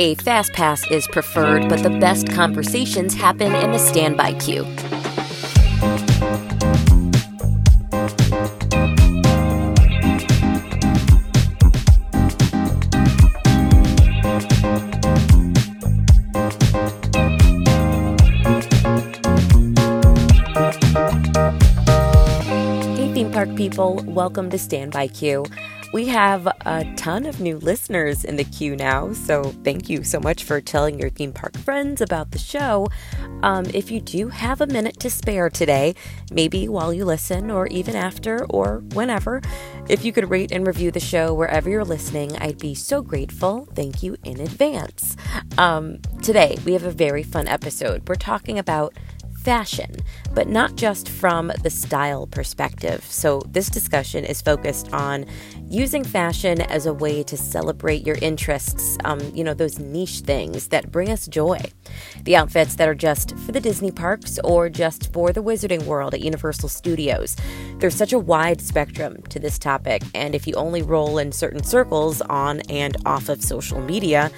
A 0.00 0.14
fast 0.14 0.52
pass 0.52 0.88
is 0.92 1.08
preferred, 1.08 1.68
but 1.68 1.82
the 1.82 1.90
best 1.90 2.30
conversations 2.30 3.14
happen 3.14 3.52
in 3.52 3.72
the 3.72 3.78
standby 3.80 4.34
queue. 4.34 4.62
Hey, 22.94 23.12
theme 23.12 23.32
park 23.32 23.52
people, 23.56 24.04
welcome 24.06 24.48
to 24.50 24.58
Standby 24.58 25.08
Queue. 25.08 25.44
We 25.90 26.08
have 26.08 26.46
a 26.46 26.84
ton 26.96 27.24
of 27.24 27.40
new 27.40 27.56
listeners 27.56 28.22
in 28.22 28.36
the 28.36 28.44
queue 28.44 28.76
now, 28.76 29.14
so 29.14 29.44
thank 29.64 29.88
you 29.88 30.04
so 30.04 30.20
much 30.20 30.44
for 30.44 30.60
telling 30.60 30.98
your 30.98 31.08
theme 31.08 31.32
park 31.32 31.56
friends 31.56 32.02
about 32.02 32.30
the 32.32 32.38
show. 32.38 32.88
Um, 33.42 33.64
if 33.72 33.90
you 33.90 33.98
do 34.02 34.28
have 34.28 34.60
a 34.60 34.66
minute 34.66 35.00
to 35.00 35.08
spare 35.08 35.48
today, 35.48 35.94
maybe 36.30 36.68
while 36.68 36.92
you 36.92 37.06
listen, 37.06 37.50
or 37.50 37.68
even 37.68 37.96
after, 37.96 38.44
or 38.50 38.82
whenever, 38.92 39.40
if 39.88 40.04
you 40.04 40.12
could 40.12 40.28
rate 40.28 40.52
and 40.52 40.66
review 40.66 40.90
the 40.90 41.00
show 41.00 41.32
wherever 41.32 41.70
you're 41.70 41.86
listening, 41.86 42.36
I'd 42.36 42.58
be 42.58 42.74
so 42.74 43.00
grateful. 43.00 43.66
Thank 43.74 44.02
you 44.02 44.18
in 44.24 44.40
advance. 44.40 45.16
Um, 45.56 46.00
today, 46.22 46.58
we 46.66 46.74
have 46.74 46.84
a 46.84 46.90
very 46.90 47.22
fun 47.22 47.48
episode. 47.48 48.06
We're 48.06 48.16
talking 48.16 48.58
about 48.58 48.92
fashion, 49.48 49.96
but 50.34 50.46
not 50.46 50.76
just 50.76 51.08
from 51.08 51.50
the 51.62 51.70
style 51.70 52.26
perspective. 52.26 53.02
So, 53.04 53.40
this 53.48 53.70
discussion 53.70 54.24
is 54.24 54.42
focused 54.42 54.92
on 54.92 55.24
using 55.70 56.02
fashion 56.02 56.60
as 56.62 56.86
a 56.86 56.94
way 56.94 57.22
to 57.22 57.36
celebrate 57.36 58.06
your 58.06 58.16
interests, 58.22 58.96
um, 59.04 59.20
you 59.34 59.44
know, 59.44 59.54
those 59.54 59.78
niche 59.78 60.20
things 60.20 60.68
that 60.68 60.90
bring 60.90 61.10
us 61.10 61.26
joy. 61.26 61.60
The 62.22 62.36
outfits 62.36 62.76
that 62.76 62.88
are 62.88 62.94
just 62.94 63.36
for 63.38 63.52
the 63.52 63.60
Disney 63.60 63.90
parks 63.90 64.38
or 64.44 64.68
just 64.68 65.12
for 65.12 65.32
the 65.32 65.42
Wizarding 65.42 65.84
World 65.84 66.14
at 66.14 66.20
Universal 66.20 66.70
Studios. 66.70 67.36
There's 67.78 67.94
such 67.94 68.12
a 68.12 68.18
wide 68.18 68.60
spectrum 68.60 69.22
to 69.28 69.38
this 69.38 69.58
topic, 69.58 70.02
and 70.14 70.34
if 70.34 70.46
you 70.46 70.54
only 70.54 70.82
roll 70.82 71.18
in 71.18 71.32
certain 71.32 71.62
circles 71.62 72.20
on 72.22 72.60
and 72.68 72.96
off 73.04 73.28
of 73.28 73.42
social 73.42 73.80
media, 73.80 74.30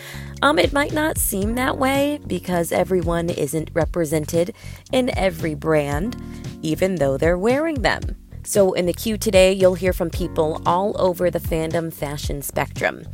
um, 0.42 0.58
it 0.58 0.72
might 0.72 0.92
not 0.92 1.18
seem 1.18 1.54
that 1.54 1.78
way 1.78 2.18
because 2.26 2.72
everyone 2.72 3.30
isn't 3.30 3.70
represented 3.72 4.54
in 4.92 5.16
every 5.16 5.54
brand, 5.54 6.16
even 6.62 6.96
though 6.96 7.16
they're 7.16 7.38
wearing 7.38 7.82
them. 7.82 8.16
So, 8.50 8.72
in 8.72 8.86
the 8.86 8.92
queue 8.92 9.16
today, 9.16 9.52
you'll 9.52 9.76
hear 9.76 9.92
from 9.92 10.10
people 10.10 10.60
all 10.66 11.00
over 11.00 11.30
the 11.30 11.38
fandom 11.38 11.92
fashion 11.92 12.42
spectrum. 12.42 13.06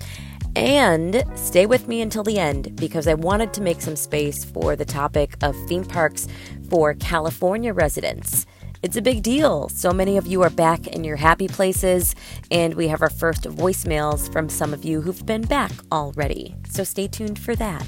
And 0.57 1.23
stay 1.35 1.67
with 1.67 1.89
me 1.89 2.01
until 2.01 2.23
the 2.23 2.39
end 2.39 2.75
because 2.77 3.07
I 3.07 3.13
wanted 3.13 3.53
to 3.53 3.61
make 3.61 3.83
some 3.83 3.97
space 3.97 4.47
for 4.47 4.77
the 4.77 4.87
topic 4.87 5.37
of 5.43 5.55
theme 5.69 5.85
parks 5.85 6.27
for 6.71 6.95
California 6.95 7.75
residents. 7.75 8.47
It's 8.83 8.97
a 8.97 9.03
big 9.03 9.23
deal. 9.23 9.69
So 9.69 9.93
many 9.93 10.17
of 10.17 10.27
you 10.27 10.41
are 10.41 10.49
back 10.49 10.87
in 10.87 11.05
your 11.05 11.17
happy 11.17 11.49
places, 11.49 12.15
and 12.51 12.73
we 12.73 12.89
have 12.89 13.03
our 13.03 13.11
first 13.11 13.43
voicemails 13.43 14.33
from 14.33 14.49
some 14.49 14.73
of 14.73 14.87
you 14.87 15.03
who've 15.03 15.27
been 15.27 15.43
back 15.43 15.73
already. 15.93 16.57
So 16.71 16.83
stay 16.83 17.09
tuned 17.09 17.39
for 17.39 17.55
that. 17.57 17.87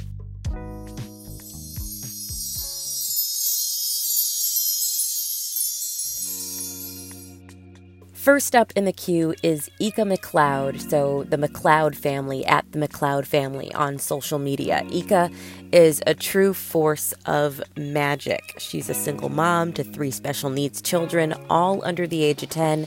First 8.28 8.54
up 8.54 8.74
in 8.76 8.84
the 8.84 8.92
queue 8.92 9.34
is 9.42 9.70
Ika 9.80 10.02
McLeod, 10.02 10.90
so 10.90 11.24
the 11.30 11.38
McLeod 11.38 11.94
family 11.94 12.44
at 12.44 12.70
the 12.72 12.78
McLeod 12.78 13.24
family 13.24 13.72
on 13.72 13.98
social 13.98 14.38
media. 14.38 14.84
Ika 14.92 15.30
is 15.72 16.02
a 16.06 16.12
true 16.12 16.52
force 16.52 17.14
of 17.24 17.62
magic. 17.74 18.56
She's 18.58 18.90
a 18.90 18.94
single 18.94 19.30
mom 19.30 19.72
to 19.72 19.82
three 19.82 20.10
special 20.10 20.50
needs 20.50 20.82
children, 20.82 21.32
all 21.48 21.82
under 21.86 22.06
the 22.06 22.22
age 22.22 22.42
of 22.42 22.50
10, 22.50 22.86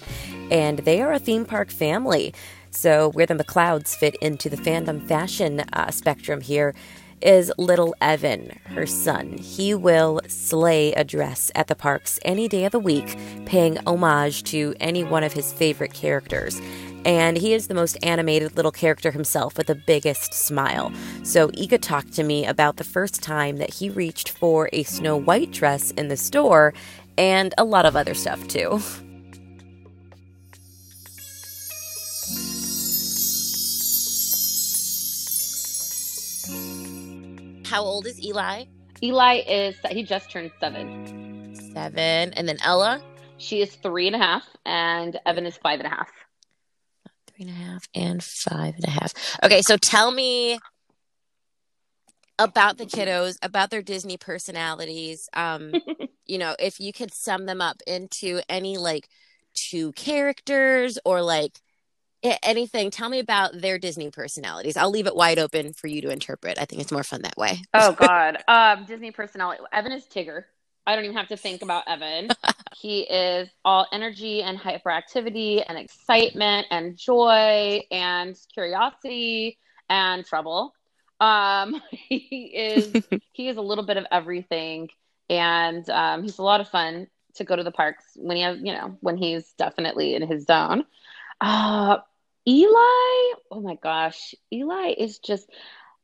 and 0.51 0.77
they 0.77 1.01
are 1.01 1.11
a 1.11 1.17
theme 1.17 1.45
park 1.45 1.71
family. 1.71 2.35
So, 2.69 3.09
where 3.09 3.25
the 3.25 3.33
McLeods 3.33 3.95
fit 3.95 4.15
into 4.21 4.47
the 4.47 4.57
fandom 4.57 5.07
fashion 5.07 5.61
uh, 5.73 5.89
spectrum 5.89 6.41
here 6.41 6.75
is 7.21 7.51
little 7.57 7.95
Evan, 8.01 8.57
her 8.65 8.85
son. 8.85 9.37
He 9.37 9.73
will 9.73 10.21
slay 10.27 10.93
a 10.93 11.03
dress 11.03 11.51
at 11.55 11.67
the 11.67 11.75
parks 11.75 12.19
any 12.23 12.47
day 12.47 12.65
of 12.65 12.71
the 12.71 12.79
week, 12.79 13.17
paying 13.45 13.77
homage 13.85 14.43
to 14.45 14.75
any 14.79 15.03
one 15.03 15.23
of 15.23 15.33
his 15.33 15.53
favorite 15.53 15.93
characters. 15.93 16.61
And 17.05 17.37
he 17.37 17.53
is 17.53 17.67
the 17.67 17.73
most 17.73 17.97
animated 18.03 18.55
little 18.55 18.71
character 18.71 19.11
himself 19.11 19.57
with 19.57 19.67
the 19.67 19.75
biggest 19.75 20.33
smile. 20.33 20.91
So, 21.23 21.49
Ika 21.53 21.79
talked 21.79 22.13
to 22.13 22.23
me 22.23 22.45
about 22.45 22.77
the 22.77 22.83
first 22.83 23.23
time 23.23 23.57
that 23.57 23.73
he 23.73 23.89
reached 23.89 24.29
for 24.29 24.69
a 24.71 24.83
Snow 24.83 25.17
White 25.17 25.51
dress 25.51 25.91
in 25.91 26.09
the 26.09 26.17
store 26.17 26.73
and 27.17 27.53
a 27.57 27.63
lot 27.63 27.85
of 27.85 27.95
other 27.95 28.13
stuff 28.13 28.47
too. 28.47 28.81
How 37.71 37.83
old 37.83 38.05
is 38.05 38.21
Eli? 38.21 38.65
Eli 39.01 39.43
is 39.47 39.77
he 39.91 40.03
just 40.03 40.29
turned 40.29 40.51
seven. 40.59 41.55
Seven. 41.73 42.33
And 42.33 42.45
then 42.45 42.57
Ella? 42.65 43.01
She 43.37 43.61
is 43.61 43.73
three 43.75 44.07
and 44.07 44.15
a 44.17 44.19
half, 44.19 44.43
and 44.65 45.17
Evan 45.25 45.45
is 45.45 45.55
five 45.55 45.79
and 45.79 45.87
a 45.87 45.89
half. 45.89 46.11
Three 47.27 47.45
and 47.45 47.49
a 47.49 47.53
half 47.53 47.87
and 47.95 48.21
five 48.21 48.75
and 48.75 48.83
a 48.83 48.89
half. 48.89 49.13
Okay, 49.41 49.61
so 49.61 49.77
tell 49.77 50.11
me 50.11 50.59
about 52.37 52.77
the 52.77 52.85
kiddos, 52.85 53.37
about 53.41 53.69
their 53.69 53.81
Disney 53.81 54.17
personalities. 54.17 55.29
Um, 55.31 55.71
you 56.25 56.39
know, 56.39 56.57
if 56.59 56.81
you 56.81 56.91
could 56.91 57.13
sum 57.13 57.45
them 57.45 57.61
up 57.61 57.77
into 57.87 58.41
any 58.49 58.77
like 58.77 59.07
two 59.53 59.93
characters 59.93 60.99
or 61.05 61.21
like 61.21 61.61
anything. 62.23 62.91
Tell 62.91 63.09
me 63.09 63.19
about 63.19 63.59
their 63.59 63.77
disney 63.77 64.09
personalities. 64.11 64.77
I'll 64.77 64.89
leave 64.91 65.07
it 65.07 65.15
wide 65.15 65.39
open 65.39 65.73
for 65.73 65.87
you 65.87 66.01
to 66.01 66.09
interpret. 66.09 66.57
I 66.59 66.65
think 66.65 66.81
it's 66.81 66.91
more 66.91 67.03
fun 67.03 67.21
that 67.23 67.37
way. 67.37 67.61
Oh 67.73 67.93
god. 67.99 68.43
Um 68.47 68.85
disney 68.85 69.11
personality 69.11 69.61
evan 69.71 69.91
is 69.91 70.05
tigger. 70.05 70.43
I 70.85 70.95
don't 70.95 71.05
even 71.05 71.17
have 71.17 71.27
to 71.29 71.37
think 71.37 71.61
about 71.61 71.83
evan. 71.87 72.29
He 72.77 73.01
is 73.01 73.49
all 73.65 73.85
energy 73.91 74.41
and 74.41 74.57
hyperactivity 74.57 75.63
and 75.67 75.77
excitement 75.77 76.67
and 76.71 76.97
joy 76.97 77.81
and 77.91 78.35
curiosity 78.53 79.57
and 79.89 80.25
trouble. 80.25 80.73
Um 81.19 81.81
he 81.91 82.51
is 82.55 82.95
he 83.33 83.49
is 83.49 83.57
a 83.57 83.61
little 83.61 83.85
bit 83.85 83.97
of 83.97 84.05
everything 84.09 84.89
and 85.29 85.87
um 85.89 86.23
he's 86.23 86.39
a 86.39 86.43
lot 86.43 86.61
of 86.61 86.69
fun 86.69 87.07
to 87.35 87.43
go 87.43 87.55
to 87.55 87.63
the 87.63 87.71
parks 87.71 88.05
when 88.15 88.37
he 88.37 88.43
has 88.43 88.57
you 88.61 88.73
know 88.73 88.97
when 89.01 89.17
he's 89.17 89.51
definitely 89.53 90.15
in 90.15 90.25
his 90.25 90.45
zone. 90.45 90.85
Uh, 91.41 91.97
Eli, 92.47 93.35
oh 93.51 93.61
my 93.61 93.75
gosh, 93.75 94.33
Eli 94.51 94.93
is 94.97 95.19
just 95.19 95.47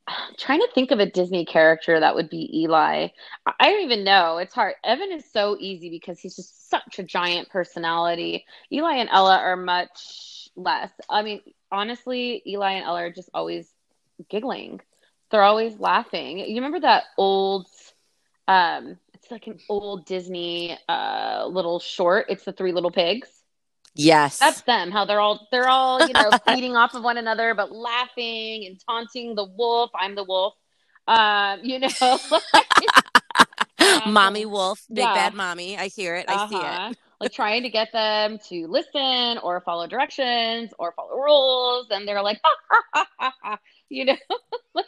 I'm 0.08 0.36
trying 0.38 0.62
to 0.62 0.70
think 0.74 0.92
of 0.92 1.00
a 1.00 1.10
Disney 1.10 1.46
character 1.46 2.00
that 2.00 2.16
would 2.16 2.30
be 2.30 2.62
Eli. 2.62 3.10
I 3.46 3.70
don't 3.72 3.84
even 3.84 4.06
know. 4.06 4.38
It's 4.38 4.54
hard. 4.54 4.76
Evan 4.84 5.12
is 5.12 5.26
so 5.32 5.58
easy 5.60 5.90
because 5.90 6.20
he's 6.20 6.36
just 6.36 6.70
such 6.70 7.00
a 7.00 7.04
giant 7.04 7.50
personality. 7.50 8.46
Eli 8.72 8.98
and 8.98 9.10
Ella 9.12 9.38
are 9.38 9.58
much 9.58 10.48
less. 10.56 10.92
I 11.10 11.24
mean, 11.24 11.42
honestly, 11.72 12.42
Eli 12.48 12.74
and 12.74 12.86
Ella 12.86 13.04
are 13.04 13.12
just 13.12 13.30
always 13.34 13.70
giggling. 14.30 14.80
They're 15.30 15.44
always 15.44 15.78
laughing. 15.80 16.40
You 16.40 16.56
remember 16.56 16.82
that 16.82 17.04
old 17.18 17.68
um 18.48 18.98
it's 19.14 19.30
like 19.30 19.48
an 19.48 19.60
old 19.70 20.06
Disney 20.06 20.78
uh 20.88 21.48
little 21.48 21.80
short. 21.80 22.28
It's 22.30 22.46
the 22.46 22.54
three 22.54 22.72
little 22.72 22.92
pigs. 22.92 23.28
Yes. 23.98 24.38
That's 24.38 24.62
them. 24.62 24.92
How 24.92 25.06
they're 25.06 25.20
all 25.20 25.48
they're 25.52 25.68
all, 25.68 26.06
you 26.06 26.14
know, 26.14 26.32
feeding 26.48 26.76
off 26.76 26.94
of 26.94 27.04
one 27.04 27.18
another 27.18 27.54
but 27.56 27.72
laughing 27.72 28.66
and 28.66 28.80
taunting 28.88 29.36
the 29.36 29.46
wolf. 29.46 29.92
I'm 29.96 30.16
the 30.16 30.24
wolf. 30.24 30.54
Um, 31.08 31.62
you 31.64 31.80
know. 31.80 31.90
mommy 34.06 34.46
wolf, 34.46 34.86
big 34.90 35.00
yeah. 35.00 35.14
bad 35.14 35.34
mommy. 35.34 35.78
I 35.78 35.88
hear 35.88 36.16
it. 36.16 36.30
I 36.30 36.34
uh-huh. 36.34 36.48
see 36.48 36.56
it. 36.56 36.64
Uh-huh. 36.64 36.94
like 37.20 37.32
trying 37.32 37.64
to 37.64 37.70
get 37.70 37.92
them 37.92 38.38
to 38.50 38.68
listen 38.68 39.40
or 39.40 39.62
follow 39.62 39.88
directions 39.88 40.72
or 40.78 40.94
follow 40.94 41.16
rules 41.16 41.88
and 41.90 42.08
they're 42.08 42.22
like 42.22 42.40
you 43.90 44.06
know 44.06 44.16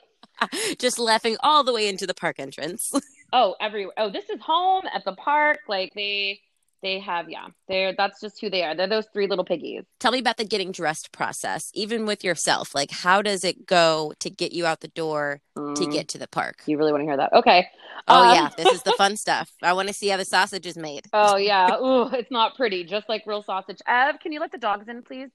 just 0.78 1.00
laughing 1.00 1.38
all 1.42 1.64
the 1.64 1.74
way 1.74 1.88
into 1.88 2.06
the 2.06 2.14
park 2.14 2.40
entrance 2.40 2.94
oh 3.34 3.56
everywhere 3.60 3.94
oh 3.98 4.10
this 4.10 4.30
is 4.30 4.40
home 4.42 4.84
at 4.94 5.04
the 5.06 5.14
park 5.14 5.60
like 5.68 5.94
they 5.96 6.40
they 6.82 7.00
have 7.00 7.30
yeah 7.30 7.48
they're 7.68 7.94
that's 7.94 8.22
just 8.22 8.40
who 8.40 8.50
they 8.50 8.64
are. 8.64 8.76
They're 8.76 8.88
those 8.88 9.08
three 9.14 9.28
little 9.28 9.46
piggies. 9.46 9.84
Tell 10.00 10.12
me 10.12 10.20
about 10.20 10.38
the 10.38 10.46
getting 10.46 10.72
dressed 10.72 11.12
process 11.12 11.72
even 11.74 12.06
with 12.06 12.24
yourself. 12.24 12.74
Like 12.76 12.92
how 12.92 13.22
does 13.22 13.44
it 13.44 13.66
go 13.66 14.14
to 14.20 14.30
get 14.30 14.52
you 14.52 14.66
out 14.66 14.82
the 14.82 14.88
door 14.90 15.42
mm. 15.58 15.76
to 15.76 15.86
get 15.86 16.08
to 16.10 16.18
the 16.18 16.28
park? 16.28 16.64
You 16.66 16.78
really 16.78 16.92
want 16.92 17.02
to 17.02 17.06
hear 17.06 17.18
that. 17.18 17.34
Okay 17.34 17.68
oh 18.08 18.30
um, 18.30 18.36
yeah 18.36 18.50
this 18.58 18.74
is 18.74 18.84
the 18.84 18.94
fun 18.98 19.18
stuff. 19.18 19.52
I 19.62 19.74
want 19.74 19.88
to 19.88 19.94
see 19.94 20.08
how 20.08 20.18
the 20.18 20.26
sausage 20.26 20.66
is 20.66 20.78
made. 20.78 21.06
Oh 21.14 21.38
yeah. 21.38 21.78
Ooh, 21.78 22.10
it's 22.14 22.32
not 22.32 22.56
pretty 22.56 22.84
just 22.84 23.10
like 23.10 23.24
real 23.26 23.44
sausage. 23.44 23.80
Ev 23.88 24.20
can 24.20 24.32
you 24.32 24.40
let 24.40 24.52
the 24.52 24.58
dogs 24.58 24.88
in 24.88 25.04
please? 25.04 25.30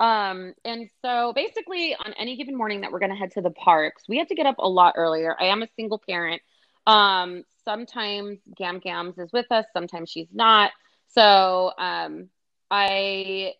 Um, 0.00 0.54
and 0.64 0.88
so 1.02 1.32
basically, 1.34 1.94
on 1.94 2.12
any 2.14 2.36
given 2.36 2.56
morning 2.56 2.80
that 2.80 2.90
we're 2.90 2.98
going 2.98 3.12
to 3.12 3.16
head 3.16 3.30
to 3.32 3.40
the 3.40 3.50
parks, 3.50 4.04
we 4.08 4.18
have 4.18 4.26
to 4.28 4.34
get 4.34 4.46
up 4.46 4.56
a 4.58 4.68
lot 4.68 4.94
earlier. 4.96 5.36
I 5.38 5.46
am 5.46 5.62
a 5.62 5.68
single 5.76 6.02
parent. 6.06 6.42
Um, 6.86 7.44
sometimes 7.64 8.38
Gam 8.56 8.78
Gams 8.78 9.18
is 9.18 9.32
with 9.32 9.46
us, 9.50 9.64
sometimes 9.72 10.10
she's 10.10 10.28
not. 10.32 10.72
So 11.08 11.72
um, 11.78 12.28
I 12.70 13.54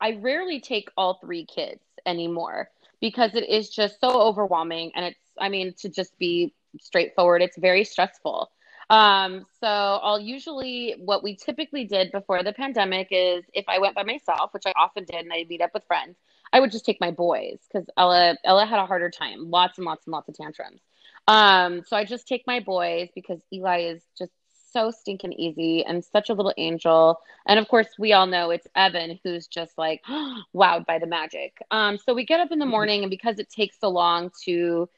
I 0.00 0.12
rarely 0.20 0.60
take 0.60 0.90
all 0.96 1.18
three 1.20 1.44
kids 1.44 1.82
anymore 2.06 2.70
because 3.00 3.34
it 3.34 3.48
is 3.48 3.68
just 3.68 4.00
so 4.00 4.20
overwhelming, 4.20 4.92
and 4.94 5.04
it's 5.04 5.20
I 5.38 5.48
mean 5.48 5.74
to 5.78 5.88
just 5.88 6.18
be 6.18 6.54
straightforward, 6.80 7.42
it's 7.42 7.58
very 7.58 7.84
stressful. 7.84 8.50
Um, 8.88 9.46
so 9.60 9.66
I'll 9.66 10.20
usually 10.20 10.94
what 10.98 11.22
we 11.22 11.36
typically 11.36 11.84
did 11.84 12.12
before 12.12 12.42
the 12.44 12.52
pandemic 12.52 13.08
is 13.10 13.44
if 13.52 13.64
I 13.68 13.78
went 13.78 13.96
by 13.96 14.04
myself, 14.04 14.54
which 14.54 14.62
I 14.66 14.72
often 14.76 15.04
did, 15.04 15.22
and 15.24 15.32
I 15.32 15.44
meet 15.48 15.60
up 15.60 15.70
with 15.74 15.84
friends, 15.86 16.16
I 16.52 16.60
would 16.60 16.70
just 16.70 16.84
take 16.84 17.00
my 17.00 17.10
boys 17.10 17.58
because 17.70 17.88
Ella 17.96 18.36
Ella 18.44 18.64
had 18.64 18.78
a 18.78 18.86
harder 18.86 19.10
time, 19.10 19.50
lots 19.50 19.78
and 19.78 19.84
lots 19.84 20.06
and 20.06 20.12
lots 20.12 20.28
of 20.28 20.36
tantrums. 20.36 20.80
Um, 21.28 21.82
so 21.86 21.96
I 21.96 22.04
just 22.04 22.28
take 22.28 22.46
my 22.46 22.60
boys 22.60 23.08
because 23.14 23.40
Eli 23.52 23.80
is 23.82 24.02
just 24.16 24.32
so 24.72 24.90
stinking 24.90 25.32
easy 25.32 25.84
and 25.84 26.04
such 26.04 26.28
a 26.28 26.34
little 26.34 26.52
angel. 26.56 27.18
And 27.46 27.58
of 27.58 27.66
course, 27.68 27.88
we 27.98 28.12
all 28.12 28.26
know 28.26 28.50
it's 28.50 28.66
Evan 28.76 29.18
who's 29.24 29.46
just 29.46 29.76
like 29.78 30.02
wowed 30.54 30.86
by 30.86 30.98
the 30.98 31.06
magic. 31.06 31.56
Um, 31.70 31.98
so 31.98 32.14
we 32.14 32.24
get 32.24 32.40
up 32.40 32.52
in 32.52 32.58
the 32.58 32.64
mm-hmm. 32.64 32.70
morning, 32.70 33.02
and 33.02 33.10
because 33.10 33.38
it 33.38 33.48
takes 33.50 33.80
so 33.80 33.88
long 33.88 34.30
to 34.44 34.88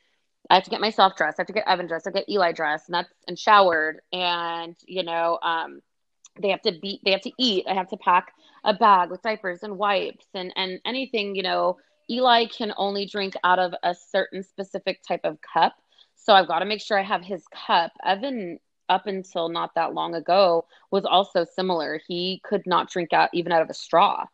I 0.50 0.54
have 0.54 0.64
to 0.64 0.70
get 0.70 0.80
myself 0.80 1.14
dressed. 1.16 1.38
I 1.38 1.42
have 1.42 1.46
to 1.48 1.52
get 1.52 1.68
Evan 1.68 1.86
dressed. 1.86 2.06
I 2.06 2.10
get 2.10 2.28
Eli 2.28 2.52
dressed, 2.52 2.88
and 2.88 2.94
that's 2.94 3.12
and 3.26 3.38
showered, 3.38 4.00
and 4.12 4.74
you 4.86 5.02
know, 5.02 5.38
um, 5.42 5.80
they 6.40 6.48
have 6.48 6.62
to 6.62 6.72
be. 6.72 7.00
They 7.04 7.12
have 7.12 7.20
to 7.22 7.32
eat. 7.38 7.66
I 7.68 7.74
have 7.74 7.88
to 7.88 7.96
pack 7.96 8.32
a 8.64 8.72
bag 8.72 9.10
with 9.10 9.22
diapers 9.22 9.62
and 9.62 9.76
wipes 9.76 10.26
and 10.34 10.52
and 10.56 10.80
anything. 10.84 11.34
You 11.34 11.42
know, 11.42 11.78
Eli 12.10 12.46
can 12.46 12.72
only 12.76 13.04
drink 13.04 13.34
out 13.44 13.58
of 13.58 13.74
a 13.82 13.94
certain 13.94 14.42
specific 14.42 15.02
type 15.02 15.20
of 15.24 15.38
cup, 15.40 15.74
so 16.18 16.34
I've 16.34 16.48
got 16.48 16.58
to 16.58 16.66
make 16.66 16.80
sure 16.80 16.98
I 16.98 17.02
have 17.02 17.22
his 17.22 17.44
cup. 17.48 17.92
Evan, 18.04 18.58
up 18.88 19.06
until 19.06 19.48
not 19.48 19.74
that 19.76 19.94
long 19.94 20.14
ago, 20.14 20.66
was 20.90 21.04
also 21.04 21.44
similar. 21.44 22.00
He 22.06 22.40
could 22.44 22.66
not 22.66 22.90
drink 22.90 23.12
out 23.12 23.30
even 23.32 23.52
out 23.52 23.62
of 23.62 23.70
a 23.70 23.74
straw 23.74 24.26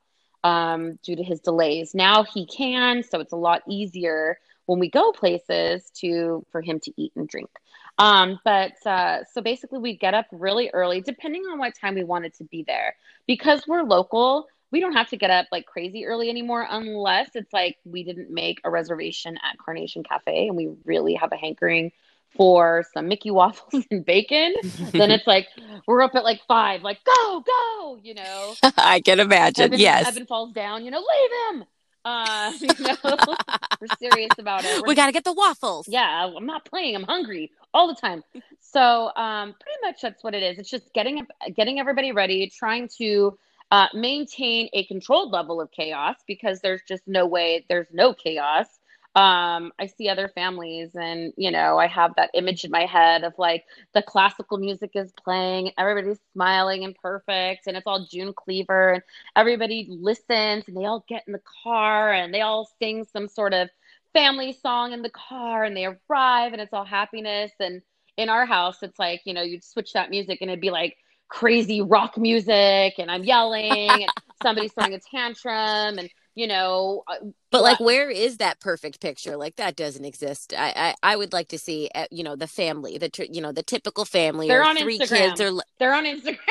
um, 0.43 0.99
due 1.03 1.17
to 1.17 1.23
his 1.23 1.41
delays. 1.41 1.95
Now 1.95 2.25
he 2.25 2.47
can, 2.47 3.03
so 3.03 3.21
it's 3.21 3.33
a 3.33 3.37
lot 3.37 3.63
easier 3.69 4.39
when 4.67 4.79
we 4.79 4.89
go 4.89 5.13
places 5.13 5.91
to 5.97 6.45
for 6.51 6.63
him 6.63 6.81
to 6.81 6.93
eat 6.97 7.13
and 7.17 7.29
drink. 7.29 7.51
Um, 7.99 8.41
but 8.45 8.75
uh, 8.87 9.25
so 9.33 9.41
basically, 9.41 9.79
we 9.79 9.97
get 9.97 10.15
up 10.15 10.27
really 10.33 10.71
early, 10.73 11.01
depending 11.01 11.43
on 11.43 11.59
what 11.59 11.75
time 11.75 11.95
we 11.95 12.05
wanted 12.05 12.35
to 12.35 12.45
be 12.45 12.65
there. 12.67 12.97
Because 13.27 13.67
we're 13.67 13.83
local, 13.83 14.47
we 14.75 14.81
don't 14.81 14.95
have 14.95 15.09
to 15.09 15.17
get 15.17 15.31
up 15.31 15.47
like 15.53 15.67
crazy 15.67 16.05
early 16.05 16.29
anymore, 16.29 16.67
unless 16.69 17.31
it's 17.37 17.53
like 17.53 17.79
we 17.85 18.03
didn't 18.03 18.29
make 18.29 18.61
a 18.65 18.71
reservation 18.71 19.37
at 19.37 19.57
Carnation 19.57 20.03
Cafe 20.03 20.49
and 20.49 20.57
we 20.57 20.73
really 20.85 21.15
have 21.15 21.31
a 21.31 21.37
hankering 21.37 21.93
for 22.37 22.85
some 22.93 23.07
Mickey 23.07 23.31
waffles 23.31 23.85
and 23.93 24.05
bacon. 24.05 24.53
then 24.91 25.13
it's 25.13 25.29
like 25.29 25.47
we're 25.87 26.03
up 26.03 26.17
at 26.17 26.25
like 26.25 26.41
five, 26.49 26.83
like 26.83 26.99
go, 27.05 27.45
go, 27.47 28.01
you 28.03 28.15
know. 28.15 28.55
I 28.77 29.01
can 29.01 29.21
imagine. 29.21 29.67
Evan, 29.67 29.79
yes. 29.79 30.09
Evan 30.09 30.27
falls 30.27 30.53
down, 30.53 30.85
you 30.85 30.91
know, 30.91 30.99
leave 30.99 31.61
him. 31.61 31.65
Uh, 32.05 32.53
you 32.61 32.69
know, 32.81 33.37
we're 33.81 33.87
serious 34.01 34.33
about 34.41 34.65
it. 34.65 34.83
We're, 34.83 34.89
we 34.89 34.95
got 34.97 35.07
to 35.07 35.13
get 35.13 35.23
the 35.23 35.33
waffles. 35.33 35.87
Yeah, 35.87 36.33
I'm 36.37 36.47
not 36.47 36.65
playing. 36.65 36.97
I'm 36.97 37.05
hungry 37.05 37.53
all 37.73 37.87
the 37.87 37.95
time. 37.95 38.25
So, 38.59 39.13
um, 39.15 39.55
pretty 39.61 39.79
much 39.85 40.01
that's 40.03 40.25
what 40.25 40.35
it 40.35 40.43
is. 40.43 40.59
It's 40.59 40.69
just 40.69 40.93
getting 40.95 41.25
getting 41.55 41.79
everybody 41.79 42.11
ready, 42.11 42.51
trying 42.51 42.89
to 42.99 43.39
uh, 43.75 43.89
maintain 43.93 44.69
a 44.73 44.85
controlled 44.85 45.33
level 45.33 45.61
of 45.61 45.69
chaos 45.73 46.15
because 46.29 46.61
there's 46.61 46.83
just 46.87 47.03
no 47.09 47.27
way 47.27 47.67
there's 47.69 47.89
no 47.93 48.15
chaos 48.15 48.69
um, 49.17 49.71
I 49.79 49.87
see 49.87 50.09
other 50.09 50.27
families, 50.27 50.91
and 50.97 51.33
you 51.37 51.53
know, 51.53 51.79
I 51.79 51.87
have 51.87 52.17
that 52.17 52.31
image 52.35 52.65
in 52.65 52.73
my 52.73 52.85
head 52.85 53.23
of 53.23 53.33
like 53.39 53.65
the 53.93 54.03
classical 54.03 54.59
music 54.59 54.91
is 54.95 55.13
playing, 55.13 55.71
everybody's 55.79 56.19
smiling 56.33 56.83
and 56.83 56.97
perfect, 56.97 57.69
and 57.69 57.77
it's 57.77 57.87
all 57.87 58.07
June 58.11 58.33
Cleaver, 58.33 58.95
and 58.95 59.03
everybody 59.37 59.87
listens, 59.89 60.65
and 60.67 60.77
they 60.77 60.85
all 60.87 61.05
get 61.09 61.23
in 61.29 61.33
the 61.33 61.43
car, 61.63 62.13
and 62.13 62.35
they 62.35 62.41
all 62.41 62.69
sing 62.81 63.05
some 63.05 63.29
sort 63.29 63.55
of 63.55 63.71
family 64.13 64.53
song 64.53 64.93
in 64.93 65.03
the 65.03 65.11
car, 65.11 65.63
and 65.63 65.77
they 65.77 65.87
arrive, 65.87 66.53
and 66.53 66.61
it's 66.61 66.73
all 66.73 66.85
happiness. 66.85 67.53
And 67.61 67.83
in 68.17 68.29
our 68.29 68.47
house, 68.47 68.83
it's 68.83 68.99
like 68.99 69.23
you 69.25 69.33
know, 69.33 69.43
you'd 69.43 69.63
switch 69.63 69.93
that 69.93 70.11
music, 70.11 70.39
and 70.41 70.51
it'd 70.51 70.61
be 70.61 70.73
like 70.73 70.97
crazy 71.29 71.81
rock 71.83 72.17
music, 72.17 72.95
and 72.99 73.11
I'm 73.11 73.25
yelling, 73.25 73.91
and 73.91 74.07
somebody's 74.43 74.73
throwing 74.73 74.95
a 74.95 75.01
tantrum, 75.01 75.99
and 75.99 76.09
you 76.35 76.47
know 76.47 77.05
uh, 77.07 77.17
but 77.51 77.63
like 77.63 77.81
where 77.81 78.11
is 78.11 78.39
that 78.39 78.61
perfect 78.61 79.01
picture? 79.01 79.37
Like 79.37 79.57
that 79.57 79.77
doesn't 79.77 80.05
exist. 80.05 80.55
I 80.57 80.95
i, 81.03 81.13
I 81.13 81.17
would 81.17 81.33
like 81.33 81.49
to 81.49 81.59
see 81.59 81.91
uh, 81.95 82.07
you 82.11 82.25
know 82.25 82.37
the 82.37 82.49
family 82.49 82.99
the 82.99 83.11
you 83.31 83.41
know 83.41 83.53
the 83.53 83.63
typical 83.63 84.05
family 84.05 84.49
they're 84.49 84.65
on 84.65 84.77
three 84.77 84.99
instagram. 84.99 85.37
kids 85.37 85.41
or 85.41 85.61
they're 85.79 85.95
on 85.95 86.05
instagram. 86.05 86.39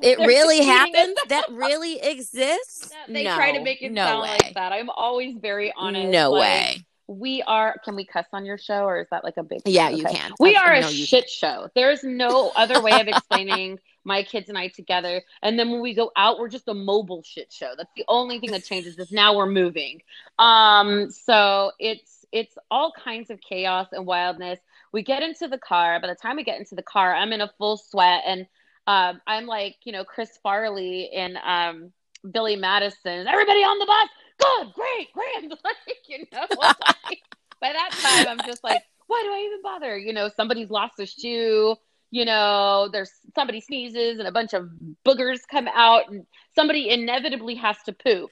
It 0.00 0.16
really 0.20 0.64
happens? 0.64 1.18
That 1.28 1.46
really 1.50 2.00
exists? 2.00 2.92
They 3.08 3.24
no, 3.24 3.34
try 3.34 3.50
to 3.50 3.60
make 3.60 3.82
it 3.82 3.90
no 3.90 4.04
sound 4.04 4.22
way. 4.22 4.38
like 4.40 4.54
that. 4.54 4.72
I'm 4.72 4.90
always 4.90 5.36
very 5.38 5.74
honest 5.76 6.12
no 6.12 6.30
like, 6.30 6.40
way 6.40 6.86
we 7.08 7.42
are 7.42 7.76
can 7.84 7.96
we 7.96 8.04
cuss 8.04 8.26
on 8.32 8.44
your 8.44 8.58
show 8.58 8.84
or 8.84 9.00
is 9.00 9.06
that 9.10 9.24
like 9.24 9.38
a 9.38 9.42
big 9.42 9.62
yeah 9.64 9.88
you 9.88 10.04
can 10.04 10.30
we 10.38 10.54
are 10.56 10.74
a 10.74 10.82
shit 10.82 11.24
can. 11.24 11.28
show 11.30 11.68
there's 11.74 12.04
no 12.04 12.52
other 12.54 12.82
way 12.82 13.00
of 13.00 13.08
explaining 13.08 13.78
my 14.08 14.24
kids 14.24 14.48
and 14.48 14.58
I 14.58 14.68
together. 14.68 15.22
And 15.42 15.56
then 15.56 15.70
when 15.70 15.80
we 15.80 15.94
go 15.94 16.10
out, 16.16 16.40
we're 16.40 16.48
just 16.48 16.66
a 16.66 16.74
mobile 16.74 17.22
shit 17.22 17.52
show. 17.52 17.74
That's 17.76 17.92
the 17.94 18.04
only 18.08 18.40
thing 18.40 18.50
that 18.50 18.64
changes 18.64 18.98
is 18.98 19.12
now 19.12 19.36
we're 19.36 19.46
moving. 19.46 20.02
Um, 20.40 21.10
so 21.10 21.70
it's 21.78 22.24
it's 22.32 22.56
all 22.70 22.92
kinds 22.92 23.30
of 23.30 23.40
chaos 23.40 23.88
and 23.92 24.04
wildness. 24.04 24.58
We 24.92 25.02
get 25.02 25.22
into 25.22 25.46
the 25.46 25.58
car. 25.58 26.00
By 26.00 26.08
the 26.08 26.14
time 26.14 26.36
we 26.36 26.44
get 26.44 26.58
into 26.58 26.74
the 26.74 26.82
car, 26.82 27.14
I'm 27.14 27.32
in 27.32 27.42
a 27.42 27.50
full 27.58 27.76
sweat 27.76 28.22
and 28.26 28.46
um, 28.86 29.20
I'm 29.26 29.46
like, 29.46 29.76
you 29.84 29.92
know, 29.92 30.02
Chris 30.02 30.38
Farley 30.42 31.10
in 31.12 31.38
um, 31.44 31.92
Billy 32.30 32.56
Madison. 32.56 33.28
Everybody 33.28 33.60
on 33.60 33.78
the 33.78 33.86
bus, 33.86 34.08
good, 34.38 34.72
great, 34.74 35.12
grand. 35.12 35.54
Like, 35.64 36.08
you 36.08 36.24
know, 36.32 36.46
like, 36.58 37.20
by 37.60 37.72
that 37.72 37.90
time, 37.90 38.28
I'm 38.28 38.37
just 38.48 38.64
like, 38.64 38.82
why 39.06 39.22
do 39.24 39.30
I 39.30 39.44
even 39.46 39.62
bother? 39.62 39.96
You 39.96 40.12
know, 40.12 40.30
somebody's 40.36 40.70
lost 40.70 40.98
a 40.98 41.06
shoe 41.06 41.76
you 42.10 42.24
know, 42.24 42.88
there's 42.90 43.10
somebody 43.34 43.60
sneezes 43.60 44.18
and 44.18 44.26
a 44.26 44.32
bunch 44.32 44.54
of 44.54 44.70
boogers 45.04 45.40
come 45.50 45.68
out 45.68 46.10
and 46.10 46.26
somebody 46.54 46.88
inevitably 46.88 47.54
has 47.56 47.76
to 47.84 47.92
poop. 47.92 48.30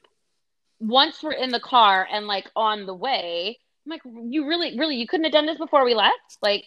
Once 0.79 1.23
we're 1.23 1.33
in 1.33 1.51
the 1.51 1.61
car 1.61 2.07
and 2.11 2.27
like 2.27 2.51
on 2.57 2.87
the 2.87 2.95
way, 2.95 3.59
I'm 3.85 3.91
like, 3.91 4.03
you 4.05 4.47
really, 4.47 4.79
really, 4.79 4.97
you 4.97 5.07
couldn't 5.07 5.25
have 5.25 5.33
done 5.33 5.47
this 5.47 5.59
before 5.59 5.85
we 5.85 5.95
left? 5.95 6.39
Like, 6.43 6.65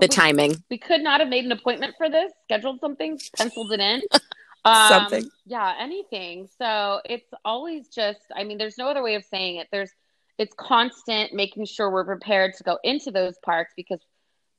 the 0.00 0.08
timing. 0.08 0.62
We 0.70 0.78
could 0.78 1.02
not 1.02 1.20
have 1.20 1.28
made 1.28 1.44
an 1.44 1.52
appointment 1.52 1.94
for 1.98 2.08
this, 2.08 2.32
scheduled 2.44 2.80
something, 2.80 3.20
penciled 3.36 3.72
it 3.72 3.80
in. 3.80 4.02
Um, 4.64 4.88
something. 4.88 5.28
Yeah, 5.44 5.74
anything. 5.80 6.48
So 6.56 7.00
it's 7.04 7.26
always 7.44 7.88
just, 7.88 8.20
I 8.32 8.44
mean, 8.44 8.58
there's 8.58 8.78
no 8.78 8.86
other 8.86 9.02
way 9.02 9.16
of 9.16 9.24
saying 9.24 9.56
it. 9.56 9.66
There's, 9.72 9.90
it's 10.38 10.54
constant 10.56 11.32
making 11.32 11.64
sure 11.66 11.90
we're 11.90 12.04
prepared 12.04 12.54
to 12.54 12.64
go 12.64 12.78
into 12.82 13.10
those 13.10 13.34
parks 13.44 13.72
because 13.76 14.00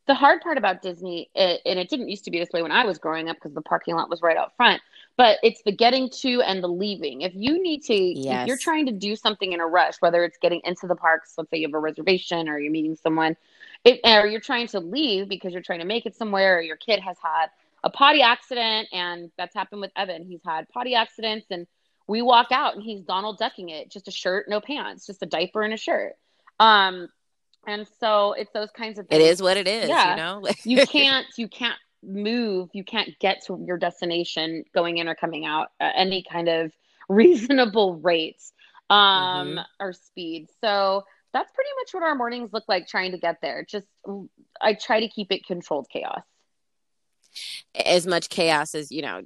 the 0.06 0.14
hard 0.14 0.42
part 0.42 0.58
about 0.58 0.82
Disney, 0.82 1.30
it, 1.34 1.62
and 1.66 1.80
it 1.80 1.90
didn't 1.90 2.10
used 2.10 2.26
to 2.26 2.32
be 2.32 2.40
this 2.40 2.50
way 2.52 2.62
when 2.62 2.72
I 2.74 2.86
was 2.86 2.98
growing 2.98 3.30
up 3.30 3.38
because 3.38 3.54
the 3.54 3.62
parking 3.62 3.96
lot 3.96 4.10
was 4.10 4.22
right 4.22 4.36
out 4.36 4.54
front, 4.58 4.82
but 5.16 5.38
it's 5.44 5.62
the 5.64 5.72
getting 5.72 6.10
to 6.22 6.42
and 6.42 6.62
the 6.62 6.68
leaving. 6.68 7.22
If 7.22 7.34
you 7.36 7.62
need 7.62 7.84
to, 7.84 7.96
yes. 7.96 8.42
if 8.42 8.48
you're 8.48 8.58
trying 8.58 8.86
to 8.88 8.92
do 8.92 9.16
something 9.16 9.54
in 9.54 9.62
a 9.62 9.66
rush, 9.66 9.96
whether 10.02 10.26
it's 10.26 10.38
getting 10.42 10.62
into 10.66 10.88
the 10.88 10.96
parks, 10.96 11.34
let's 11.38 11.50
say 11.50 11.58
you 11.58 11.68
have 11.68 11.74
a 11.74 11.80
reservation 11.80 12.50
or 12.50 12.60
you're 12.60 12.72
meeting 12.72 12.98
someone, 12.98 13.38
it, 13.86 14.02
or 14.04 14.28
you're 14.28 14.42
trying 14.42 14.68
to 14.68 14.82
leave 14.82 15.30
because 15.30 15.54
you're 15.54 15.62
trying 15.62 15.80
to 15.80 15.86
make 15.86 16.06
it 16.06 16.16
somewhere, 16.16 16.58
or 16.58 16.62
your 16.62 16.78
kid 16.78 17.00
has 17.00 17.18
had 17.24 17.48
a 17.84 17.90
potty 17.90 18.22
accident, 18.22 18.90
and 18.92 19.32
that's 19.38 19.56
happened 19.56 19.82
with 19.82 19.92
Evan. 19.96 20.26
He's 20.26 20.42
had 20.46 20.68
potty 20.70 20.96
accidents, 20.96 21.48
and 21.50 21.66
we 22.08 22.22
walk 22.22 22.48
out 22.52 22.76
and 22.76 22.84
he's 22.84 23.04
Donald 23.04 23.38
ducking 23.38 23.70
it, 23.70 23.90
just 23.90 24.08
a 24.08 24.12
shirt, 24.12 24.48
no 24.50 24.60
pants, 24.60 25.06
just 25.06 25.24
a 25.24 25.26
diaper 25.26 25.62
and 25.62 25.74
a 25.74 25.78
shirt. 25.78 26.14
Um, 26.60 27.08
and 27.66 27.88
so 28.00 28.34
it's 28.34 28.52
those 28.52 28.72
kinds 28.72 29.00
of 29.00 29.08
things. 29.08 29.22
It 29.22 29.26
is 29.26 29.42
what 29.42 29.58
it 29.58 29.68
is, 29.68 29.90
yeah. 29.90 30.12
you 30.12 30.18
know. 30.18 30.50
you 30.64 30.86
can't 30.86 31.26
you 31.38 31.48
can't 31.48 31.78
move, 32.04 32.70
you 32.74 32.84
can't 32.84 33.18
get 33.20 33.46
to 33.48 33.64
your 33.66 33.78
destination 33.78 34.66
going 34.74 34.98
in 34.98 35.08
or 35.08 35.16
coming 35.16 35.46
out 35.46 35.70
at 35.80 35.94
any 35.96 36.24
kind 36.30 36.50
of 36.50 36.72
reasonable 37.10 37.96
rates 37.98 38.54
um 38.90 39.00
mm-hmm. 39.00 39.60
or 39.80 39.94
speed. 39.94 40.48
So 40.62 41.04
that's 41.34 41.52
pretty 41.52 41.70
much 41.80 41.94
what 41.94 42.04
our 42.04 42.16
mornings 42.16 42.52
look 42.54 42.66
like 42.68 42.88
trying 42.88 43.12
to 43.12 43.18
get 43.18 43.38
there. 43.42 43.66
Just 43.68 43.88
I 44.62 44.74
try 44.74 45.00
to 45.00 45.08
keep 45.08 45.32
it 45.32 45.46
controlled 45.46 45.88
chaos. 45.92 46.22
As 47.74 48.06
much 48.06 48.30
chaos 48.30 48.76
as, 48.76 48.92
you 48.92 49.02
know, 49.02 49.24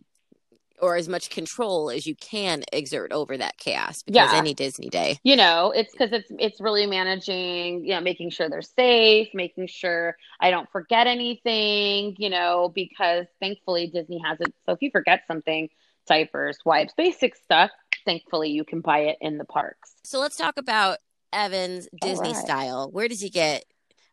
or 0.79 0.95
as 0.95 1.07
much 1.07 1.29
control 1.29 1.89
as 1.89 2.05
you 2.05 2.15
can 2.15 2.63
exert 2.71 3.11
over 3.11 3.37
that 3.37 3.57
chaos 3.57 4.03
because 4.03 4.31
yeah. 4.31 4.37
any 4.37 4.53
disney 4.53 4.89
day 4.89 5.17
you 5.23 5.35
know 5.35 5.71
it's 5.75 5.91
because 5.91 6.11
it's 6.11 6.31
it's 6.39 6.61
really 6.61 6.85
managing 6.85 7.83
you 7.85 7.93
know 7.93 8.01
making 8.01 8.29
sure 8.29 8.49
they're 8.49 8.61
safe 8.61 9.27
making 9.33 9.67
sure 9.67 10.15
i 10.39 10.51
don't 10.51 10.69
forget 10.71 11.07
anything 11.07 12.15
you 12.17 12.29
know 12.29 12.71
because 12.73 13.25
thankfully 13.39 13.87
disney 13.87 14.21
has 14.23 14.39
it 14.41 14.53
so 14.65 14.71
if 14.71 14.81
you 14.81 14.89
forget 14.91 15.23
something 15.27 15.69
diapers 16.07 16.57
wipes 16.65 16.93
basic 16.95 17.35
stuff 17.35 17.71
thankfully 18.07 18.49
you 18.49 18.63
can 18.63 18.81
buy 18.81 18.99
it 18.99 19.17
in 19.21 19.37
the 19.37 19.45
parks. 19.45 19.93
So 20.03 20.19
let's 20.19 20.37
talk 20.37 20.57
about 20.57 20.97
Evan's 21.31 21.87
Disney 22.01 22.33
right. 22.33 22.37
style. 22.37 22.89
Where 22.91 23.07
does 23.07 23.21
he 23.21 23.29
get 23.29 23.65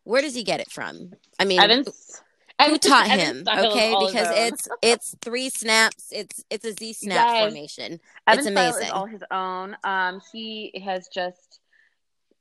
where 0.03 0.21
does 0.21 0.35
he 0.35 0.43
get 0.43 0.59
it 0.59 0.69
from? 0.69 1.13
I 1.39 1.45
mean, 1.45 1.59
Evans 1.59 2.21
who 2.63 2.77
taught 2.77 3.07
him? 3.07 3.45
Okay, 3.47 3.95
because 3.99 4.29
it's 4.31 4.67
it's 4.81 5.15
three 5.21 5.49
snaps. 5.49 6.07
It's 6.11 6.43
it's 6.49 6.65
a 6.65 6.73
Z 6.73 6.93
snap 6.93 7.27
Yes. 7.29 7.39
formation. 7.39 7.99
Evan's 8.27 8.47
it's 8.47 8.55
style 8.55 8.69
is 8.69 8.75
amazing. 8.75 8.91
all 8.91 9.05
his 9.05 9.23
own. 9.31 9.77
Um, 9.83 10.21
he 10.31 10.81
has 10.83 11.07
just 11.13 11.59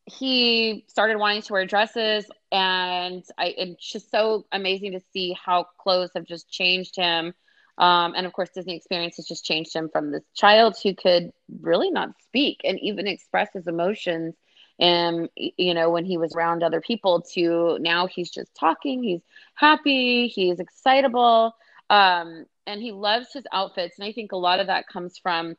he 0.06 0.85
started 0.88 1.16
wanting 1.16 1.42
to 1.42 1.52
wear 1.52 1.66
dresses, 1.66 2.26
and 2.52 3.25
I 3.38 3.54
it's 3.56 3.90
just 3.90 4.11
so 4.11 4.47
amazing 4.52 4.92
to 4.92 5.00
see 5.12 5.35
how 5.42 5.66
clothes 5.80 6.11
have 6.14 6.25
just 6.25 6.50
changed 6.50 6.97
him. 6.97 7.35
Um, 7.76 8.14
and 8.16 8.25
of 8.26 8.33
course, 8.33 8.50
Disney 8.54 8.76
Experience 8.76 9.16
has 9.16 9.26
just 9.26 9.44
changed 9.44 9.75
him 9.75 9.88
from 9.92 10.12
this 10.12 10.23
child 10.35 10.76
who 10.83 10.94
could 10.94 11.33
really 11.61 11.90
not 11.90 12.11
speak 12.23 12.61
and 12.64 12.78
even 12.80 13.06
express 13.09 13.49
his 13.52 13.66
emotions. 13.66 14.35
And 14.78 15.28
you 15.37 15.75
know, 15.75 15.90
when 15.90 16.04
he 16.04 16.16
was 16.16 16.35
around 16.35 16.62
other 16.62 16.81
people, 16.81 17.23
to 17.35 17.78
now 17.81 18.07
he's 18.07 18.31
just 18.31 18.54
talking. 18.54 19.02
He's 19.02 19.23
happy. 19.54 20.28
He's 20.28 20.59
excitable. 20.59 21.54
Um, 21.90 22.47
and 22.66 22.81
he 22.81 22.93
loves 22.93 23.33
his 23.33 23.45
outfits. 23.52 23.99
And 23.99 24.07
I 24.07 24.12
think 24.12 24.33
a 24.33 24.37
lot 24.37 24.61
of 24.61 24.66
that 24.66 24.88
comes 24.88 25.19
from 25.19 25.57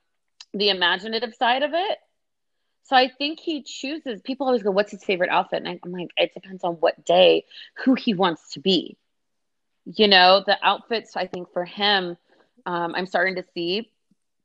the 0.53 0.69
imaginative 0.69 1.33
side 1.35 1.63
of 1.63 1.71
it. 1.73 1.97
So 2.83 2.95
I 2.95 3.09
think 3.09 3.39
he 3.39 3.63
chooses. 3.63 4.21
People 4.21 4.47
always 4.47 4.63
go, 4.63 4.71
"What's 4.71 4.91
his 4.91 5.03
favorite 5.03 5.31
outfit?" 5.31 5.63
And 5.65 5.79
I'm 5.83 5.91
like, 5.91 6.09
it 6.17 6.33
depends 6.33 6.63
on 6.63 6.75
what 6.75 7.03
day, 7.05 7.45
who 7.83 7.95
he 7.95 8.13
wants 8.13 8.51
to 8.53 8.59
be. 8.59 8.97
You 9.85 10.07
know, 10.07 10.43
the 10.45 10.57
outfits. 10.61 11.15
I 11.15 11.25
think 11.27 11.51
for 11.51 11.65
him, 11.65 12.17
um, 12.65 12.93
I'm 12.95 13.05
starting 13.05 13.35
to 13.35 13.43
see 13.53 13.91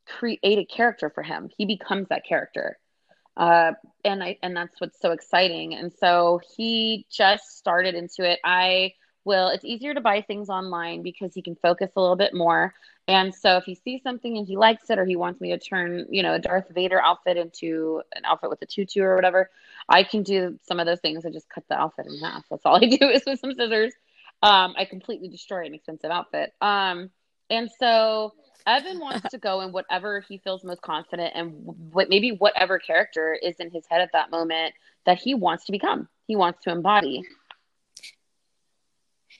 create 0.07 0.41
a 0.43 0.65
character 0.65 1.11
for 1.11 1.23
him. 1.23 1.51
He 1.57 1.67
becomes 1.67 2.09
that 2.09 2.25
character, 2.25 2.79
uh, 3.41 3.73
and 4.05 4.23
I 4.23 4.37
and 4.43 4.55
that's 4.55 4.79
what's 4.81 5.01
so 5.01 5.13
exciting. 5.13 5.75
And 5.75 5.91
so 5.91 6.41
he 6.57 7.07
just 7.11 7.57
started 7.57 7.95
into 7.95 8.23
it. 8.31 8.39
I 8.45 8.93
will. 9.25 9.49
It's 9.49 9.65
easier 9.65 9.95
to 9.95 10.01
buy 10.03 10.21
things 10.21 10.51
online 10.51 11.03
because 11.03 11.33
he 11.35 11.41
can 11.41 11.57
focus 11.57 11.91
a 11.97 12.01
little 12.01 12.17
bit 12.17 12.35
more. 12.35 12.75
And 13.09 13.35
so 13.35 13.57
if 13.57 13.65
he 13.65 13.75
sees 13.75 14.03
something 14.03 14.37
and 14.37 14.47
he 14.47 14.59
likes 14.59 14.91
it, 14.91 14.99
or 14.99 15.07
he 15.07 15.17
wants 15.17 15.41
me 15.41 15.51
to 15.51 15.59
turn, 15.59 16.07
you 16.11 16.23
know, 16.23 16.35
a 16.35 16.39
Darth 16.39 16.69
Vader 16.69 17.01
outfit 17.03 17.39
into 17.39 18.03
an 18.15 18.27
outfit 18.27 18.51
with 18.51 18.61
a 18.61 18.67
tutu 18.67 19.01
or 19.03 19.17
whatever, 19.17 19.51
I 19.89 20.03
can 20.03 20.23
do 20.23 20.59
some 20.69 20.79
of 20.79 20.85
those 20.85 21.01
things. 21.01 21.25
I 21.25 21.31
just 21.31 21.49
cut 21.49 21.65
the 21.71 21.81
outfit 21.81 22.07
in 22.09 22.19
half. 22.19 22.45
That's 22.51 22.67
all 22.67 22.77
I 22.77 22.87
do 23.01 23.09
is 23.09 23.23
with 23.27 23.41
some 23.41 23.55
scissors. 23.55 23.95
Um, 24.43 24.75
I 24.77 24.85
completely 24.85 25.29
destroy 25.29 25.65
an 25.65 25.73
expensive 25.73 26.11
outfit. 26.11 26.53
Um, 26.61 27.11
and 27.49 27.71
so 27.79 28.35
Evan 28.67 28.99
wants 28.99 29.29
to 29.31 29.39
go 29.39 29.61
in 29.61 29.73
whatever 29.73 30.21
he 30.21 30.39
feels 30.39 30.65
most 30.65 30.83
confident 30.83 31.33
and 31.35 31.53
what 31.93 32.09
maybe 32.09 32.33
whatever 32.33 32.79
character 32.79 33.37
is 33.41 33.57
in 33.59 33.71
his 33.71 33.85
head 33.89 34.01
at 34.01 34.11
that 34.13 34.31
moment 34.31 34.75
that 35.07 35.19
he 35.19 35.35
wants 35.35 35.65
to 35.67 35.73
become. 35.73 36.09
He 36.27 36.37
wants 36.37 36.63
to 36.65 36.71
embody. 36.71 37.25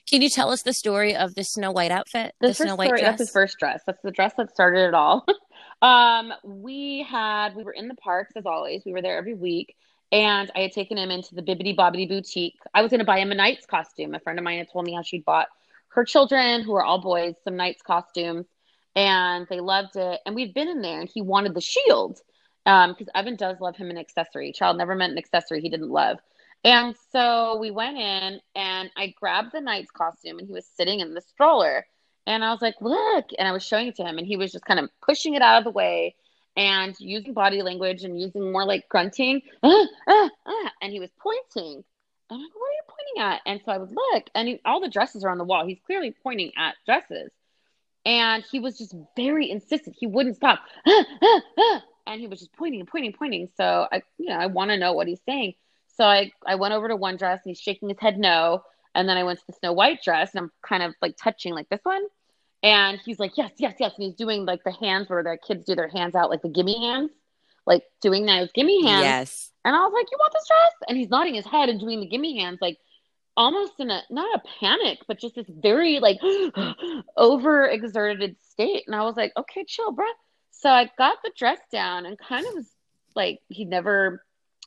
Can 0.09 0.21
you 0.21 0.29
tell 0.29 0.51
us 0.51 0.63
the 0.63 0.73
story 0.73 1.15
of 1.15 1.35
the 1.35 1.43
Snow 1.43 1.71
White 1.71 1.91
outfit? 1.91 2.35
The 2.41 2.49
the 2.49 2.53
Snow 2.53 2.75
White 2.75 2.87
story, 2.87 2.99
dress. 2.99 3.11
that's 3.11 3.19
his 3.21 3.31
first 3.31 3.57
dress. 3.59 3.81
That's 3.85 4.01
the 4.01 4.11
dress 4.11 4.33
that 4.37 4.51
started 4.51 4.89
it 4.89 4.93
all. 4.93 5.25
um, 5.81 6.33
we 6.43 7.05
had 7.09 7.55
we 7.55 7.63
were 7.63 7.71
in 7.71 7.87
the 7.87 7.95
parks 7.95 8.33
as 8.35 8.45
always. 8.45 8.83
We 8.85 8.91
were 8.91 9.01
there 9.01 9.17
every 9.17 9.35
week, 9.35 9.75
and 10.11 10.51
I 10.53 10.61
had 10.61 10.73
taken 10.73 10.97
him 10.97 11.11
into 11.11 11.33
the 11.33 11.41
Bibbidi 11.41 11.77
Bobbidi 11.77 12.09
Boutique. 12.09 12.59
I 12.73 12.81
was 12.81 12.89
going 12.89 12.99
to 12.99 13.05
buy 13.05 13.19
him 13.19 13.31
a 13.31 13.35
knight's 13.35 13.65
costume. 13.65 14.13
A 14.13 14.19
friend 14.19 14.37
of 14.37 14.43
mine 14.43 14.57
had 14.57 14.69
told 14.69 14.85
me 14.85 14.93
how 14.93 15.01
she'd 15.01 15.23
bought 15.23 15.47
her 15.89 16.03
children, 16.03 16.61
who 16.61 16.73
are 16.73 16.83
all 16.83 16.99
boys, 16.99 17.35
some 17.43 17.55
knight's 17.55 17.81
costumes, 17.81 18.45
and 18.95 19.47
they 19.49 19.59
loved 19.59 19.95
it. 19.95 20.19
And 20.25 20.35
we'd 20.35 20.53
been 20.53 20.67
in 20.67 20.81
there, 20.81 21.01
and 21.01 21.09
he 21.11 21.21
wanted 21.21 21.53
the 21.53 21.61
shield 21.61 22.19
because 22.63 23.07
Evan 23.15 23.35
does 23.35 23.59
love 23.59 23.75
him 23.75 23.89
an 23.89 23.97
accessory. 23.97 24.51
Child 24.51 24.77
never 24.77 24.95
meant 24.95 25.13
an 25.13 25.17
accessory 25.17 25.61
he 25.61 25.69
didn't 25.69 25.89
love. 25.89 26.19
And 26.63 26.95
so 27.11 27.57
we 27.59 27.71
went 27.71 27.97
in 27.97 28.39
and 28.55 28.91
I 28.95 29.15
grabbed 29.19 29.51
the 29.51 29.61
knight's 29.61 29.89
costume 29.89 30.37
and 30.37 30.47
he 30.47 30.53
was 30.53 30.65
sitting 30.65 30.99
in 30.99 31.15
the 31.15 31.21
stroller. 31.21 31.87
And 32.27 32.43
I 32.43 32.51
was 32.51 32.61
like, 32.61 32.75
look. 32.79 33.25
And 33.39 33.47
I 33.47 33.51
was 33.51 33.65
showing 33.65 33.87
it 33.87 33.95
to 33.95 34.03
him 34.03 34.19
and 34.19 34.27
he 34.27 34.37
was 34.37 34.51
just 34.51 34.65
kind 34.65 34.79
of 34.79 34.89
pushing 35.01 35.33
it 35.33 35.41
out 35.41 35.57
of 35.57 35.63
the 35.63 35.71
way 35.71 36.15
and 36.55 36.95
using 36.99 37.33
body 37.33 37.63
language 37.63 38.03
and 38.03 38.19
using 38.19 38.51
more 38.51 38.65
like 38.65 38.87
grunting. 38.89 39.41
"Ah, 39.63 39.87
ah, 40.07 40.29
ah," 40.45 40.71
and 40.83 40.91
he 40.91 40.99
was 40.99 41.09
pointing. 41.17 41.83
I'm 42.29 42.39
like, 42.39 42.51
what 42.53 42.67
are 42.67 42.73
you 42.73 42.83
pointing 42.87 43.23
at? 43.23 43.41
And 43.47 43.61
so 43.65 43.71
I 43.71 43.77
would 43.79 43.91
look 43.91 44.29
and 44.35 44.47
he, 44.47 44.61
all 44.63 44.81
the 44.81 44.87
dresses 44.89 45.23
are 45.23 45.31
on 45.31 45.39
the 45.39 45.43
wall. 45.43 45.65
He's 45.65 45.79
clearly 45.85 46.15
pointing 46.23 46.51
at 46.57 46.75
dresses. 46.85 47.31
And 48.05 48.43
he 48.49 48.59
was 48.59 48.77
just 48.77 48.95
very 49.15 49.49
insistent. 49.51 49.95
He 49.99 50.07
wouldn't 50.07 50.35
stop. 50.35 50.59
"Ah, 50.87 51.05
ah, 51.21 51.41
ah," 51.59 51.83
and 52.07 52.19
he 52.19 52.27
was 52.27 52.39
just 52.39 52.53
pointing 52.53 52.79
and 52.79 52.89
pointing 52.89 53.09
and 53.11 53.17
pointing. 53.17 53.49
So 53.55 53.87
I, 53.91 54.01
you 54.17 54.29
know, 54.29 54.37
I 54.37 54.47
want 54.47 54.71
to 54.71 54.77
know 54.77 54.93
what 54.93 55.07
he's 55.07 55.21
saying. 55.25 55.53
So 55.95 56.05
I, 56.05 56.31
I 56.45 56.55
went 56.55 56.73
over 56.73 56.87
to 56.87 56.95
one 56.95 57.17
dress 57.17 57.41
and 57.45 57.51
he's 57.51 57.59
shaking 57.59 57.89
his 57.89 57.99
head 57.99 58.17
no. 58.17 58.63
And 58.95 59.07
then 59.07 59.17
I 59.17 59.23
went 59.23 59.39
to 59.39 59.45
the 59.47 59.53
Snow 59.53 59.73
White 59.73 60.03
dress 60.03 60.33
and 60.33 60.43
I'm 60.43 60.51
kind 60.61 60.83
of 60.83 60.93
like 61.01 61.15
touching 61.17 61.53
like 61.53 61.69
this 61.69 61.81
one. 61.83 62.03
And 62.63 62.99
he's 63.03 63.19
like, 63.19 63.37
yes, 63.37 63.51
yes, 63.57 63.75
yes. 63.79 63.93
And 63.97 64.05
he's 64.05 64.15
doing 64.15 64.45
like 64.45 64.63
the 64.63 64.71
hands 64.71 65.09
where 65.09 65.23
the 65.23 65.37
kids 65.45 65.65
do 65.65 65.75
their 65.75 65.87
hands 65.87 66.15
out, 66.15 66.29
like 66.29 66.41
the 66.41 66.49
gimme 66.49 66.79
hands, 66.79 67.11
like 67.65 67.83
doing 68.01 68.25
those 68.25 68.51
gimme 68.53 68.85
hands. 68.85 69.03
Yes. 69.03 69.51
And 69.63 69.75
I 69.75 69.79
was 69.79 69.93
like, 69.93 70.07
you 70.11 70.17
want 70.19 70.33
this 70.33 70.47
dress? 70.47 70.73
And 70.87 70.97
he's 70.97 71.09
nodding 71.09 71.35
his 71.35 71.45
head 71.45 71.69
and 71.69 71.79
doing 71.79 71.99
the 71.99 72.07
gimme 72.07 72.39
hands, 72.39 72.59
like 72.61 72.77
almost 73.37 73.73
in 73.79 73.89
a, 73.89 74.01
not 74.09 74.35
a 74.35 74.47
panic, 74.59 74.99
but 75.07 75.19
just 75.19 75.35
this 75.35 75.47
very 75.49 75.99
like 75.99 76.19
overexerted 77.17 78.35
state. 78.51 78.83
And 78.87 78.95
I 78.95 79.03
was 79.03 79.15
like, 79.15 79.33
okay, 79.37 79.63
chill, 79.65 79.95
bruh. 79.95 80.05
So 80.51 80.69
I 80.69 80.89
got 80.97 81.17
the 81.23 81.31
dress 81.35 81.59
down 81.71 82.05
and 82.05 82.17
kind 82.17 82.45
of 82.45 82.53
was 82.53 82.69
like, 83.15 83.39
he 83.49 83.65
never, 83.65 84.23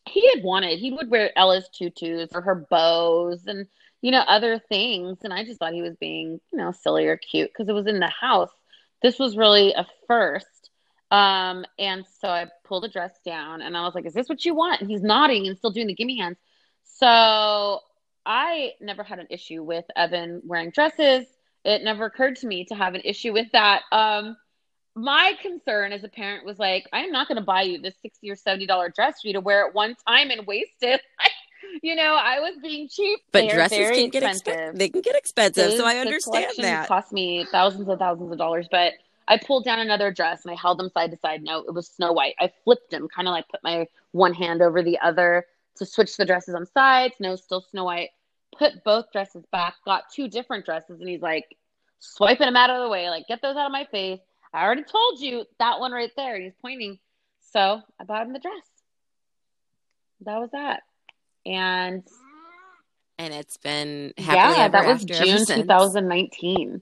he 0.06 0.28
had 0.35 0.42
wanted, 0.42 0.78
he 0.78 0.92
would 0.92 1.11
wear 1.11 1.37
Ella's 1.38 1.68
tutus 1.76 2.30
or 2.35 2.40
her 2.40 2.66
bows 2.68 3.47
and, 3.47 3.66
you 4.02 4.11
know, 4.11 4.21
other 4.21 4.59
things. 4.59 5.18
And 5.23 5.33
I 5.33 5.44
just 5.44 5.59
thought 5.59 5.73
he 5.73 5.83
was 5.83 5.97
being, 5.97 6.40
you 6.52 6.59
know, 6.59 6.73
silly 6.73 7.06
or 7.06 7.16
cute 7.16 7.50
because 7.52 7.68
it 7.68 7.75
was 7.75 7.87
in 7.87 8.00
the 8.00 8.09
house. 8.09 8.50
This 9.02 9.18
was 9.18 9.37
really 9.37 9.73
a 9.73 9.87
first. 10.09 10.71
Um, 11.11 11.64
and 11.78 12.04
so 12.21 12.28
I 12.28 12.47
pulled 12.64 12.83
the 12.83 12.88
dress 12.88 13.12
down 13.25 13.62
and 13.62 13.76
I 13.76 13.83
was 13.83 13.94
like, 13.94 14.06
is 14.06 14.14
this 14.14 14.28
what 14.28 14.44
you 14.44 14.54
want? 14.54 14.80
And 14.80 14.90
he's 14.90 15.02
nodding 15.02 15.47
and 15.47 15.56
still 15.56 15.71
doing 15.71 15.87
the 15.87 15.94
gimme 15.94 16.18
hands. 16.18 16.38
So 16.83 17.80
I 18.26 18.73
never 18.81 19.02
had 19.02 19.19
an 19.19 19.26
issue 19.31 19.62
with 19.62 19.85
Evan 19.97 20.43
wearing 20.45 20.71
dresses. 20.71 21.26
It 21.64 21.83
never 21.83 22.07
occurred 22.07 22.37
to 22.37 22.47
me 22.47 22.64
to 22.66 22.75
have 22.75 22.95
an 22.95 23.02
issue 23.04 23.33
with 23.33 23.50
that. 23.52 23.83
Um, 23.93 24.37
my 24.95 25.35
concern 25.43 25.93
as 25.93 26.04
a 26.04 26.09
parent 26.09 26.45
was 26.45 26.59
like, 26.59 26.87
I'm 26.93 27.11
not 27.11 27.26
going 27.26 27.37
to 27.37 27.45
buy 27.45 27.62
you 27.62 27.81
this 27.81 27.95
sixty 28.00 28.31
or 28.31 28.37
seventy 28.37 28.66
dollar 28.66 28.88
dress 28.88 29.21
for 29.23 29.28
you 29.28 29.35
to 29.35 29.40
wear 29.40 29.66
it 29.66 29.75
one 29.75 29.97
time 30.07 30.31
and 30.31 30.47
waste 30.47 30.83
it. 30.83 31.00
you 31.83 31.95
know, 31.97 32.14
I 32.14 32.40
was 32.40 32.57
being 32.62 32.88
cheap. 32.88 33.21
But 33.33 33.43
They 33.43 33.49
dresses 33.49 33.90
can 33.90 34.11
get 34.11 34.23
expensive. 34.23 34.78
They 34.78 34.88
can 34.88 35.00
get 35.00 35.16
expensive, 35.16 35.73
so 35.73 35.85
I 35.85 35.97
understand 35.97 36.52
that. 36.59 36.87
Cost 36.87 37.12
me 37.12 37.47
thousands 37.50 37.88
and 37.88 37.99
thousands 37.99 38.31
of 38.31 38.38
dollars, 38.38 38.69
but 38.71 38.93
I 39.26 39.38
pulled 39.38 39.64
down 39.64 39.81
another 39.81 40.12
dress 40.12 40.45
and 40.45 40.52
I 40.52 40.54
held 40.61 40.78
them 40.78 40.90
side 40.90 41.11
to 41.11 41.16
side. 41.16 41.43
No, 41.43 41.61
it 41.61 41.73
was 41.73 41.88
Snow 41.88 42.12
White. 42.12 42.35
I 42.38 42.52
flipped 42.64 42.90
them, 42.90 43.09
kind 43.09 43.26
of 43.26 43.33
like 43.33 43.49
put 43.49 43.62
my 43.64 43.88
one 44.12 44.35
hand 44.35 44.62
over 44.62 44.83
the 44.83 44.99
other 45.00 45.47
to 45.76 45.87
switch 45.87 46.16
the 46.16 46.25
dresses 46.25 46.54
on 46.54 46.66
sides. 46.66 47.14
No, 47.19 47.35
still 47.37 47.61
Snow 47.61 47.85
White. 47.85 48.11
Put 48.58 48.84
both 48.84 49.12
dresses 49.12 49.44
back. 49.50 49.75
Got 49.84 50.04
two 50.12 50.28
different 50.28 50.64
dresses, 50.64 51.00
and 51.00 51.08
he's 51.08 51.23
like 51.23 51.56
swiping 51.99 52.46
them 52.46 52.56
out 52.56 52.70
of 52.70 52.82
the 52.82 52.88
way, 52.88 53.08
like 53.11 53.26
get 53.26 53.42
those 53.42 53.56
out 53.56 53.66
of 53.66 53.73
my 53.73 53.87
face. 53.90 54.20
I 54.52 54.64
already 54.64 54.84
told 54.84 55.20
you 55.20 55.44
that 55.58 55.80
one 55.80 55.92
right 55.92 56.11
there. 56.16 56.40
He's 56.40 56.52
pointing. 56.61 56.99
So 57.52 57.80
I 57.99 58.04
bought 58.04 58.26
him 58.26 58.32
the 58.32 58.38
dress. 58.38 58.54
That 60.25 60.38
was 60.38 60.50
that. 60.52 60.82
And 61.46 62.06
and 63.18 63.34
it's 63.34 63.56
been 63.58 64.12
happily 64.18 64.58
yeah, 64.58 64.68
that 64.68 64.87
was 64.87 65.04
June 65.04 65.44
since. 65.44 65.62
2019. 65.62 66.80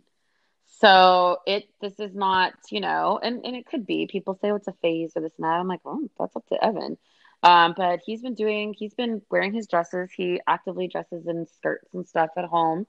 So 0.81 1.39
it 1.47 1.69
this 1.81 1.99
is 1.99 2.15
not, 2.15 2.55
you 2.71 2.81
know, 2.81 3.19
and, 3.23 3.45
and 3.45 3.55
it 3.55 3.67
could 3.67 3.87
be. 3.87 4.09
People 4.11 4.39
say 4.41 4.51
oh, 4.51 4.57
it's 4.57 4.69
a 4.69 4.75
phase 4.83 5.13
or 5.15 5.23
this 5.23 5.33
and 5.37 5.45
that. 5.45 5.61
I'm 5.61 5.69
like, 5.69 5.81
oh, 5.85 6.09
that's 6.19 6.35
up 6.37 6.47
to 6.49 6.65
Evan. 6.65 6.99
Um, 7.43 7.75
but 7.77 8.01
he's 8.05 8.23
been 8.23 8.35
doing 8.35 8.75
he's 8.79 8.95
been 8.95 9.23
wearing 9.31 9.53
his 9.53 9.67
dresses. 9.67 10.11
He 10.17 10.41
actively 10.47 10.89
dresses 10.89 11.27
in 11.27 11.47
skirts 11.47 11.89
and 11.93 12.07
stuff 12.07 12.31
at 12.37 12.45
home 12.45 12.87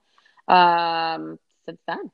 um 0.48 1.40
since 1.66 1.80
then. 1.88 2.12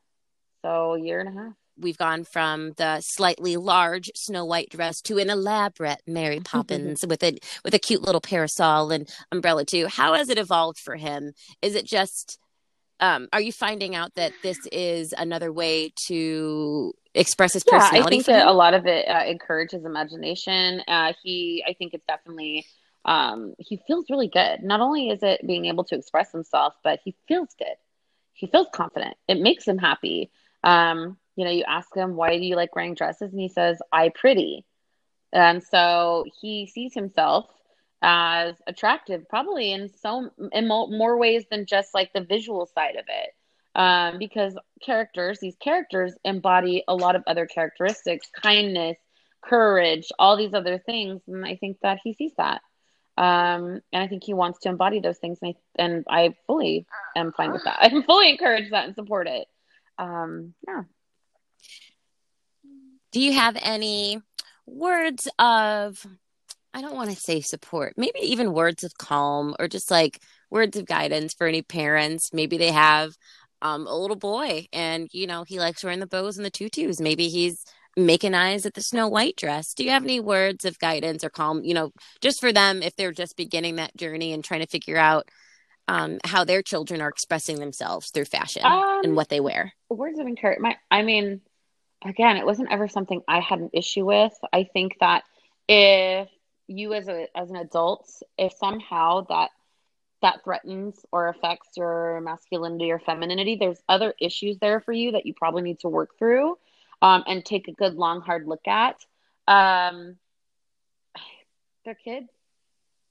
So 0.61 0.93
a 0.93 0.99
year 0.99 1.19
and 1.19 1.29
a 1.29 1.41
half. 1.41 1.53
We've 1.77 1.97
gone 1.97 2.25
from 2.25 2.73
the 2.73 2.99
slightly 3.01 3.55
large 3.55 4.11
Snow 4.15 4.43
White 4.43 4.69
dress 4.69 5.01
to 5.03 5.17
an 5.17 5.29
elaborate 5.29 6.01
Mary 6.05 6.39
Poppins 6.43 7.05
with 7.07 7.23
a 7.23 7.37
with 7.63 7.73
a 7.73 7.79
cute 7.79 8.01
little 8.01 8.21
parasol 8.21 8.91
and 8.91 9.09
umbrella 9.31 9.65
too. 9.65 9.87
How 9.87 10.13
has 10.13 10.29
it 10.29 10.37
evolved 10.37 10.79
for 10.79 10.95
him? 10.95 11.33
Is 11.61 11.75
it 11.75 11.85
just 11.85 12.37
um, 12.99 13.27
are 13.31 13.41
you 13.41 13.51
finding 13.51 13.95
out 13.95 14.15
that 14.15 14.33
this 14.43 14.57
is 14.71 15.13
another 15.17 15.51
way 15.51 15.93
to 16.07 16.93
express 17.13 17.53
his 17.53 17.63
personality? 17.63 17.97
yeah, 17.97 18.05
I 18.05 18.09
think 18.09 18.25
that 18.25 18.47
a 18.47 18.51
lot 18.51 18.73
of 18.73 18.85
it 18.85 19.07
uh, 19.07 19.23
encourages 19.25 19.85
imagination. 19.85 20.81
Uh, 20.87 21.13
he, 21.23 21.63
I 21.67 21.73
think 21.73 21.93
it's 21.93 22.05
definitely, 22.05 22.65
um, 23.05 23.55
he 23.57 23.79
feels 23.87 24.05
really 24.09 24.27
good. 24.27 24.61
Not 24.63 24.81
only 24.81 25.09
is 25.09 25.23
it 25.23 25.45
being 25.45 25.65
able 25.65 25.83
to 25.85 25.95
express 25.95 26.31
himself, 26.31 26.73
but 26.83 26.99
he 27.03 27.15
feels 27.27 27.49
good. 27.57 27.75
He 28.33 28.47
feels 28.47 28.67
confident. 28.73 29.15
It 29.27 29.39
makes 29.39 29.67
him 29.67 29.77
happy. 29.77 30.31
Um, 30.63 31.17
you 31.35 31.45
know, 31.45 31.51
you 31.51 31.63
ask 31.67 31.95
him, 31.95 32.15
why 32.15 32.37
do 32.37 32.43
you 32.43 32.55
like 32.55 32.75
wearing 32.75 32.95
dresses? 32.95 33.31
And 33.31 33.39
he 33.39 33.49
says, 33.49 33.81
I 33.91 34.09
pretty. 34.09 34.65
And 35.31 35.63
so 35.63 36.25
he 36.41 36.67
sees 36.67 36.93
himself 36.93 37.45
as 38.01 38.55
attractive, 38.67 39.27
probably 39.29 39.71
in 39.73 39.89
so 39.89 40.29
in 40.51 40.67
more 40.67 41.17
ways 41.17 41.45
than 41.51 41.65
just 41.65 41.93
like 41.93 42.13
the 42.13 42.21
visual 42.21 42.65
side 42.65 42.95
of 42.95 43.05
it. 43.07 43.29
Um, 43.75 44.17
because 44.17 44.57
characters, 44.81 45.39
these 45.39 45.55
characters 45.57 46.13
embody 46.25 46.83
a 46.87 46.95
lot 46.95 47.15
of 47.15 47.23
other 47.27 47.45
characteristics, 47.45 48.27
kindness, 48.41 48.97
courage, 49.41 50.09
all 50.17 50.37
these 50.37 50.53
other 50.53 50.79
things, 50.79 51.21
and 51.27 51.45
I 51.45 51.55
think 51.55 51.77
that 51.81 51.99
he 52.03 52.13
sees 52.13 52.33
that. 52.37 52.61
Um, 53.17 53.81
and 53.91 54.03
I 54.03 54.07
think 54.07 54.23
he 54.23 54.33
wants 54.33 54.59
to 54.59 54.69
embody 54.69 55.01
those 55.01 55.17
things, 55.17 55.39
and 55.41 55.53
I, 55.53 55.83
and 55.83 56.05
I 56.09 56.35
fully 56.47 56.87
am 57.15 57.33
fine 57.33 57.51
with 57.51 57.63
that. 57.65 57.77
I'm 57.81 58.03
fully 58.03 58.29
encourage 58.29 58.71
that 58.71 58.85
and 58.85 58.95
support 58.95 59.27
it. 59.27 59.47
Um, 59.97 60.53
yeah. 60.65 60.83
Do 63.11 63.19
you 63.19 63.33
have 63.33 63.57
any 63.61 64.21
words 64.65 65.27
of 65.37 66.05
I 66.73 66.81
don't 66.81 66.95
want 66.95 67.09
to 67.09 67.15
say 67.15 67.41
support, 67.41 67.93
maybe 67.97 68.19
even 68.19 68.53
words 68.53 68.83
of 68.83 68.97
calm 68.97 69.55
or 69.59 69.67
just 69.67 69.89
like 69.89 70.21
words 70.49 70.77
of 70.77 70.85
guidance 70.85 71.33
for 71.33 71.47
any 71.47 71.61
parents. 71.61 72.31
Maybe 72.33 72.57
they 72.57 72.71
have 72.71 73.13
um, 73.61 73.87
a 73.87 73.95
little 73.95 74.15
boy 74.15 74.67
and, 74.71 75.09
you 75.11 75.27
know, 75.27 75.43
he 75.43 75.59
likes 75.59 75.83
wearing 75.83 75.99
the 75.99 76.07
bows 76.07 76.37
and 76.37 76.45
the 76.45 76.51
tutus. 76.51 77.01
Maybe 77.01 77.27
he's 77.27 77.65
making 77.97 78.33
eyes 78.35 78.65
at 78.65 78.75
the 78.75 78.81
Snow 78.81 79.07
White 79.07 79.35
dress. 79.35 79.73
Do 79.73 79.83
you 79.83 79.89
have 79.89 80.03
any 80.03 80.19
words 80.19 80.63
of 80.63 80.79
guidance 80.79 81.23
or 81.23 81.29
calm, 81.29 81.63
you 81.63 81.73
know, 81.73 81.91
just 82.21 82.39
for 82.39 82.53
them 82.53 82.81
if 82.83 82.95
they're 82.95 83.11
just 83.11 83.35
beginning 83.35 83.77
that 83.77 83.95
journey 83.97 84.31
and 84.31 84.43
trying 84.43 84.61
to 84.61 84.67
figure 84.67 84.97
out 84.97 85.27
um, 85.87 86.19
how 86.23 86.43
their 86.43 86.61
children 86.61 87.01
are 87.01 87.09
expressing 87.09 87.59
themselves 87.59 88.11
through 88.11 88.25
fashion 88.25 88.61
um, 88.63 89.01
and 89.03 89.15
what 89.15 89.29
they 89.29 89.39
wear? 89.39 89.73
Words 89.89 90.19
of 90.19 90.27
encouragement. 90.27 90.77
I 90.91 91.01
mean, 91.01 91.41
again, 92.05 92.37
it 92.37 92.45
wasn't 92.45 92.71
ever 92.71 92.87
something 92.87 93.21
I 93.27 93.39
had 93.39 93.59
an 93.59 93.71
issue 93.73 94.05
with. 94.05 94.33
I 94.53 94.65
think 94.71 94.97
that 94.99 95.23
if 95.67 96.29
you 96.69 96.93
as 96.93 97.07
a 97.07 97.27
as 97.35 97.49
an 97.49 97.57
adult, 97.57 98.09
if 98.37 98.53
somehow 98.53 99.25
that 99.29 99.49
that 100.21 100.43
threatens 100.43 101.05
or 101.11 101.29
affects 101.29 101.69
your 101.77 102.21
masculinity 102.21 102.91
or 102.91 102.99
femininity, 102.99 103.55
there's 103.55 103.81
other 103.87 104.13
issues 104.19 104.57
there 104.59 104.79
for 104.81 104.91
you 104.91 105.13
that 105.13 105.25
you 105.25 105.33
probably 105.33 105.61
need 105.61 105.79
to 105.79 105.87
work 105.87 106.17
through 106.17 106.57
um, 107.01 107.23
and 107.27 107.45
take 107.45 107.67
a 107.67 107.73
good 107.73 107.93
long 107.95 108.21
hard 108.21 108.45
look 108.45 108.67
at. 108.67 108.97
Um, 109.47 110.17
they're 111.85 111.95
kids. 111.95 112.29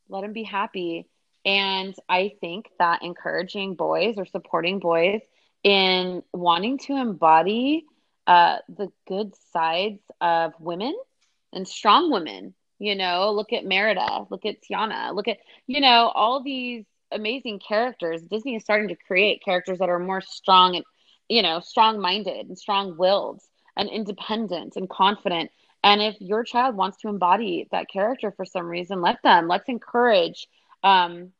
Let 0.09 0.23
them 0.23 0.33
be 0.33 0.43
happy. 0.43 1.09
And 1.45 1.95
I 2.09 2.33
think 2.41 2.69
that 2.79 3.03
encouraging 3.03 3.75
boys 3.75 4.15
or 4.19 4.27
supporting 4.27 4.79
boys 4.79 5.23
in 5.65 6.23
wanting 6.33 6.79
to 6.79 6.97
embody 6.97 7.87
uh, 8.27 8.59
the 8.69 8.93
good 9.07 9.35
sides 9.53 10.03
of 10.21 10.53
women 10.61 10.95
and 11.53 11.67
strong 11.67 12.13
women. 12.13 12.55
You 12.79 12.95
know, 12.95 13.33
look 13.33 13.53
at 13.53 13.65
Merida, 13.65 14.27
look 14.31 14.47
at 14.47 14.63
Tiana, 14.63 15.15
look 15.15 15.29
at, 15.29 15.39
you 15.67 15.81
know, 15.81 16.13
all 16.15 16.43
these 16.43 16.85
amazing 17.11 17.61
characters. 17.67 18.23
Disney 18.23 18.57
is 18.57 18.63
starting 18.63 18.89
to 18.89 18.97
create 19.07 19.45
characters 19.45 19.79
that 19.79 19.89
are 19.89 19.99
more 19.99 20.21
strong 20.21 20.77
and, 20.77 20.85
you 21.29 21.43
know, 21.43 21.61
strong 21.61 22.01
minded 22.01 22.47
and 22.47 22.59
strong 22.59 22.97
willed 22.97 23.41
and 23.77 23.89
independent 23.89 24.77
and 24.77 24.89
confident. 24.89 25.51
And 25.83 26.03
if 26.03 26.21
your 26.21 26.45
child 26.45 26.77
wants 26.77 26.99
to 26.99 27.09
embody 27.09 27.69
that 27.71 27.89
character 27.91 28.33
for 28.33 28.45
some 28.45 28.67
reason, 28.67 29.01
let 29.01 29.23
them. 29.23 29.49
Let's 29.49 29.69
encourage 29.69 30.47
um, 30.83 31.33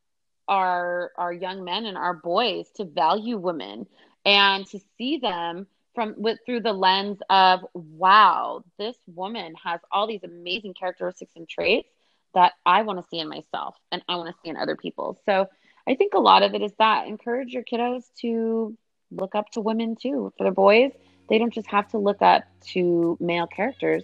our 0.49 1.13
our 1.17 1.33
young 1.33 1.65
men 1.65 1.87
and 1.87 1.97
our 1.97 2.15
boys 2.15 2.69
to 2.77 2.85
value 2.85 3.37
women 3.37 3.87
and 4.25 4.67
to 4.69 4.81
see 4.97 5.19
them 5.19 5.67
from 5.95 6.15
with 6.17 6.39
through 6.47 6.61
the 6.61 6.73
lens 6.73 7.19
of 7.31 7.61
wow 7.75 8.63
this 8.79 8.97
woman 9.07 9.55
has 9.63 9.81
all 9.91 10.07
these 10.07 10.23
amazing 10.25 10.75
characteristics 10.75 11.33
and 11.37 11.49
traits 11.49 11.89
that 12.35 12.53
i 12.67 12.83
want 12.83 12.99
to 12.99 13.09
see 13.11 13.19
in 13.19 13.29
myself 13.29 13.75
and 13.93 14.03
i 14.09 14.17
want 14.17 14.29
to 14.29 14.35
see 14.43 14.51
in 14.51 14.57
other 14.57 14.77
people. 14.77 15.21
So 15.27 15.49
i 15.87 15.95
think 15.95 16.15
a 16.15 16.21
lot 16.21 16.43
of 16.43 16.55
it 16.55 16.63
is 16.63 16.73
that. 16.79 17.07
Encourage 17.07 17.53
your 17.53 17.65
kiddos 17.65 18.05
to 18.21 18.77
look 19.11 19.35
up 19.35 19.51
to 19.53 19.61
women 19.61 19.97
too. 19.97 20.33
For 20.37 20.45
the 20.45 20.51
boys 20.51 20.93
they 21.29 21.39
don't 21.39 21.53
just 21.53 21.69
have 21.69 21.89
to 21.89 21.99
look 21.99 22.23
up 22.23 22.45
to 22.73 23.17
male 23.21 23.47
characters. 23.47 24.03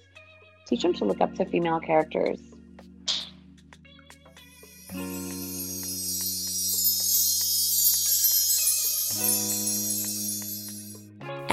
Teach 0.66 0.82
them 0.82 0.94
to 0.94 1.04
look 1.04 1.20
up 1.20 1.34
to 1.34 1.44
female 1.44 1.80
characters 1.80 2.40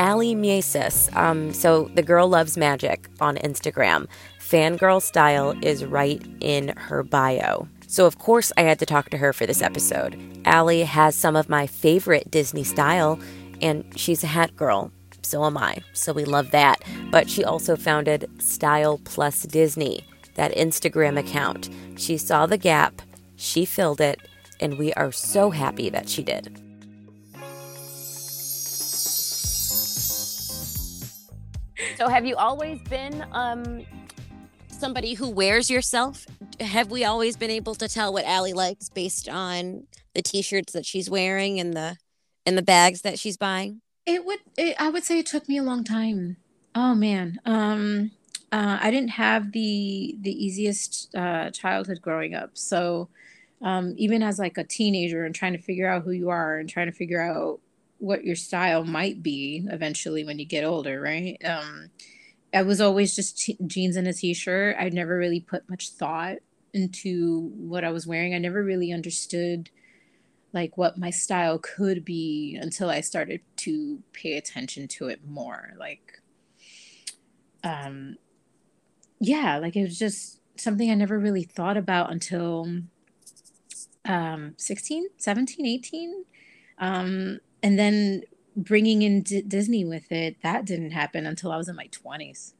Ali 0.01 0.33
Miesis. 0.33 1.15
Um, 1.15 1.53
so 1.53 1.91
the 1.93 2.01
girl 2.01 2.27
loves 2.27 2.57
magic 2.57 3.07
on 3.19 3.37
Instagram. 3.37 4.07
Fangirl 4.39 4.99
style 4.99 5.53
is 5.61 5.85
right 5.85 6.25
in 6.39 6.69
her 6.69 7.03
bio. 7.03 7.67
So, 7.85 8.07
of 8.07 8.17
course, 8.17 8.51
I 8.57 8.61
had 8.63 8.79
to 8.79 8.85
talk 8.85 9.11
to 9.11 9.17
her 9.17 9.31
for 9.31 9.45
this 9.45 9.61
episode. 9.61 10.17
Ali 10.45 10.81
has 10.81 11.15
some 11.15 11.35
of 11.35 11.49
my 11.49 11.67
favorite 11.67 12.31
Disney 12.31 12.63
style, 12.63 13.19
and 13.61 13.85
she's 13.95 14.23
a 14.23 14.27
hat 14.27 14.55
girl. 14.55 14.91
So 15.21 15.45
am 15.45 15.55
I. 15.55 15.77
So 15.93 16.13
we 16.13 16.25
love 16.25 16.49
that. 16.49 16.81
But 17.11 17.29
she 17.29 17.43
also 17.43 17.75
founded 17.75 18.27
Style 18.41 18.99
Plus 19.03 19.43
Disney, 19.43 20.03
that 20.33 20.55
Instagram 20.55 21.19
account. 21.19 21.69
She 21.95 22.17
saw 22.17 22.47
the 22.47 22.57
gap, 22.57 23.03
she 23.35 23.65
filled 23.65 24.01
it, 24.01 24.19
and 24.59 24.79
we 24.79 24.93
are 24.93 25.11
so 25.11 25.51
happy 25.51 25.91
that 25.91 26.09
she 26.09 26.23
did. 26.23 26.59
So, 31.97 32.07
have 32.07 32.25
you 32.25 32.35
always 32.35 32.79
been 32.81 33.25
um, 33.31 33.85
somebody 34.69 35.13
who 35.13 35.29
wears 35.29 35.69
yourself? 35.69 36.25
Have 36.59 36.91
we 36.91 37.05
always 37.05 37.37
been 37.37 37.51
able 37.51 37.75
to 37.75 37.87
tell 37.87 38.13
what 38.13 38.25
Ali 38.25 38.53
likes 38.53 38.89
based 38.89 39.29
on 39.29 39.87
the 40.13 40.21
T-shirts 40.21 40.73
that 40.73 40.85
she's 40.85 41.09
wearing 41.09 41.59
and 41.59 41.73
the 41.73 41.97
and 42.45 42.57
the 42.57 42.61
bags 42.61 43.01
that 43.01 43.19
she's 43.19 43.37
buying? 43.37 43.81
It 44.05 44.25
would. 44.25 44.39
It, 44.57 44.75
I 44.79 44.89
would 44.89 45.03
say 45.03 45.19
it 45.19 45.25
took 45.25 45.47
me 45.47 45.57
a 45.57 45.63
long 45.63 45.83
time. 45.83 46.37
Oh 46.73 46.95
man. 46.95 47.39
Um, 47.45 48.11
uh, 48.51 48.79
I 48.81 48.91
didn't 48.91 49.11
have 49.11 49.51
the 49.51 50.17
the 50.21 50.31
easiest 50.31 51.13
uh, 51.15 51.51
childhood 51.51 52.01
growing 52.01 52.33
up, 52.33 52.51
so 52.53 53.09
um, 53.61 53.93
even 53.97 54.23
as 54.23 54.39
like 54.39 54.57
a 54.57 54.63
teenager 54.63 55.23
and 55.25 55.35
trying 55.35 55.53
to 55.53 55.61
figure 55.61 55.87
out 55.87 56.03
who 56.03 56.11
you 56.11 56.29
are 56.29 56.57
and 56.57 56.69
trying 56.69 56.87
to 56.87 56.91
figure 56.91 57.21
out 57.21 57.59
what 58.01 58.25
your 58.25 58.35
style 58.35 58.83
might 58.83 59.21
be 59.21 59.65
eventually 59.69 60.25
when 60.25 60.39
you 60.39 60.45
get 60.45 60.63
older, 60.63 60.99
right? 60.99 61.37
Um, 61.45 61.91
I 62.53 62.63
was 62.63 62.81
always 62.81 63.15
just 63.15 63.37
t- 63.37 63.57
jeans 63.67 63.95
and 63.95 64.07
a 64.07 64.13
t-shirt. 64.13 64.75
I 64.79 64.89
never 64.89 65.17
really 65.17 65.39
put 65.39 65.69
much 65.69 65.89
thought 65.89 66.37
into 66.73 67.51
what 67.55 67.83
I 67.83 67.91
was 67.91 68.07
wearing. 68.07 68.33
I 68.33 68.39
never 68.39 68.63
really 68.63 68.91
understood 68.91 69.69
like 70.51 70.77
what 70.77 70.97
my 70.97 71.11
style 71.11 71.59
could 71.59 72.03
be 72.03 72.57
until 72.59 72.89
I 72.89 73.01
started 73.01 73.41
to 73.57 74.01
pay 74.13 74.35
attention 74.35 74.87
to 74.89 75.07
it 75.07 75.21
more. 75.25 75.73
Like 75.77 76.21
um 77.63 78.17
yeah, 79.19 79.59
like 79.59 79.75
it 79.75 79.83
was 79.83 79.99
just 79.99 80.41
something 80.57 80.89
I 80.89 80.95
never 80.95 81.19
really 81.19 81.43
thought 81.43 81.77
about 81.77 82.11
until 82.11 82.81
um 84.05 84.55
16, 84.57 85.07
17, 85.17 85.65
18. 85.65 86.25
Um 86.79 87.39
and 87.63 87.77
then 87.77 88.23
bringing 88.55 89.01
in 89.01 89.21
D- 89.21 89.41
Disney 89.41 89.85
with 89.85 90.11
it, 90.11 90.37
that 90.43 90.65
didn't 90.65 90.91
happen 90.91 91.25
until 91.25 91.51
I 91.51 91.57
was 91.57 91.67
in 91.67 91.75
my 91.75 91.87
20s. 91.87 92.53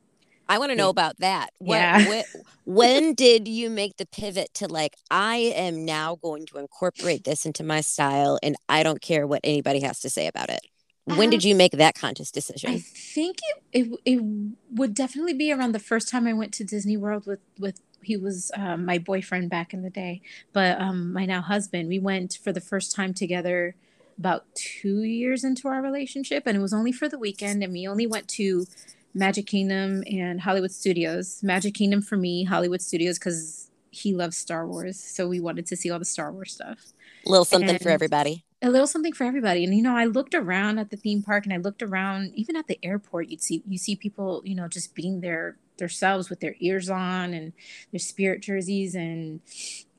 I 0.48 0.58
want 0.58 0.72
to 0.72 0.76
know 0.76 0.90
about 0.90 1.18
that. 1.20 1.52
What, 1.60 1.76
yeah. 1.76 2.08
What, 2.08 2.26
when 2.66 3.14
did 3.14 3.48
you 3.48 3.70
make 3.70 3.96
the 3.96 4.06
pivot 4.06 4.54
to 4.56 4.68
like, 4.68 4.96
I 5.10 5.38
am 5.56 5.86
now 5.86 6.16
going 6.16 6.46
to 6.48 6.58
incorporate 6.58 7.24
this 7.24 7.46
into 7.46 7.64
my 7.64 7.80
style 7.80 8.38
and 8.44 8.58
I 8.68 8.84
don't 8.84 9.02
care 9.02 9.26
what 9.26 9.40
anybody 9.46 9.80
has 9.82 10.02
to 10.02 10.10
say 10.10 10.28
about 10.28 10.50
it? 10.50 10.60
When 11.06 11.28
um, 11.28 11.30
did 11.30 11.44
you 11.46 11.56
make 11.56 11.72
that 11.74 11.96
conscious 11.96 12.32
decision? 12.32 12.70
I 12.70 12.80
think 12.80 13.38
it, 13.72 13.88
it, 13.88 14.00
it 14.06 14.24
would 14.72 14.94
definitely 14.94 15.34
be 15.34 15.54
around 15.54 15.72
the 15.72 15.80
first 15.80 16.10
time 16.10 16.28
I 16.28 16.34
went 16.34 16.54
to 16.56 16.64
Disney 16.66 16.98
World 16.98 17.26
with, 17.26 17.40
with 17.58 17.82
he 18.04 18.18
was 18.18 18.52
um, 18.56 18.86
my 18.86 18.98
boyfriend 18.98 19.50
back 19.50 19.74
in 19.74 19.84
the 19.84 19.90
day, 19.90 20.22
but 20.54 20.80
um, 20.82 21.14
my 21.14 21.26
now 21.26 21.42
husband. 21.42 21.88
We 21.88 22.00
went 22.00 22.38
for 22.44 22.52
the 22.52 22.62
first 22.62 22.96
time 22.96 23.14
together 23.14 23.76
about 24.18 24.46
two 24.56 25.04
years 25.04 25.44
into 25.44 25.68
our 25.68 25.82
relationship, 25.82 26.44
and 26.46 26.58
it 26.58 26.62
was 26.62 26.74
only 26.74 26.92
for 26.92 27.10
the 27.10 27.18
weekend, 27.20 27.64
and 27.64 27.74
we 27.74 27.88
only 27.88 28.08
went 28.08 28.28
to 28.30 28.66
Magic 29.14 29.48
Kingdom 29.48 30.04
and 30.08 30.42
Hollywood 30.42 30.72
Studios. 30.72 31.42
Magic 31.44 31.74
Kingdom 31.74 32.02
for 32.02 32.18
me, 32.18 32.44
Hollywood 32.44 32.82
Studios 32.82 33.20
because 33.20 33.70
he 33.92 34.14
loves 34.14 34.38
Star 34.38 34.66
Wars, 34.68 35.00
so 35.00 35.28
we 35.28 35.40
wanted 35.40 35.66
to 35.68 35.76
see 35.76 35.92
all 35.92 36.00
the 36.00 36.06
Star 36.06 36.32
Wars 36.32 36.54
stuff. 36.54 36.94
A 37.26 37.30
little 37.30 37.46
something 37.46 37.70
and 37.70 37.82
for 37.82 37.90
everybody. 37.90 38.46
A 38.62 38.70
little 38.70 38.88
something 38.88 39.14
for 39.14 39.26
everybody. 39.26 39.64
And 39.64 39.76
you 39.76 39.84
know, 39.84 39.96
I 39.96 40.06
looked 40.06 40.34
around 40.34 40.80
at 40.80 40.90
the 40.90 40.98
theme 40.98 41.22
park 41.22 41.46
and 41.46 41.54
I 41.54 41.58
looked 41.58 41.84
around 41.84 42.32
even 42.36 42.56
at 42.56 42.68
the 42.68 42.80
airport, 42.84 43.30
you'd 43.30 43.42
see 43.42 43.64
you 43.68 43.78
see 43.78 43.96
people, 43.96 44.42
you 44.46 44.56
know, 44.56 44.68
just 44.68 44.96
being 44.96 45.22
their 45.22 45.58
themselves 45.78 46.30
with 46.30 46.40
their 46.40 46.56
ears 46.60 46.90
on 46.90 47.34
and 47.34 47.54
their 47.92 48.00
spirit 48.00 48.42
jerseys 48.42 48.96
and 48.96 49.42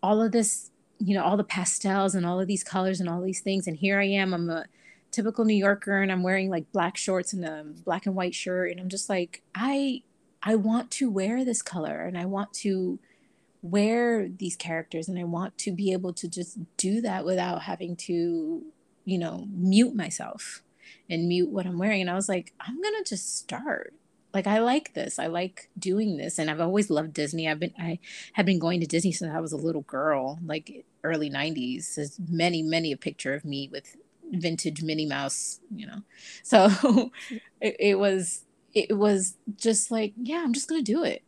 all 0.03 0.23
of 0.23 0.33
this 0.33 0.71
you 1.03 1.15
know 1.15 1.25
all 1.25 1.37
the 1.37 1.45
pastels 1.45 2.15
and 2.15 2.25
all 2.25 2.41
of 2.41 2.47
these 2.47 2.65
colors 2.65 3.01
and 3.01 3.09
all 3.09 3.21
these 3.21 3.41
things 3.41 3.67
and 3.67 3.77
here 3.77 3.99
i 3.99 4.05
am 4.05 4.33
i'm 4.33 4.49
a 4.49 4.65
typical 5.11 5.45
new 5.45 5.55
yorker 5.55 6.01
and 6.01 6.13
i'm 6.13 6.23
wearing 6.23 6.49
like 6.49 6.71
black 6.73 6.97
shorts 6.97 7.33
and 7.33 7.45
a 7.45 7.65
black 7.85 8.07
and 8.07 8.15
white 8.15 8.35
shirt 8.35 8.71
and 8.71 8.81
i'm 8.81 8.89
just 8.89 9.09
like 9.09 9.43
i 9.55 10.03
I 10.43 10.57
want 10.57 10.91
to 10.93 11.11
wear 11.11 11.45
this 11.45 11.63
color 11.63 12.01
and 12.01 12.19
I 12.19 12.25
want 12.25 12.53
to 12.55 12.99
wear 13.63 14.29
these 14.29 14.57
characters 14.57 15.09
and 15.09 15.19
I 15.19 15.25
want 15.25 15.57
to 15.59 15.73
be 15.73 15.93
able 15.93 16.13
to 16.15 16.29
just 16.29 16.59
do 16.77 17.01
that 17.01 17.25
without 17.25 17.63
having 17.63 17.95
to, 17.97 18.63
you 19.05 19.19
know, 19.19 19.47
mute 19.53 19.95
myself 19.95 20.63
and 21.09 21.29
mute 21.29 21.49
what 21.49 21.67
I'm 21.67 21.79
wearing. 21.79 22.01
And 22.01 22.11
I 22.11 22.15
was 22.15 22.29
like, 22.29 22.53
I'm 22.59 22.75
to 22.75 23.05
just 23.07 23.37
start. 23.37 23.95
Like 24.35 24.49
I 24.49 24.59
like 24.59 24.95
this. 24.95 25.19
I 25.19 25.29
like 25.29 25.69
doing 25.79 26.17
this 26.17 26.39
and 26.39 26.51
I've 26.51 26.61
always 26.61 26.91
loved 26.91 27.13
Disney. 27.13 27.49
I've 27.49 27.61
been 27.61 27.75
I 27.79 28.01
have 28.33 28.47
been 28.47 28.59
going 28.59 28.81
to 28.81 28.87
Disney 28.87 29.13
since 29.13 29.33
I 29.33 29.41
was 29.41 29.53
a 29.53 29.57
little 29.57 29.83
girl, 29.83 30.41
like 30.45 30.85
early 31.05 31.31
90s. 31.31 31.95
There's 31.95 32.19
many 32.29 32.63
many 32.63 32.93
a 32.93 32.97
picture 32.97 33.35
of 33.35 33.45
me 33.45 33.69
with 33.71 33.97
vintage 34.31 34.83
Minnie 34.83 35.07
Mouse, 35.07 35.61
you 35.75 35.87
know. 35.87 36.03
So 36.43 37.11
it, 37.61 37.77
it 37.79 37.99
was 37.99 38.45
it 38.75 38.97
was 38.97 39.37
just 39.57 39.91
like, 39.91 40.15
yeah, 40.17 40.43
I'm 40.43 40.53
just 40.53 40.69
going 40.69 40.83
to 40.83 40.93
do 40.93 41.05
it. 41.05 41.23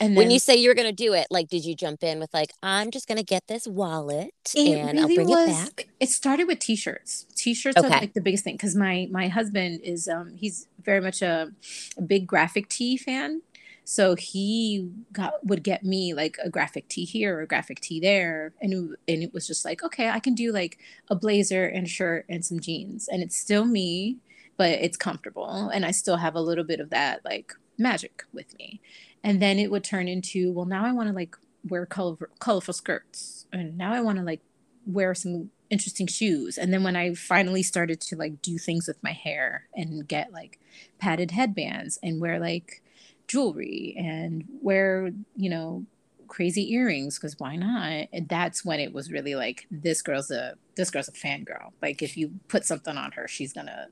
And 0.00 0.16
when 0.16 0.30
you 0.30 0.38
say 0.38 0.56
you 0.56 0.68
were 0.68 0.74
going 0.74 0.88
to 0.88 0.92
do 0.92 1.12
it, 1.12 1.28
like, 1.30 1.48
did 1.48 1.64
you 1.64 1.74
jump 1.74 2.02
in 2.02 2.18
with 2.18 2.32
like, 2.34 2.52
I'm 2.62 2.90
just 2.90 3.06
going 3.06 3.18
to 3.18 3.24
get 3.24 3.46
this 3.46 3.66
wallet 3.66 4.34
and 4.56 4.86
really 4.86 4.98
I'll 4.98 5.14
bring 5.14 5.28
was, 5.28 5.48
it 5.48 5.76
back? 5.76 5.88
It 6.00 6.08
started 6.08 6.48
with 6.48 6.58
t-shirts. 6.58 7.26
T-shirts 7.36 7.76
okay. 7.76 7.86
are 7.86 7.90
like 7.90 8.14
the 8.14 8.20
biggest 8.20 8.44
thing 8.44 8.54
because 8.54 8.74
my 8.74 9.06
my 9.10 9.28
husband 9.28 9.80
is 9.84 10.08
um 10.08 10.34
he's 10.34 10.66
very 10.82 11.00
much 11.00 11.22
a, 11.22 11.52
a 11.96 12.02
big 12.02 12.26
graphic 12.26 12.68
tee 12.68 12.96
fan. 12.96 13.42
So 13.84 14.14
he 14.14 14.90
got 15.12 15.44
would 15.44 15.62
get 15.62 15.84
me 15.84 16.14
like 16.14 16.36
a 16.42 16.48
graphic 16.48 16.88
tee 16.88 17.04
here 17.04 17.38
or 17.38 17.42
a 17.42 17.46
graphic 17.46 17.80
tee 17.80 18.00
there, 18.00 18.52
and 18.60 18.72
and 19.06 19.22
it 19.22 19.34
was 19.34 19.46
just 19.46 19.64
like 19.64 19.82
okay, 19.82 20.08
I 20.08 20.20
can 20.20 20.34
do 20.34 20.52
like 20.52 20.78
a 21.08 21.14
blazer 21.14 21.66
and 21.66 21.86
a 21.86 21.90
shirt 21.90 22.24
and 22.28 22.44
some 22.44 22.60
jeans, 22.60 23.08
and 23.08 23.22
it's 23.22 23.36
still 23.36 23.64
me, 23.64 24.18
but 24.56 24.70
it's 24.70 24.96
comfortable, 24.96 25.68
and 25.68 25.84
I 25.84 25.90
still 25.90 26.16
have 26.16 26.34
a 26.34 26.40
little 26.40 26.64
bit 26.64 26.80
of 26.80 26.90
that 26.90 27.24
like 27.24 27.54
magic 27.78 28.24
with 28.32 28.56
me. 28.58 28.80
And 29.22 29.40
then 29.40 29.58
it 29.58 29.70
would 29.70 29.84
turn 29.84 30.08
into 30.08 30.52
well 30.52 30.66
now 30.66 30.84
i 30.84 30.92
want 30.92 31.08
to 31.08 31.14
like 31.14 31.36
wear 31.68 31.86
colorful, 31.86 32.26
colorful 32.38 32.74
skirts 32.74 33.46
and 33.52 33.76
now 33.78 33.92
i 33.92 34.00
want 34.00 34.18
to 34.18 34.24
like 34.24 34.40
wear 34.86 35.14
some 35.14 35.50
interesting 35.70 36.06
shoes. 36.06 36.58
And 36.58 36.72
then 36.72 36.84
when 36.84 36.94
i 36.96 37.14
finally 37.14 37.62
started 37.62 38.00
to 38.02 38.16
like 38.16 38.42
do 38.42 38.58
things 38.58 38.86
with 38.86 39.02
my 39.02 39.12
hair 39.12 39.68
and 39.74 40.06
get 40.06 40.32
like 40.32 40.60
padded 40.98 41.32
headbands 41.32 41.98
and 42.02 42.20
wear 42.20 42.38
like 42.38 42.82
jewelry 43.26 43.94
and 43.96 44.44
wear 44.60 45.10
you 45.36 45.50
know 45.50 45.84
crazy 46.26 46.72
earrings 46.72 47.18
because 47.18 47.38
why 47.38 47.54
not 47.54 48.08
and 48.12 48.28
that's 48.28 48.64
when 48.64 48.80
it 48.80 48.92
was 48.92 49.10
really 49.10 49.34
like 49.34 49.66
this 49.70 50.02
girl's 50.02 50.30
a 50.30 50.54
this 50.76 50.90
girl's 50.90 51.08
a 51.08 51.12
fangirl 51.12 51.70
like 51.82 52.02
if 52.02 52.16
you 52.16 52.32
put 52.48 52.64
something 52.64 52.96
on 52.96 53.12
her 53.12 53.28
she's 53.28 53.52
gonna 53.52 53.86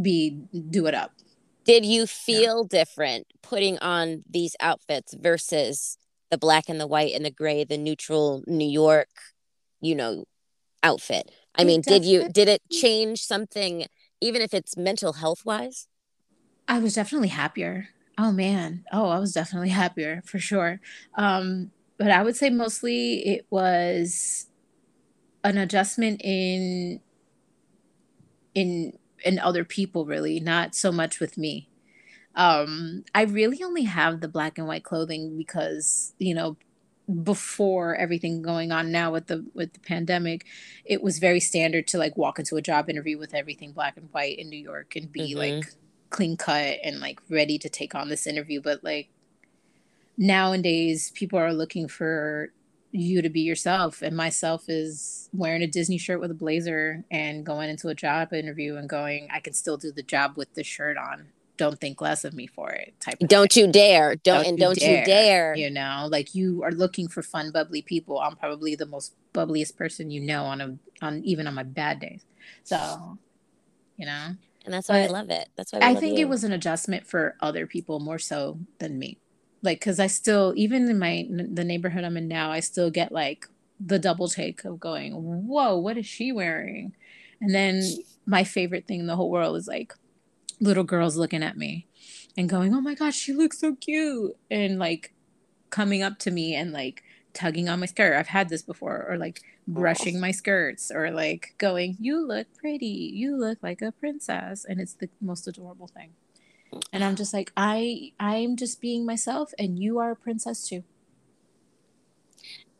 be 0.00 0.40
do 0.70 0.86
it 0.86 0.94
up 0.94 1.12
did 1.66 1.84
you 1.84 2.06
feel 2.06 2.66
yeah. 2.70 2.78
different 2.78 3.26
putting 3.42 3.76
on 3.80 4.22
these 4.30 4.54
outfits 4.60 5.14
versus 5.14 5.98
the 6.30 6.38
black 6.38 6.68
and 6.68 6.80
the 6.80 6.86
white 6.86 7.12
and 7.12 7.24
the 7.24 7.30
gray, 7.30 7.64
the 7.64 7.76
neutral 7.76 8.44
New 8.46 8.68
York, 8.68 9.08
you 9.80 9.96
know, 9.96 10.24
outfit? 10.84 11.28
I 11.56 11.64
mean, 11.64 11.80
did 11.80 12.04
you 12.04 12.28
did 12.28 12.48
it 12.48 12.62
change 12.70 13.20
something 13.22 13.86
even 14.20 14.42
if 14.42 14.54
it's 14.54 14.76
mental 14.76 15.14
health 15.14 15.44
wise? 15.44 15.88
I 16.68 16.78
was 16.78 16.94
definitely 16.94 17.28
happier. 17.28 17.88
Oh 18.18 18.32
man. 18.32 18.84
Oh, 18.92 19.08
I 19.08 19.18
was 19.18 19.32
definitely 19.32 19.68
happier 19.82 20.22
for 20.24 20.38
sure. 20.38 20.80
Um 21.16 21.70
but 21.98 22.10
I 22.10 22.22
would 22.22 22.36
say 22.36 22.50
mostly 22.50 23.26
it 23.26 23.46
was 23.50 24.48
an 25.44 25.58
adjustment 25.58 26.20
in 26.24 27.00
in 28.54 28.98
in 29.24 29.38
other 29.38 29.64
people 29.64 30.04
really 30.04 30.40
not 30.40 30.74
so 30.74 30.90
much 30.90 31.20
with 31.20 31.38
me 31.38 31.68
um 32.34 33.04
i 33.14 33.22
really 33.22 33.62
only 33.62 33.84
have 33.84 34.20
the 34.20 34.28
black 34.28 34.58
and 34.58 34.66
white 34.66 34.82
clothing 34.82 35.36
because 35.36 36.14
you 36.18 36.34
know 36.34 36.56
before 37.22 37.94
everything 37.94 38.42
going 38.42 38.72
on 38.72 38.90
now 38.90 39.12
with 39.12 39.28
the 39.28 39.46
with 39.54 39.72
the 39.72 39.80
pandemic 39.80 40.44
it 40.84 41.02
was 41.02 41.18
very 41.18 41.38
standard 41.38 41.86
to 41.86 41.98
like 41.98 42.16
walk 42.16 42.38
into 42.38 42.56
a 42.56 42.62
job 42.62 42.90
interview 42.90 43.16
with 43.16 43.34
everything 43.34 43.70
black 43.72 43.96
and 43.96 44.08
white 44.12 44.38
in 44.38 44.48
new 44.48 44.58
york 44.58 44.96
and 44.96 45.12
be 45.12 45.30
mm-hmm. 45.30 45.56
like 45.56 45.66
clean 46.10 46.36
cut 46.36 46.78
and 46.82 47.00
like 47.00 47.20
ready 47.28 47.58
to 47.58 47.68
take 47.68 47.94
on 47.94 48.08
this 48.08 48.26
interview 48.26 48.60
but 48.60 48.82
like 48.82 49.08
nowadays 50.16 51.10
people 51.14 51.38
are 51.38 51.52
looking 51.52 51.88
for 51.88 52.50
you 52.92 53.20
to 53.20 53.28
be 53.28 53.40
yourself 53.40 54.00
and 54.00 54.16
myself 54.16 54.68
is 54.68 55.28
wearing 55.32 55.62
a 55.62 55.66
disney 55.66 55.98
shirt 55.98 56.20
with 56.20 56.30
a 56.30 56.34
blazer 56.34 57.04
and 57.10 57.44
going 57.44 57.68
into 57.68 57.88
a 57.88 57.94
job 57.94 58.32
interview 58.32 58.76
and 58.76 58.88
going 58.88 59.28
i 59.32 59.40
can 59.40 59.52
still 59.52 59.76
do 59.76 59.92
the 59.92 60.02
job 60.02 60.36
with 60.36 60.52
the 60.54 60.64
shirt 60.64 60.96
on. 60.96 61.28
Don't 61.56 61.80
think 61.80 62.02
less 62.02 62.24
of 62.24 62.34
me 62.34 62.46
for 62.46 62.70
it 62.70 62.94
type 63.00 63.18
don't 63.20 63.50
thing. 63.50 63.66
you 63.66 63.72
dare. 63.72 64.16
Don't, 64.16 64.42
don't 64.42 64.46
and 64.46 64.58
don't 64.58 64.78
dare, 64.78 64.98
you 64.98 65.06
dare. 65.06 65.56
you 65.56 65.70
know? 65.70 66.06
Like 66.10 66.34
you 66.34 66.62
are 66.62 66.70
looking 66.70 67.08
for 67.08 67.22
fun 67.22 67.50
bubbly 67.50 67.80
people. 67.80 68.20
I'm 68.20 68.36
probably 68.36 68.74
the 68.74 68.84
most 68.84 69.14
bubbliest 69.32 69.74
person 69.74 70.10
you 70.10 70.20
know 70.20 70.44
on 70.44 70.60
a 70.60 70.76
on 71.00 71.22
even 71.24 71.46
on 71.46 71.54
my 71.54 71.62
bad 71.62 72.00
days. 72.00 72.26
So 72.64 73.18
you 73.96 74.04
know 74.04 74.36
and 74.66 74.74
that's 74.74 74.88
why 74.88 75.02
but 75.02 75.10
i 75.10 75.12
love 75.12 75.30
it. 75.30 75.48
That's 75.56 75.72
why 75.72 75.78
i 75.80 75.94
think 75.94 76.18
you. 76.18 76.26
it 76.26 76.28
was 76.28 76.44
an 76.44 76.52
adjustment 76.52 77.06
for 77.06 77.36
other 77.40 77.66
people 77.66 78.00
more 78.00 78.18
so 78.18 78.58
than 78.78 78.98
me. 78.98 79.18
Like 79.62 79.80
because 79.80 79.98
i 79.98 80.06
still 80.06 80.52
even 80.56 80.88
in 80.88 80.98
my 80.98 81.26
the 81.30 81.64
neighborhood 81.64 82.04
i'm 82.04 82.16
in 82.16 82.28
now 82.28 82.50
i 82.50 82.60
still 82.60 82.90
get 82.90 83.10
like 83.12 83.46
the 83.80 83.98
double 83.98 84.28
take 84.28 84.64
of 84.64 84.80
going 84.80 85.12
whoa 85.12 85.76
what 85.76 85.96
is 85.96 86.06
she 86.06 86.32
wearing? 86.32 86.94
And 87.40 87.54
then 87.54 87.82
my 88.26 88.44
favorite 88.44 88.86
thing 88.86 89.00
in 89.00 89.06
the 89.06 89.16
whole 89.16 89.30
world 89.30 89.56
is 89.56 89.68
like 89.68 89.94
little 90.60 90.84
girls 90.84 91.16
looking 91.16 91.42
at 91.42 91.56
me 91.56 91.86
and 92.36 92.48
going 92.48 92.74
oh 92.74 92.80
my 92.80 92.94
gosh 92.94 93.16
she 93.16 93.32
looks 93.32 93.60
so 93.60 93.74
cute. 93.76 94.36
And 94.50 94.78
like 94.78 95.14
coming 95.70 96.02
up 96.02 96.18
to 96.20 96.30
me 96.30 96.54
and 96.54 96.72
like 96.72 97.02
tugging 97.36 97.68
on 97.68 97.80
my 97.80 97.86
skirt. 97.86 98.16
I've 98.16 98.28
had 98.28 98.48
this 98.48 98.62
before 98.62 99.06
or 99.08 99.18
like 99.18 99.42
brushing 99.68 100.18
my 100.18 100.30
skirts 100.30 100.90
or 100.90 101.10
like 101.10 101.54
going 101.58 101.96
you 102.00 102.26
look 102.26 102.46
pretty. 102.56 103.12
You 103.14 103.36
look 103.36 103.58
like 103.62 103.82
a 103.82 103.92
princess. 103.92 104.64
And 104.64 104.80
it's 104.80 104.94
the 104.94 105.08
most 105.20 105.46
adorable 105.46 105.86
thing. 105.88 106.10
And 106.92 107.04
i'm 107.04 107.14
just 107.14 107.32
like 107.32 107.52
i 107.56 108.12
i'm 108.18 108.56
just 108.56 108.80
being 108.80 109.06
myself 109.06 109.52
and 109.58 109.78
you 109.78 109.98
are 109.98 110.12
a 110.12 110.16
princess 110.16 110.68
too. 110.68 110.82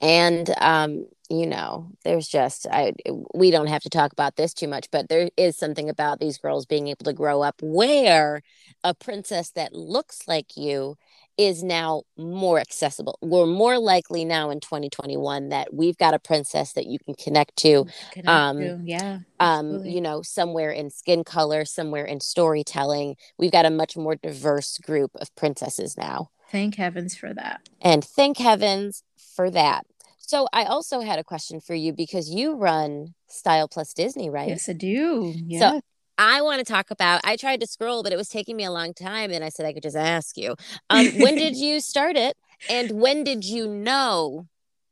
And 0.01 0.53
um 0.61 1.07
you 1.29 1.47
know 1.47 1.91
there's 2.05 2.29
just 2.29 2.67
i 2.71 2.93
we 3.35 3.51
don't 3.51 3.67
have 3.67 3.83
to 3.83 3.89
talk 3.89 4.13
about 4.13 4.37
this 4.37 4.55
too 4.55 4.69
much 4.69 4.89
but 4.91 5.09
there 5.09 5.29
is 5.37 5.57
something 5.57 5.89
about 5.89 6.21
these 6.21 6.39
girls 6.39 6.67
being 6.67 6.89
able 6.89 7.05
to 7.05 7.13
grow 7.13 7.43
up 7.43 7.57
where 7.63 8.43
a 8.85 8.95
princess 8.95 9.51
that 9.51 9.73
looks 9.73 10.29
like 10.29 10.57
you 10.57 10.97
is 11.39 11.63
now 11.63 12.03
more 12.17 12.59
accessible. 12.59 13.19
We're 13.21 13.47
more 13.47 13.79
likely 13.79 14.25
now 14.25 14.51
in 14.51 14.61
2021 14.61 15.51
that 15.51 15.73
we've 15.73 15.97
got 15.97 16.15
a 16.15 16.19
princess 16.19 16.73
that 16.73 16.87
you 16.87 16.99
can 16.99 17.15
connect 17.15 17.57
to. 17.57 17.87
Connect 18.13 18.29
um, 18.29 18.59
to. 18.59 18.81
Yeah. 18.83 19.19
Um, 19.39 19.85
you 19.85 20.01
know, 20.01 20.23
somewhere 20.23 20.71
in 20.71 20.91
skin 20.91 21.25
color, 21.25 21.65
somewhere 21.65 22.05
in 22.05 22.21
storytelling. 22.21 23.17
We've 23.39 23.53
got 23.53 23.67
a 23.67 23.71
much 23.71 23.97
more 23.97 24.17
diverse 24.17 24.79
group 24.79 25.11
of 25.17 25.35
princesses 25.35 25.97
now. 25.97 26.31
Thank 26.51 26.77
heavens 26.77 27.17
for 27.17 27.35
that. 27.35 27.69
And 27.83 28.05
thank 28.05 28.39
heavens 28.39 29.03
for 29.35 29.51
that. 29.51 29.85
So 30.19 30.49
I 30.53 30.65
also 30.65 31.01
had 31.01 31.19
a 31.19 31.25
question 31.25 31.61
for 31.61 31.75
you 31.75 31.93
because 31.93 32.31
you 32.31 32.57
run 32.57 33.15
Style 33.29 33.69
Plus 33.69 33.93
Disney, 33.93 34.31
right? 34.31 34.49
Yes, 34.49 34.69
I 34.69 34.73
do. 34.73 35.35
Yeah. 35.37 35.59
So 35.59 35.81
I 36.19 36.41
want 36.41 36.65
to 36.65 36.73
talk 36.73 36.91
about. 36.91 37.21
I 37.25 37.37
tried 37.37 37.61
to 37.61 37.67
scroll, 37.67 38.03
but 38.03 38.13
it 38.13 38.17
was 38.17 38.29
taking 38.29 38.57
me 38.57 38.65
a 38.65 38.71
long 38.71 38.95
time, 38.95 39.31
and 39.31 39.45
I 39.45 39.49
said 39.49 39.67
I 39.67 39.73
could 39.73 39.83
just 39.83 39.97
ask 39.97 40.37
you. 40.37 40.55
Um, 40.89 41.07
when 41.19 41.37
did 41.37 41.57
you 41.57 41.81
start 41.81 42.17
it, 42.17 42.37
and 42.69 42.93
when 42.93 43.25
did 43.25 43.45
you 43.45 43.67
know 43.69 44.47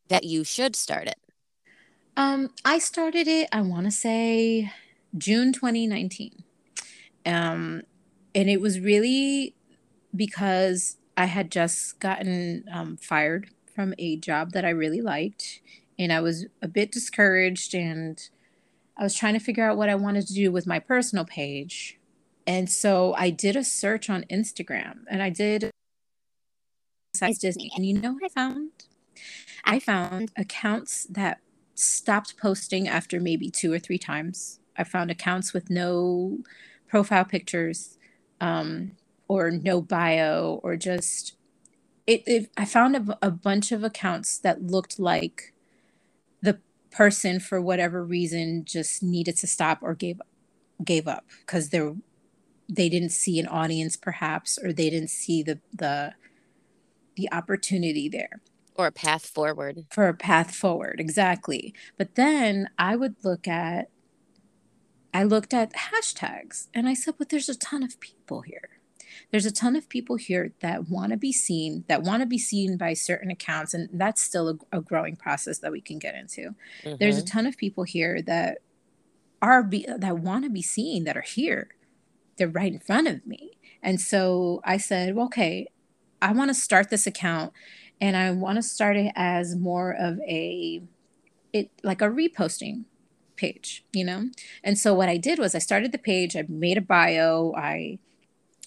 that 0.09 0.25
you 0.25 0.45
should 0.45 0.77
start 0.77 1.07
it? 1.07 1.17
Um, 2.17 2.51
I 2.65 2.79
started 2.79 3.27
it. 3.27 3.49
I 3.53 3.63
want 3.63 3.87
to 3.87 3.91
say 3.91 4.73
June 5.17 5.53
2019, 5.53 6.45
um, 7.27 7.83
and 8.35 8.51
it 8.51 8.61
was 8.61 8.79
really 8.81 9.55
because 10.15 10.99
I 11.17 11.25
had 11.25 11.51
just 11.51 11.99
gotten 12.01 12.65
um, 12.73 12.97
fired 12.97 13.51
from 13.75 13.95
a 13.99 14.17
job 14.17 14.53
that 14.53 14.65
I 14.65 14.71
really 14.71 15.01
liked, 15.01 15.61
and 15.99 16.13
I 16.13 16.21
was 16.21 16.47
a 16.61 16.69
bit 16.69 16.93
discouraged 16.93 17.75
and 17.75 18.21
I 18.97 19.03
was 19.03 19.15
trying 19.15 19.35
to 19.35 19.41
figure 19.41 19.69
out 19.69 19.77
what 19.77 19.89
I 19.89 19.95
wanted 19.95 20.27
to 20.29 20.35
do 20.35 20.53
with 20.53 20.67
my 20.67 20.79
personal 20.79 21.25
page. 21.25 21.99
And 22.47 22.71
so 22.71 23.15
I 23.15 23.31
did 23.31 23.57
a 23.57 23.65
search 23.65 24.09
on 24.09 24.25
Instagram 24.31 25.01
and 25.09 25.23
I 25.23 25.31
did 25.31 25.71
besides 27.13 27.39
Disney. 27.39 27.71
And 27.75 27.87
you 27.87 27.95
know 27.95 28.13
what 28.13 28.25
I 28.25 28.29
found? 28.29 28.71
I 29.65 29.79
found 29.79 30.31
accounts 30.37 31.07
that 31.11 31.39
stopped 31.75 32.37
posting 32.37 32.87
after 32.87 33.21
maybe 33.21 33.51
two 33.51 33.73
or 33.73 33.79
three 33.79 33.99
times. 33.99 34.61
I 34.77 34.85
found 34.85 35.11
accounts 35.11 35.53
with 35.53 35.71
no 35.71 36.39
profile 36.89 37.25
pictures 37.25 37.99
um, 38.41 38.93
or 39.27 39.51
no 39.51 39.81
bio 39.81 40.61
or 40.63 40.77
just 40.77 41.37
it, 42.07 42.23
it 42.27 42.51
I 42.57 42.65
found 42.67 42.97
a, 42.97 43.19
a 43.23 43.31
bunch 43.31 43.73
of 43.73 43.83
accounts 43.83 44.39
that 44.39 44.63
looked 44.63 44.99
like 44.99 45.54
person 46.95 47.41
for 47.41 47.61
whatever 47.61 48.05
reason 48.05 48.65
just 48.65 49.03
needed 49.03 49.37
to 49.37 49.47
stop 49.47 49.79
or 49.83 49.95
gave 49.95 50.21
gave 50.85 51.09
up 51.09 51.25
because 51.41 51.71
there 51.71 51.95
they 52.69 52.89
didn't 52.89 53.11
see 53.11 53.39
an 53.39 53.47
audience 53.47 53.97
perhaps 53.97 54.59
or 54.59 54.73
they 54.73 54.91
didn't 54.91 55.11
see 55.11 55.43
the 55.43 55.61
the 55.73 56.15
the 57.17 57.31
opportunity 57.33 58.09
there. 58.09 58.41
Or 58.77 58.87
a 58.87 58.93
path 58.93 59.27
forward. 59.27 59.87
For 59.93 60.09
a 60.09 60.15
path 60.15 60.53
forward 60.53 60.97
exactly. 60.99 61.75
But 61.99 62.15
then 62.15 62.69
i 62.79 62.97
would 62.97 63.17
look 63.25 63.47
at 63.49 63.91
i 65.13 65.23
looked 65.23 65.55
at 65.55 65.73
hashtags 65.75 66.69
and 66.75 66.89
i 66.89 66.95
said 66.95 67.15
but 67.19 67.29
there's 67.29 67.49
a 67.49 67.59
ton 67.59 67.83
of 67.83 68.01
people 68.01 68.43
here 68.43 68.74
there's 69.31 69.47
a 69.47 69.53
ton 69.53 69.77
of 69.77 69.89
people 69.89 70.17
here 70.17 70.53
that 70.61 70.89
want 70.89 71.11
to 71.11 71.17
be 71.17 71.33
seen 71.33 71.85
that 71.89 72.03
want 72.03 72.23
to 72.23 72.27
be 72.27 72.39
seen 72.39 72.77
by 72.77 72.93
certain 72.93 73.31
accounts 73.31 73.75
and 73.75 73.89
that's 73.93 74.23
still 74.23 74.49
a, 74.73 74.79
a 74.79 74.81
growing 74.81 75.17
process 75.17 75.59
that 75.59 75.73
we 75.73 75.81
can 75.81 75.99
get 75.99 76.15
into 76.15 76.55
mm-hmm. 76.83 76.95
there's 76.99 77.19
a 77.19 77.21
mm-hmm. 77.21 77.39
ton 77.39 77.47
of 77.47 77.57
people 77.57 77.85
here 77.85 78.23
that 78.23 78.59
are 79.43 79.63
be, 79.63 79.87
that 79.89 80.19
want 80.19 80.45
to 80.45 80.51
be 80.51 80.63
seen 80.63 81.05
that 81.05 81.17
are 81.17 81.23
here 81.23 81.69
they're 82.37 82.49
right 82.49 82.73
in 82.73 82.79
front 82.79 83.09
of 83.09 83.27
me 83.27 83.53
and 83.83 84.01
so 84.01 84.61
i 84.65 84.77
said 84.77 85.15
well, 85.15 85.27
okay 85.27 85.67
i 86.23 86.33
want 86.33 86.49
to 86.49 86.55
start 86.55 86.91
this 86.91 87.07
account 87.07 87.53
and 88.01 88.17
i 88.17 88.31
want 88.31 88.57
to 88.57 88.63
start 88.63 88.97
it 88.97 89.13
as 89.15 89.55
more 89.55 89.93
of 89.93 90.19
a 90.21 90.83
it 91.53 91.71
like 91.83 92.03
a 92.03 92.09
reposting 92.09 92.85
page 93.37 93.85
you 93.93 94.05
know 94.05 94.29
and 94.63 94.79
so 94.79 94.95
what 94.95 95.09
i 95.09 95.17
did 95.17 95.39
was 95.39 95.55
i 95.55 95.59
started 95.59 95.93
the 95.93 95.99
page 95.99 96.37
i 96.37 96.45
made 96.49 96.79
a 96.79 96.83
bio 96.83 97.53
i 97.57 97.99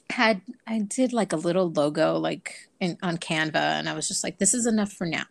had 0.10 0.41
I 0.65 0.80
did 0.80 1.13
like 1.13 1.34
a 1.34 1.38
little 1.38 1.70
logo 1.70 2.17
like 2.17 2.70
in, 2.80 2.98
on 3.02 3.17
Canva, 3.17 3.56
and 3.56 3.89
I 3.89 3.93
was 3.93 4.08
just 4.08 4.24
like, 4.24 4.38
this 4.38 4.54
is 4.54 4.65
enough 4.65 4.91
for 4.91 5.06
now. 5.06 5.26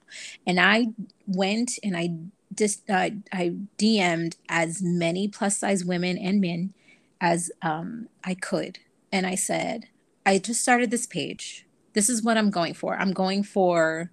And 0.46 0.60
I 0.60 0.88
went 1.26 1.72
and 1.82 1.96
I 1.96 2.14
just 2.54 2.88
uh, 2.88 3.10
I 3.32 3.54
DM'd 3.78 4.36
as 4.48 4.82
many 4.82 5.28
plus 5.28 5.58
size 5.58 5.84
women 5.84 6.18
and 6.18 6.40
men 6.40 6.74
as 7.20 7.50
um, 7.62 8.08
I 8.24 8.34
could, 8.34 8.78
and 9.12 9.26
I 9.26 9.34
said, 9.34 9.88
I 10.24 10.38
just 10.38 10.60
started 10.60 10.90
this 10.90 11.06
page. 11.06 11.66
This 11.94 12.08
is 12.08 12.22
what 12.22 12.36
I'm 12.36 12.50
going 12.50 12.74
for. 12.74 12.96
I'm 12.96 13.12
going 13.12 13.42
for 13.42 14.10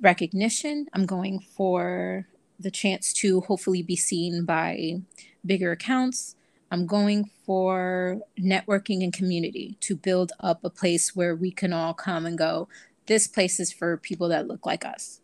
recognition. 0.00 0.86
I'm 0.92 1.06
going 1.06 1.40
for 1.40 2.26
the 2.58 2.70
chance 2.70 3.12
to 3.14 3.40
hopefully 3.42 3.82
be 3.82 3.96
seen 3.96 4.44
by 4.44 5.00
bigger 5.44 5.72
accounts. 5.72 6.36
I'm 6.70 6.86
going 6.86 7.30
for 7.44 8.20
networking 8.38 9.02
and 9.02 9.12
community 9.12 9.76
to 9.80 9.96
build 9.96 10.32
up 10.40 10.64
a 10.64 10.70
place 10.70 11.14
where 11.14 11.34
we 11.34 11.50
can 11.50 11.72
all 11.72 11.94
come 11.94 12.26
and 12.26 12.36
go, 12.36 12.68
this 13.06 13.28
place 13.28 13.60
is 13.60 13.72
for 13.72 13.96
people 13.96 14.28
that 14.28 14.48
look 14.48 14.66
like 14.66 14.84
us. 14.84 15.20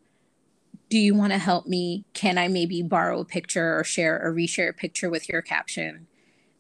Do 0.88 0.98
you 0.98 1.14
want 1.14 1.32
to 1.32 1.38
help 1.38 1.66
me? 1.66 2.04
Can 2.12 2.38
I 2.38 2.48
maybe 2.48 2.82
borrow 2.82 3.20
a 3.20 3.24
picture 3.24 3.78
or 3.78 3.82
share 3.82 4.20
or 4.22 4.32
reshare 4.32 4.70
a 4.70 4.74
picture 4.74 5.10
with 5.10 5.28
your 5.28 5.42
caption? 5.42 6.06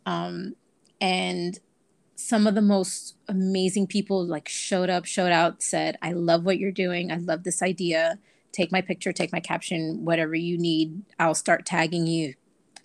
Um, 0.04 0.56
and 1.00 1.60
some 2.16 2.46
of 2.46 2.54
the 2.54 2.62
most 2.62 3.16
amazing 3.28 3.86
people 3.86 4.24
like 4.24 4.48
showed 4.48 4.90
up, 4.90 5.04
showed 5.04 5.32
out, 5.32 5.62
said, 5.62 5.96
I 6.02 6.12
love 6.12 6.44
what 6.44 6.58
you're 6.58 6.72
doing. 6.72 7.12
I 7.12 7.16
love 7.16 7.44
this 7.44 7.62
idea. 7.62 8.18
Take 8.52 8.72
my 8.72 8.80
picture, 8.80 9.12
take 9.12 9.32
my 9.32 9.40
caption, 9.40 10.04
whatever 10.04 10.34
you 10.34 10.58
need. 10.58 11.02
I'll 11.18 11.34
start 11.34 11.66
tagging 11.66 12.06
you 12.06 12.34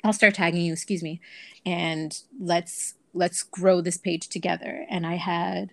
I'll 0.03 0.13
start 0.13 0.35
tagging 0.35 0.61
you, 0.61 0.73
excuse 0.73 1.03
me, 1.03 1.19
and 1.65 2.19
let's 2.39 2.95
let's 3.13 3.43
grow 3.43 3.81
this 3.81 3.97
page 3.97 4.27
together. 4.29 4.85
And 4.89 5.05
I 5.05 5.15
had, 5.15 5.71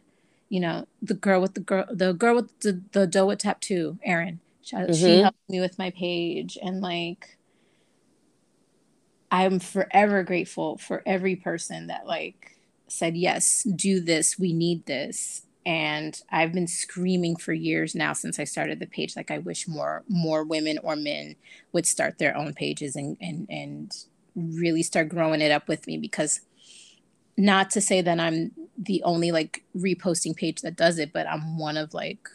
you 0.49 0.61
know, 0.61 0.87
the 1.03 1.15
girl 1.15 1.41
with 1.41 1.55
the 1.55 1.61
girl, 1.61 1.85
the 1.91 2.13
girl 2.13 2.37
with 2.37 2.59
the 2.61 2.83
the 2.93 3.07
dough 3.07 3.27
with 3.27 3.41
tattoo, 3.41 3.99
Erin. 4.03 4.41
She, 4.63 4.77
mm-hmm. 4.77 4.93
she 4.93 5.21
helped 5.21 5.49
me 5.49 5.61
with 5.61 5.79
my 5.79 5.91
page, 5.91 6.57
and 6.63 6.81
like, 6.81 7.37
I'm 9.31 9.59
forever 9.61 10.23
grateful 10.23 10.79
for 10.79 11.03
every 11.05 11.37
person 11.37 11.89
that 11.89 12.07
like 12.07 12.55
said 12.89 13.17
yes, 13.17 13.63
do 13.65 14.01
this, 14.01 14.39
we 14.39 14.53
need 14.53 14.87
this. 14.87 15.43
And 15.67 16.21
I've 16.31 16.53
been 16.53 16.67
screaming 16.67 17.37
for 17.37 17.55
years 17.55 17.95
now 17.95 18.13
since 18.13 18.39
I 18.39 18.45
started 18.45 18.81
the 18.81 18.87
page. 18.87 19.17
Like 19.17 19.31
I 19.31 19.39
wish 19.39 19.67
more 19.67 20.05
more 20.09 20.45
women 20.45 20.79
or 20.83 20.95
men 20.95 21.37
would 21.73 21.87
start 21.87 22.19
their 22.19 22.37
own 22.37 22.53
pages 22.55 22.97
and 22.97 23.17
and 23.21 23.47
and 23.49 23.93
really 24.35 24.83
start 24.83 25.09
growing 25.09 25.41
it 25.41 25.51
up 25.51 25.69
with 25.69 25.87
me 25.87 25.99
because 25.99 26.41
not 27.37 27.71
to 27.71 27.81
say 27.81 28.01
that 28.01 28.21
I'm 28.21 28.53
the 28.77 29.03
only 29.03 29.33
like 29.33 29.65
reposting 29.77 30.37
page 30.37 30.63
that 30.63 30.77
does 30.77 30.99
it, 30.99 31.13
but 31.13 31.29
I'm 31.29 31.59
one 31.59 31.77
of 31.77 31.95
like 31.95 32.29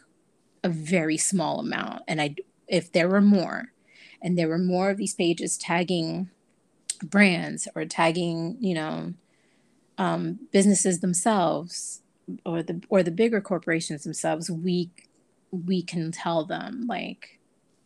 a 0.64 0.70
very 0.70 1.18
small 1.18 1.60
amount. 1.60 2.04
And 2.08 2.22
I, 2.22 2.36
if 2.68 2.92
there 2.92 3.08
were 3.08 3.22
more, 3.22 3.72
and 4.22 4.38
there 4.38 4.50
were 4.50 4.58
more 4.58 4.90
of 4.90 4.98
these 4.98 5.14
pages 5.14 5.58
tagging 5.58 6.30
brands 7.04 7.68
or 7.76 7.86
tagging, 7.86 8.58
you 8.60 8.74
know, 8.74 9.14
um, 9.98 10.40
businesses 10.52 11.00
themselves 11.00 12.02
or 12.46 12.62
the 12.62 12.82
or 12.90 13.04
the 13.04 13.12
bigger 13.12 13.42
corporations 13.42 14.04
themselves, 14.04 14.50
we 14.50 14.92
we 15.52 15.82
can 15.82 16.12
tell 16.12 16.46
them 16.46 16.86
like 16.88 17.40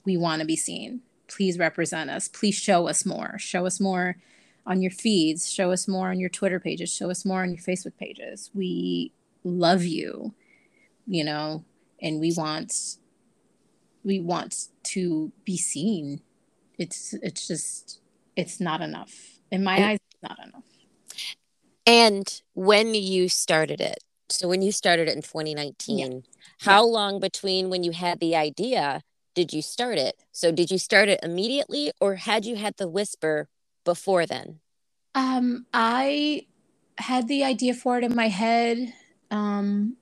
we 0.06 0.18
want 0.18 0.42
to 0.42 0.46
be 0.46 0.56
seen 0.56 1.02
please 1.36 1.58
represent 1.58 2.10
us. 2.10 2.28
Please 2.28 2.56
show 2.56 2.88
us 2.88 3.06
more. 3.06 3.38
Show 3.40 3.66
us 3.66 3.80
more 3.80 4.18
on 4.66 4.82
your 4.82 4.92
feeds. 4.92 5.52
Show 5.52 5.72
us 5.72 5.88
more 5.88 6.10
on 6.10 6.20
your 6.20 6.30
Twitter 6.30 6.60
pages. 6.60 6.94
Show 6.94 7.10
us 7.10 7.26
more 7.26 7.42
on 7.42 7.50
your 7.50 7.64
Facebook 7.64 7.98
pages. 7.98 8.52
We 8.54 9.12
love 9.44 9.84
you, 9.84 10.34
you 11.08 11.24
know, 11.24 11.66
and 12.02 12.20
we 12.20 12.34
want 12.36 12.98
we 14.04 14.20
want 14.20 14.68
to 14.84 15.32
be 15.44 15.58
seen. 15.58 16.22
It's 16.78 17.14
it's 17.22 17.48
just 17.48 18.00
it's 18.36 18.60
not 18.60 18.82
enough. 18.82 19.40
In 19.52 19.64
my 19.64 19.92
eyes, 19.92 20.00
it's 20.12 20.24
not 20.24 20.40
enough. 20.40 20.64
And 21.86 22.42
when 22.54 22.94
you 22.94 23.28
started 23.28 23.82
it, 23.82 24.00
so 24.30 24.48
when 24.48 24.62
you 24.62 24.72
started 24.72 25.10
it 25.10 25.16
in 25.16 25.22
2019, 25.22 25.98
yeah. 25.98 26.20
how 26.60 26.86
yeah. 26.86 26.92
long 26.92 27.20
between 27.20 27.70
when 27.70 27.84
you 27.84 27.92
had 27.92 28.20
the 28.20 28.36
idea 28.36 29.02
did 29.34 29.54
you 29.54 29.62
start 29.62 29.98
it? 29.98 30.16
So 30.32 30.52
did 30.52 30.72
you 30.72 30.78
start 30.78 31.10
it 31.10 31.20
immediately 31.24 31.92
or 32.00 32.16
had 32.16 32.46
you 32.46 32.56
had 32.56 32.78
the 32.78 32.88
whisper 32.88 33.48
before 33.84 34.26
then? 34.26 34.60
Um, 35.16 35.66
I 35.74 36.48
had 36.98 37.28
the 37.28 37.44
idea 37.44 37.74
for 37.74 37.98
it 37.98 38.04
in 38.04 38.16
my 38.16 38.28
head. 38.28 38.94
Um, 39.32 39.98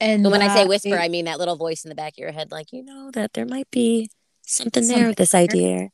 and 0.00 0.22
but 0.22 0.32
when 0.32 0.42
uh, 0.42 0.46
I 0.46 0.54
say 0.54 0.66
whisper, 0.66 0.96
it, 0.96 1.00
I 1.00 1.08
mean 1.08 1.24
that 1.26 1.38
little 1.38 1.56
voice 1.56 1.84
in 1.84 1.88
the 1.88 1.94
back 1.94 2.14
of 2.14 2.18
your 2.18 2.32
head, 2.32 2.50
like, 2.50 2.72
you 2.72 2.84
know, 2.84 3.10
that 3.12 3.32
there 3.34 3.46
might 3.46 3.70
be 3.70 4.10
something, 4.46 4.82
something 4.82 4.98
there 4.98 5.08
with 5.08 5.18
this 5.18 5.34
idea. 5.34 5.90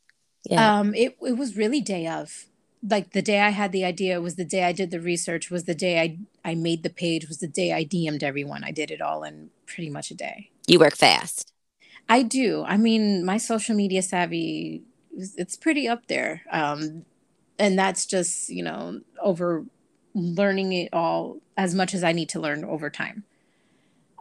Yeah. 0.49 0.79
Um, 0.79 0.93
it, 0.95 1.17
it 1.21 1.37
was 1.37 1.55
really 1.55 1.81
day 1.81 2.07
of 2.07 2.45
like 2.87 3.11
the 3.11 3.21
day 3.21 3.39
I 3.39 3.49
had 3.49 3.71
the 3.71 3.85
idea 3.85 4.19
was 4.21 4.35
the 4.35 4.45
day 4.45 4.63
I 4.63 4.71
did 4.71 4.91
the 4.91 4.99
research 4.99 5.51
was 5.51 5.65
the 5.65 5.75
day 5.75 6.01
I 6.01 6.17
I 6.43 6.55
made 6.55 6.83
the 6.83 6.89
page 6.89 7.27
was 7.27 7.37
the 7.37 7.47
day 7.47 7.73
I 7.73 7.85
DM'd 7.85 8.23
everyone. 8.23 8.63
I 8.63 8.71
did 8.71 8.91
it 8.91 9.01
all 9.01 9.23
in 9.23 9.51
pretty 9.67 9.89
much 9.89 10.09
a 10.11 10.15
day. 10.15 10.49
You 10.67 10.79
work 10.79 10.95
fast. 10.95 11.50
I 12.11 12.23
do. 12.23 12.65
I 12.67 12.75
mean, 12.75 13.23
my 13.23 13.37
social 13.37 13.73
media 13.73 14.01
savvy 14.01 14.83
it's 15.13 15.55
pretty 15.55 15.87
up 15.87 16.07
there. 16.07 16.41
Um, 16.51 17.05
and 17.57 17.79
that's 17.79 18.05
just, 18.05 18.49
you 18.49 18.63
know, 18.63 19.01
over 19.21 19.65
learning 20.13 20.73
it 20.73 20.89
all 20.91 21.37
as 21.57 21.73
much 21.73 21.93
as 21.93 22.03
I 22.03 22.11
need 22.11 22.27
to 22.29 22.39
learn 22.39 22.65
over 22.65 22.89
time. 22.89 23.23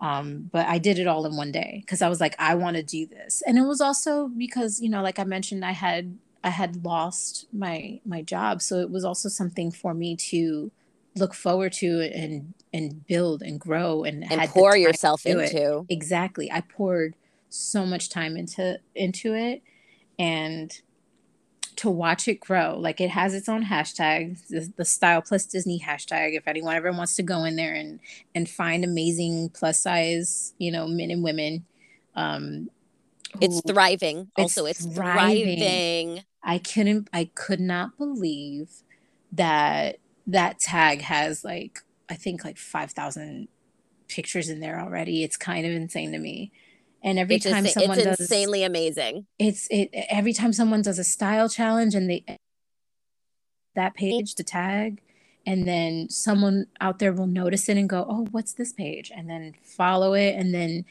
Um, 0.00 0.48
but 0.52 0.66
I 0.66 0.78
did 0.78 0.98
it 0.98 1.06
all 1.06 1.26
in 1.26 1.36
one 1.36 1.50
day 1.50 1.82
because 1.84 2.00
I 2.00 2.08
was 2.08 2.20
like, 2.20 2.36
I 2.38 2.54
want 2.54 2.76
to 2.76 2.82
do 2.82 3.06
this. 3.06 3.42
And 3.44 3.58
it 3.58 3.62
was 3.62 3.80
also 3.80 4.28
because, 4.28 4.80
you 4.80 4.88
know, 4.88 5.02
like 5.02 5.18
I 5.18 5.24
mentioned, 5.24 5.64
I 5.64 5.72
had 5.72 6.16
I 6.42 6.50
had 6.50 6.84
lost 6.84 7.46
my 7.52 8.00
my 8.06 8.22
job. 8.22 8.62
So 8.62 8.76
it 8.76 8.90
was 8.90 9.04
also 9.04 9.28
something 9.28 9.70
for 9.70 9.92
me 9.94 10.16
to 10.16 10.70
look 11.16 11.34
forward 11.34 11.72
to 11.74 12.00
and 12.14 12.54
and 12.72 13.04
build 13.06 13.42
and 13.42 13.60
grow 13.60 14.04
and, 14.04 14.30
and 14.30 14.48
pour 14.50 14.76
yourself 14.76 15.26
into. 15.26 15.80
It. 15.80 15.86
Exactly. 15.94 16.50
I 16.50 16.60
poured 16.62 17.14
so 17.50 17.84
much 17.84 18.08
time 18.08 18.36
into 18.36 18.78
into 18.94 19.34
it 19.34 19.62
and 20.18 20.80
to 21.76 21.90
watch 21.90 22.28
it 22.28 22.40
grow. 22.40 22.76
Like 22.78 23.00
it 23.00 23.10
has 23.10 23.34
its 23.34 23.48
own 23.48 23.64
hashtag 23.64 24.46
the, 24.48 24.72
the, 24.76 24.84
style 24.84 25.22
plus 25.22 25.46
disney 25.46 25.80
hashtag. 25.80 26.36
If 26.36 26.46
anyone 26.46 26.76
ever 26.76 26.92
wants 26.92 27.16
to 27.16 27.22
go 27.22 27.44
in 27.44 27.56
there 27.56 27.74
and 27.74 28.00
and 28.34 28.48
find 28.48 28.84
amazing 28.84 29.50
plus 29.50 29.80
size 29.80 30.54
you 30.58 30.70
know 30.70 30.86
men 30.86 31.10
and 31.10 31.22
women 31.22 31.64
um 32.14 32.70
it's 33.40 33.62
thriving. 33.66 34.30
It's 34.36 34.58
also 34.58 34.66
it's 34.66 34.84
thriving. 34.84 35.58
thriving. 35.58 36.24
I 36.42 36.58
couldn't 36.58 37.08
i 37.12 37.30
could 37.34 37.60
not 37.60 37.96
believe 37.96 38.70
that 39.32 39.98
that 40.26 40.58
tag 40.58 41.02
has 41.02 41.44
like 41.44 41.80
i 42.08 42.14
think 42.14 42.44
like 42.44 42.58
5000 42.58 43.48
pictures 44.08 44.48
in 44.48 44.60
there 44.60 44.78
already. 44.78 45.22
It's 45.22 45.36
kind 45.36 45.64
of 45.64 45.72
insane 45.72 46.12
to 46.12 46.18
me 46.18 46.52
and 47.02 47.18
every 47.18 47.36
it's 47.36 47.44
time 47.44 47.66
someone 47.66 47.98
it's 47.98 48.06
does 48.06 48.20
insanely 48.20 48.62
amazing 48.62 49.26
it's 49.38 49.66
it 49.70 49.90
every 49.92 50.32
time 50.32 50.52
someone 50.52 50.82
does 50.82 50.98
a 50.98 51.04
style 51.04 51.48
challenge 51.48 51.94
and 51.94 52.10
they 52.10 52.24
that 53.74 53.94
page 53.94 54.34
to 54.34 54.44
tag 54.44 55.00
and 55.46 55.66
then 55.66 56.08
someone 56.10 56.66
out 56.80 56.98
there 56.98 57.12
will 57.12 57.26
notice 57.26 57.68
it 57.68 57.76
and 57.76 57.88
go 57.88 58.06
oh 58.08 58.26
what's 58.30 58.52
this 58.52 58.72
page 58.72 59.10
and 59.14 59.28
then 59.28 59.54
follow 59.62 60.14
it 60.14 60.34
and 60.34 60.54
then 60.54 60.84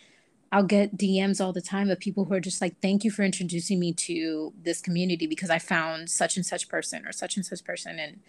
I'll 0.52 0.64
get 0.64 0.98
DMs 0.98 1.44
all 1.44 1.54
the 1.54 1.62
time 1.62 1.90
of 1.90 2.00
people 2.00 2.26
who 2.26 2.34
are 2.34 2.40
just 2.40 2.62
like, 2.62 2.82
thank 2.82 3.04
you 3.04 3.12
for 3.12 3.24
introducing 3.24 3.80
me 3.80 3.94
to 3.94 4.54
this 4.60 4.82
community 4.82 5.28
because 5.28 5.50
I 5.50 5.60
found 5.60 6.10
such 6.10 6.38
and 6.38 6.46
such 6.46 6.68
person 6.68 7.06
or 7.06 7.12
such 7.12 7.36
and 7.36 7.46
such 7.46 7.64
person. 7.64 8.00
And 8.00 8.20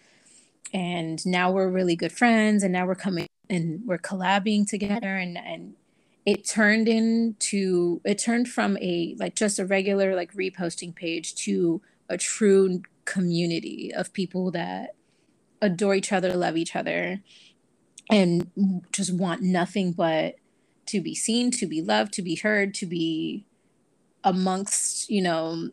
and 0.73 1.27
now 1.27 1.51
we're 1.51 1.69
really 1.69 1.97
good 1.97 2.13
friends 2.13 2.63
and 2.63 2.73
now 2.73 2.87
we're 2.87 2.95
coming 2.95 3.27
and 3.49 3.81
we're 3.87 3.99
collabing 3.99 4.69
together 4.69 5.17
and 5.17 5.39
and 5.39 5.75
it 6.27 6.47
turned 6.47 6.89
into 6.89 8.01
it 8.05 8.19
turned 8.19 8.49
from 8.49 8.77
a 8.79 9.15
like 9.19 9.35
just 9.35 9.59
a 9.59 9.67
regular 9.67 10.15
like 10.15 10.33
reposting 10.35 10.95
page 10.95 11.35
to 11.35 11.81
a 12.09 12.19
true 12.19 12.83
community 13.05 13.93
of 13.95 14.13
people 14.13 14.51
that 14.51 14.95
adore 15.63 15.95
each 15.95 16.13
other 16.13 16.35
love 16.35 16.57
each 16.57 16.77
other 16.77 17.21
and 18.11 18.51
just 18.93 19.15
want 19.15 19.43
nothing 19.43 19.93
but 19.93 20.37
to 20.87 21.01
be 21.01 21.15
seen 21.15 21.51
to 21.51 21.67
be 21.67 21.81
loved 21.81 22.13
to 22.13 22.23
be 22.23 22.37
heard 22.37 22.75
to 22.75 22.87
be 22.87 23.45
amongst 24.25 25.09
you 25.09 25.23
know 25.23 25.71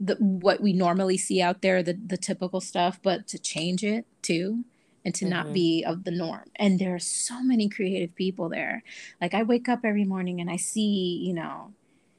the 0.00 0.16
what 0.16 0.60
we 0.60 0.72
normally 0.72 1.16
see 1.16 1.40
out 1.40 1.62
there 1.62 1.82
the 1.82 1.98
the 2.06 2.16
typical 2.16 2.60
stuff 2.60 2.98
but 3.02 3.26
to 3.26 3.38
change 3.38 3.82
it 3.82 4.06
too 4.22 4.64
and 5.04 5.14
to 5.14 5.24
mm-hmm. 5.24 5.34
not 5.34 5.52
be 5.52 5.84
of 5.86 6.04
the 6.04 6.10
norm. 6.10 6.44
And 6.56 6.78
there 6.78 6.94
are 6.94 7.00
so 7.00 7.42
many 7.42 7.68
creative 7.68 8.14
people 8.14 8.48
there. 8.48 8.82
Like 9.20 9.34
I 9.34 9.42
wake 9.42 9.68
up 9.68 9.80
every 9.84 10.04
morning 10.04 10.40
and 10.40 10.50
I 10.50 10.56
see, 10.56 11.22
you 11.26 11.34
know, 11.34 11.72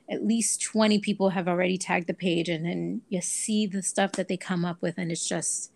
at 0.10 0.26
least 0.26 0.62
20 0.62 1.00
people 1.00 1.30
have 1.30 1.48
already 1.48 1.78
tagged 1.78 2.08
the 2.08 2.14
page 2.14 2.48
and 2.48 2.66
then 2.66 3.02
you 3.10 3.22
see 3.22 3.66
the 3.66 3.82
stuff 3.82 4.12
that 4.14 4.28
they 4.28 4.38
come 4.38 4.64
up 4.64 4.82
with 4.82 4.98
and 4.98 5.12
it's 5.12 5.28
just 5.28 5.72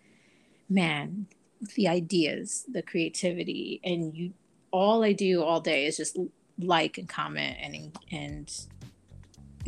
man, 0.68 1.26
the 1.74 1.88
ideas, 1.88 2.64
the 2.70 2.82
creativity 2.82 3.80
and 3.82 4.14
you 4.14 4.32
all 4.70 5.02
I 5.02 5.12
do 5.12 5.42
all 5.42 5.60
day 5.60 5.86
is 5.86 5.96
just 5.96 6.16
like 6.58 6.96
and 6.96 7.08
comment 7.08 7.56
and 7.60 7.98
and 8.12 8.66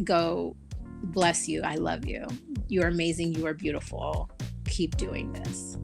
go 0.04 0.54
bless 1.02 1.48
you. 1.48 1.62
I 1.62 1.74
love 1.74 2.06
you. 2.06 2.26
You're 2.68 2.88
amazing. 2.88 3.34
You 3.34 3.46
are 3.46 3.54
beautiful. 3.54 4.30
Keep 4.66 4.96
doing 4.96 5.32
this. 5.32 5.76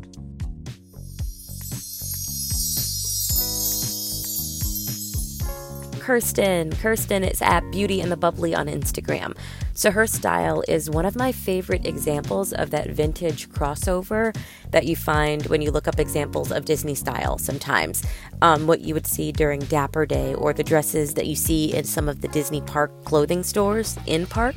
Kirsten. 6.09 6.75
Kirsten 6.77 7.23
is 7.23 7.43
at 7.43 7.71
Beauty 7.71 8.01
and 8.01 8.11
the 8.11 8.17
Bubbly 8.17 8.55
on 8.55 8.67
Instagram. 8.67 9.37
So 9.75 9.91
her 9.91 10.07
style 10.07 10.65
is 10.67 10.89
one 10.89 11.05
of 11.05 11.17
my 11.17 11.33
favorite 11.33 11.87
examples 11.87 12.55
of 12.55 12.71
that 12.71 12.89
vintage 12.89 13.51
crossover 13.51 14.35
that 14.71 14.87
you 14.87 14.97
find 14.97 15.45
when 15.49 15.61
you 15.61 15.71
look 15.71 15.87
up 15.87 16.01
examples 16.01 16.51
of 16.51 16.65
Disney 16.65 16.95
style 16.95 17.37
sometimes. 17.37 18.03
Um, 18.41 18.67
what 18.67 18.81
you 18.81 18.95
would 18.95 19.07
see 19.07 19.33
during 19.33 19.61
Dapper 19.61 20.07
Day 20.07 20.33
or 20.33 20.55
the 20.55 20.65
dresses 20.65 21.13
that 21.13 21.27
you 21.27 21.37
see 21.37 21.75
in 21.75 21.85
some 21.85 22.09
of 22.09 22.23
the 22.23 22.29
Disney 22.29 22.63
park 22.63 23.05
clothing 23.05 23.43
stores 23.43 23.99
in 24.07 24.25
park. 24.25 24.57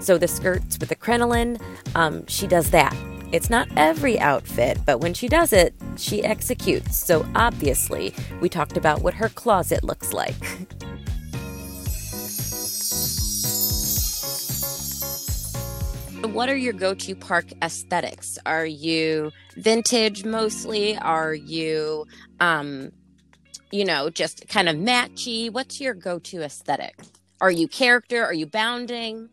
So 0.00 0.16
the 0.16 0.28
skirts 0.28 0.78
with 0.78 0.88
the 0.88 0.96
crinoline, 0.96 1.58
um, 1.94 2.26
she 2.26 2.46
does 2.46 2.70
that. 2.70 2.96
It's 3.32 3.50
not 3.50 3.68
every 3.76 4.18
outfit, 4.18 4.78
but 4.86 5.00
when 5.00 5.12
she 5.12 5.28
does 5.28 5.52
it, 5.52 5.74
she 5.98 6.24
executes. 6.24 6.96
So 6.96 7.26
obviously, 7.34 8.14
we 8.40 8.48
talked 8.48 8.78
about 8.78 9.02
what 9.02 9.12
her 9.12 9.28
closet 9.28 9.84
looks 9.84 10.14
like. 10.14 10.36
What 16.22 16.48
are 16.48 16.56
your 16.56 16.72
go 16.72 16.94
to 16.94 17.14
park 17.14 17.46
aesthetics? 17.62 18.38
Are 18.46 18.66
you 18.66 19.32
vintage 19.56 20.24
mostly? 20.24 20.96
Are 20.98 21.34
you, 21.34 22.06
um, 22.40 22.90
you 23.70 23.84
know, 23.84 24.10
just 24.10 24.48
kind 24.48 24.68
of 24.68 24.76
matchy? 24.76 25.50
What's 25.50 25.80
your 25.80 25.94
go 25.94 26.18
to 26.20 26.42
aesthetic? 26.42 26.98
Are 27.40 27.50
you 27.50 27.68
character? 27.68 28.24
Are 28.24 28.34
you 28.34 28.46
bounding? 28.46 29.28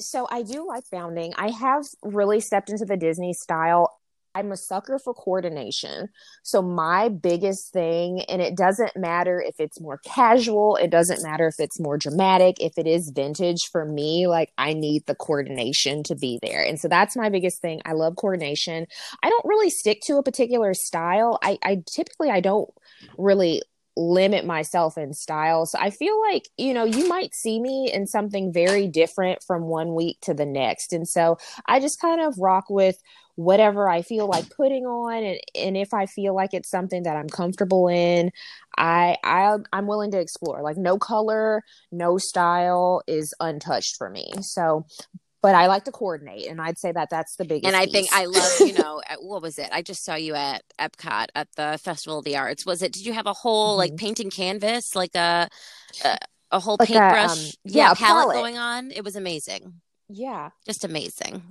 So 0.00 0.26
I 0.30 0.42
do 0.42 0.66
like 0.66 0.84
bounding. 0.90 1.32
I 1.36 1.50
have 1.50 1.84
really 2.02 2.40
stepped 2.40 2.70
into 2.70 2.84
the 2.84 2.96
Disney 2.96 3.32
style. 3.32 3.90
I'm 4.34 4.52
a 4.52 4.56
sucker 4.56 4.98
for 4.98 5.14
coordination. 5.14 6.08
So 6.42 6.62
my 6.62 7.08
biggest 7.08 7.72
thing, 7.72 8.22
and 8.28 8.40
it 8.40 8.56
doesn't 8.56 8.96
matter 8.96 9.40
if 9.40 9.56
it's 9.58 9.80
more 9.80 9.98
casual, 10.04 10.76
it 10.76 10.90
doesn't 10.90 11.22
matter 11.22 11.46
if 11.46 11.56
it's 11.58 11.80
more 11.80 11.98
dramatic, 11.98 12.56
if 12.60 12.78
it 12.78 12.86
is 12.86 13.12
vintage 13.14 13.68
for 13.70 13.84
me, 13.84 14.26
like 14.26 14.52
I 14.58 14.72
need 14.72 15.06
the 15.06 15.14
coordination 15.14 16.02
to 16.04 16.14
be 16.14 16.38
there. 16.42 16.64
And 16.64 16.80
so 16.80 16.88
that's 16.88 17.16
my 17.16 17.28
biggest 17.28 17.60
thing. 17.60 17.80
I 17.84 17.92
love 17.92 18.16
coordination. 18.16 18.86
I 19.22 19.28
don't 19.28 19.44
really 19.44 19.70
stick 19.70 20.00
to 20.06 20.16
a 20.16 20.22
particular 20.22 20.74
style. 20.74 21.38
I, 21.42 21.58
I 21.62 21.82
typically 21.94 22.30
I 22.30 22.40
don't 22.40 22.70
really 23.18 23.62
limit 23.96 24.46
myself 24.46 24.96
in 24.96 25.12
style. 25.12 25.66
So 25.66 25.78
I 25.80 25.90
feel 25.90 26.18
like, 26.30 26.48
you 26.56 26.72
know, 26.72 26.84
you 26.84 27.08
might 27.08 27.34
see 27.34 27.60
me 27.60 27.90
in 27.92 28.06
something 28.06 28.52
very 28.52 28.88
different 28.88 29.42
from 29.46 29.64
one 29.64 29.94
week 29.94 30.18
to 30.22 30.34
the 30.34 30.46
next. 30.46 30.92
And 30.92 31.06
so 31.06 31.38
I 31.66 31.80
just 31.80 32.00
kind 32.00 32.20
of 32.20 32.34
rock 32.38 32.64
with 32.70 32.96
whatever 33.34 33.88
I 33.88 34.02
feel 34.02 34.26
like 34.26 34.50
putting 34.50 34.84
on 34.84 35.22
and, 35.22 35.40
and 35.54 35.76
if 35.76 35.94
I 35.94 36.06
feel 36.06 36.34
like 36.34 36.52
it's 36.52 36.70
something 36.70 37.02
that 37.04 37.16
I'm 37.16 37.28
comfortable 37.28 37.88
in, 37.88 38.30
I 38.76 39.16
I 39.24 39.56
I'm 39.72 39.86
willing 39.86 40.10
to 40.12 40.20
explore. 40.20 40.62
Like 40.62 40.76
no 40.76 40.98
color, 40.98 41.62
no 41.90 42.18
style 42.18 43.02
is 43.06 43.34
untouched 43.40 43.96
for 43.96 44.10
me. 44.10 44.32
So 44.40 44.86
but 45.42 45.56
I 45.56 45.66
like 45.66 45.84
to 45.84 45.92
coordinate, 45.92 46.46
and 46.46 46.60
I'd 46.60 46.78
say 46.78 46.92
that 46.92 47.10
that's 47.10 47.34
the 47.34 47.44
biggest. 47.44 47.66
And 47.66 47.76
I 47.76 47.84
piece. 47.84 47.92
think 47.92 48.08
I 48.12 48.26
love, 48.26 48.52
you 48.60 48.72
know, 48.78 49.02
what 49.20 49.42
was 49.42 49.58
it? 49.58 49.68
I 49.72 49.82
just 49.82 50.04
saw 50.04 50.14
you 50.14 50.34
at 50.34 50.62
Epcot 50.78 51.26
at 51.34 51.48
the 51.56 51.78
Festival 51.82 52.18
of 52.18 52.24
the 52.24 52.36
Arts. 52.36 52.64
Was 52.64 52.82
it? 52.82 52.92
Did 52.92 53.04
you 53.04 53.12
have 53.12 53.26
a 53.26 53.32
whole 53.32 53.72
mm-hmm. 53.72 53.78
like 53.78 53.96
painting 53.96 54.30
canvas, 54.30 54.94
like 54.94 55.14
a 55.16 55.48
a, 56.04 56.18
a 56.52 56.60
whole 56.60 56.76
like 56.78 56.88
paintbrush, 56.88 57.28
a, 57.28 57.32
um, 57.32 57.52
yeah, 57.64 57.88
yeah 57.88 57.94
palette, 57.94 58.22
palette 58.22 58.36
going 58.36 58.58
on? 58.58 58.92
It 58.92 59.04
was 59.04 59.16
amazing. 59.16 59.80
Yeah, 60.08 60.50
just 60.64 60.84
amazing. 60.84 61.42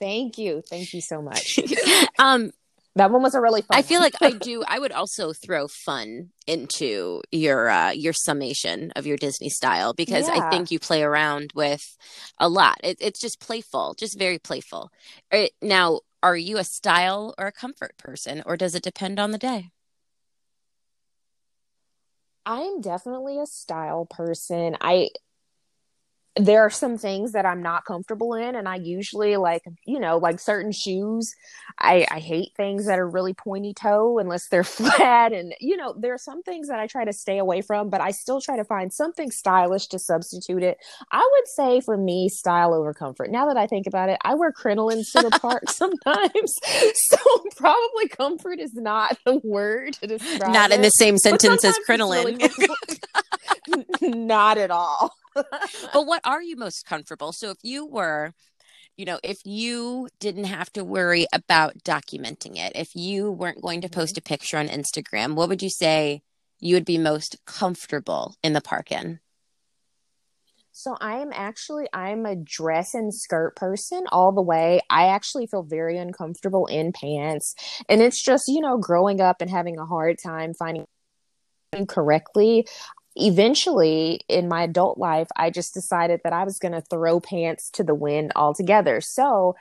Thank 0.00 0.38
you, 0.38 0.62
thank 0.68 0.92
you 0.94 1.00
so 1.00 1.22
much. 1.22 1.58
um, 2.18 2.50
that 2.96 3.10
one 3.10 3.22
was 3.22 3.34
a 3.34 3.40
really 3.40 3.62
fun. 3.62 3.76
I 3.76 3.82
feel 3.82 4.00
like 4.00 4.14
I 4.20 4.30
do. 4.40 4.62
I 4.66 4.78
would 4.78 4.92
also 4.92 5.32
throw 5.32 5.66
fun 5.68 6.30
into 6.46 7.22
your 7.32 7.68
uh, 7.68 7.90
your 7.90 8.12
summation 8.12 8.92
of 8.94 9.06
your 9.06 9.16
Disney 9.16 9.48
style 9.48 9.94
because 9.94 10.28
yeah. 10.28 10.34
I 10.34 10.50
think 10.50 10.70
you 10.70 10.78
play 10.78 11.02
around 11.02 11.52
with 11.54 11.96
a 12.38 12.48
lot. 12.48 12.76
It, 12.84 12.98
it's 13.00 13.20
just 13.20 13.40
playful, 13.40 13.94
just 13.98 14.18
very 14.18 14.38
playful. 14.38 14.90
It, 15.30 15.52
now, 15.60 16.00
are 16.22 16.36
you 16.36 16.58
a 16.58 16.64
style 16.64 17.34
or 17.36 17.46
a 17.46 17.52
comfort 17.52 17.96
person, 17.98 18.42
or 18.46 18.56
does 18.56 18.74
it 18.74 18.82
depend 18.82 19.18
on 19.18 19.32
the 19.32 19.38
day? 19.38 19.70
I'm 22.46 22.80
definitely 22.80 23.40
a 23.40 23.46
style 23.46 24.06
person. 24.06 24.76
I 24.80 25.08
there 26.36 26.62
are 26.62 26.70
some 26.70 26.98
things 26.98 27.32
that 27.32 27.46
I'm 27.46 27.62
not 27.62 27.84
comfortable 27.84 28.34
in. 28.34 28.56
And 28.56 28.68
I 28.68 28.76
usually 28.76 29.36
like, 29.36 29.62
you 29.84 30.00
know, 30.00 30.18
like 30.18 30.40
certain 30.40 30.72
shoes. 30.72 31.34
I, 31.78 32.06
I 32.10 32.18
hate 32.18 32.52
things 32.56 32.86
that 32.86 32.98
are 32.98 33.08
really 33.08 33.34
pointy 33.34 33.72
toe 33.72 34.18
unless 34.18 34.48
they're 34.48 34.64
flat. 34.64 35.32
And, 35.32 35.54
you 35.60 35.76
know, 35.76 35.94
there 35.96 36.12
are 36.12 36.18
some 36.18 36.42
things 36.42 36.68
that 36.68 36.80
I 36.80 36.88
try 36.88 37.04
to 37.04 37.12
stay 37.12 37.38
away 37.38 37.60
from, 37.60 37.88
but 37.88 38.00
I 38.00 38.10
still 38.10 38.40
try 38.40 38.56
to 38.56 38.64
find 38.64 38.92
something 38.92 39.30
stylish 39.30 39.86
to 39.88 39.98
substitute 39.98 40.64
it. 40.64 40.78
I 41.12 41.28
would 41.32 41.48
say 41.48 41.80
for 41.80 41.96
me, 41.96 42.28
style 42.28 42.74
over 42.74 42.92
comfort. 42.92 43.30
Now 43.30 43.46
that 43.46 43.56
I 43.56 43.68
think 43.68 43.86
about 43.86 44.08
it, 44.08 44.18
I 44.24 44.34
wear 44.34 44.52
crinolines 44.52 45.12
to 45.16 45.22
the 45.22 45.38
park 45.38 45.70
sometimes. 45.70 46.54
So 46.94 47.16
probably 47.56 48.08
comfort 48.08 48.58
is 48.58 48.74
not 48.74 49.18
the 49.24 49.40
word 49.44 49.94
to 49.94 50.06
describe 50.06 50.52
Not 50.52 50.70
it, 50.70 50.76
in 50.76 50.82
the 50.82 50.90
same 50.90 51.18
sentence 51.18 51.64
as 51.64 51.78
crinoline. 51.84 52.24
Really 52.24 52.58
not 54.00 54.58
at 54.58 54.70
all 54.70 55.14
but 55.92 56.06
what 56.06 56.20
are 56.24 56.42
you 56.42 56.56
most 56.56 56.86
comfortable? 56.86 57.32
So 57.32 57.50
if 57.50 57.58
you 57.62 57.86
were, 57.86 58.32
you 58.96 59.04
know, 59.04 59.18
if 59.22 59.40
you 59.44 60.08
didn't 60.20 60.44
have 60.44 60.72
to 60.74 60.84
worry 60.84 61.26
about 61.32 61.78
documenting 61.84 62.56
it, 62.56 62.72
if 62.74 62.94
you 62.94 63.30
weren't 63.30 63.62
going 63.62 63.80
to 63.82 63.88
post 63.88 64.14
mm-hmm. 64.14 64.18
a 64.18 64.28
picture 64.28 64.58
on 64.58 64.68
Instagram, 64.68 65.34
what 65.34 65.48
would 65.48 65.62
you 65.62 65.70
say 65.70 66.22
you 66.60 66.76
would 66.76 66.84
be 66.84 66.98
most 66.98 67.36
comfortable 67.46 68.36
in 68.42 68.52
the 68.52 68.60
park 68.60 68.92
in? 68.92 69.20
So 70.76 70.96
I 71.00 71.18
am 71.18 71.30
actually 71.32 71.86
I'm 71.92 72.26
a 72.26 72.34
dress 72.34 72.94
and 72.94 73.14
skirt 73.14 73.54
person 73.54 74.06
all 74.10 74.32
the 74.32 74.42
way. 74.42 74.80
I 74.90 75.06
actually 75.06 75.46
feel 75.46 75.62
very 75.62 75.98
uncomfortable 75.98 76.66
in 76.66 76.92
pants. 76.92 77.54
And 77.88 78.02
it's 78.02 78.20
just, 78.20 78.48
you 78.48 78.60
know, 78.60 78.76
growing 78.76 79.20
up 79.20 79.40
and 79.40 79.48
having 79.48 79.78
a 79.78 79.86
hard 79.86 80.16
time 80.20 80.52
finding 80.52 80.86
correctly 81.88 82.66
eventually 83.16 84.20
in 84.28 84.48
my 84.48 84.64
adult 84.64 84.98
life, 84.98 85.28
I 85.36 85.50
just 85.50 85.74
decided 85.74 86.20
that 86.24 86.32
I 86.32 86.44
was 86.44 86.58
going 86.58 86.72
to 86.72 86.80
throw 86.80 87.20
pants 87.20 87.70
to 87.70 87.84
the 87.84 87.94
wind 87.94 88.32
altogether. 88.36 89.00
So 89.00 89.56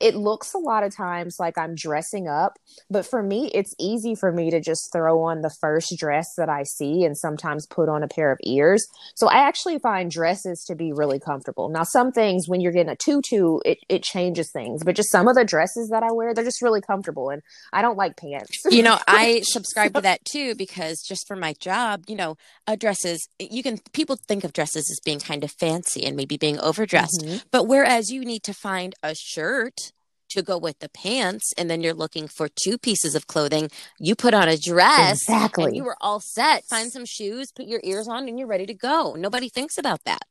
it 0.00 0.16
looks 0.16 0.54
a 0.54 0.58
lot 0.58 0.82
of 0.82 0.94
times 0.94 1.36
like 1.38 1.58
I'm 1.58 1.74
dressing 1.74 2.26
up, 2.26 2.58
but 2.88 3.04
for 3.04 3.22
me, 3.22 3.50
it's 3.52 3.74
easy 3.78 4.14
for 4.14 4.32
me 4.32 4.50
to 4.50 4.60
just 4.60 4.90
throw 4.92 5.22
on 5.22 5.42
the 5.42 5.54
first 5.60 5.94
dress 5.98 6.26
that 6.38 6.48
I 6.48 6.62
see 6.62 7.04
and 7.04 7.16
sometimes 7.16 7.66
put 7.66 7.88
on 7.88 8.02
a 8.02 8.08
pair 8.08 8.32
of 8.32 8.38
ears. 8.44 8.84
So 9.14 9.28
I 9.28 9.46
actually 9.46 9.78
find 9.78 10.10
dresses 10.10 10.64
to 10.68 10.74
be 10.74 10.92
really 10.92 11.20
comfortable. 11.20 11.68
Now, 11.68 11.82
some 11.82 12.12
things 12.12 12.48
when 12.48 12.60
you're 12.60 12.72
getting 12.72 12.90
a 12.90 12.96
tutu, 12.96 13.58
it, 13.64 13.78
it 13.88 14.02
changes 14.02 14.50
things, 14.50 14.82
but 14.82 14.96
just 14.96 15.12
some 15.12 15.28
of 15.28 15.36
the 15.36 15.44
dresses 15.44 15.90
that 15.90 16.02
I 16.02 16.12
wear, 16.12 16.32
they're 16.32 16.44
just 16.44 16.62
really 16.62 16.80
comfortable 16.80 17.28
and 17.28 17.42
I 17.72 17.82
don't 17.82 17.98
like 17.98 18.16
pants. 18.16 18.62
you 18.70 18.82
know, 18.82 18.98
I 19.06 19.42
subscribe 19.44 19.94
to 19.94 20.00
that 20.00 20.24
too 20.24 20.54
because 20.54 21.02
just 21.02 21.26
for 21.28 21.36
my 21.36 21.54
job, 21.60 22.04
you 22.08 22.16
know, 22.16 22.36
uh, 22.66 22.76
dresses, 22.76 23.28
you 23.38 23.62
can, 23.62 23.78
people 23.92 24.16
think 24.16 24.44
of 24.44 24.54
dresses 24.54 24.88
as 24.90 25.00
being 25.04 25.20
kind 25.20 25.44
of 25.44 25.50
fancy 25.50 26.04
and 26.04 26.16
maybe 26.16 26.38
being 26.38 26.58
overdressed, 26.58 27.22
mm-hmm. 27.22 27.36
but 27.50 27.66
whereas 27.66 28.10
you 28.10 28.24
need 28.24 28.42
to 28.44 28.54
find 28.54 28.94
a 29.02 29.14
shirt 29.14 29.89
to 30.30 30.42
go 30.42 30.56
with 30.58 30.78
the 30.78 30.88
pants 30.88 31.52
and 31.58 31.70
then 31.70 31.80
you're 31.80 31.94
looking 31.94 32.28
for 32.28 32.48
two 32.48 32.78
pieces 32.78 33.14
of 33.14 33.26
clothing 33.26 33.70
you 33.98 34.14
put 34.14 34.34
on 34.34 34.48
a 34.48 34.56
dress 34.56 35.22
exactly 35.22 35.64
and 35.64 35.76
you 35.76 35.84
were 35.84 35.96
all 36.00 36.20
set 36.20 36.64
find 36.64 36.90
some 36.92 37.04
shoes 37.04 37.52
put 37.52 37.66
your 37.66 37.80
ears 37.84 38.08
on 38.08 38.28
and 38.28 38.38
you're 38.38 38.48
ready 38.48 38.66
to 38.66 38.74
go 38.74 39.14
nobody 39.14 39.48
thinks 39.48 39.76
about 39.78 40.02
that 40.04 40.22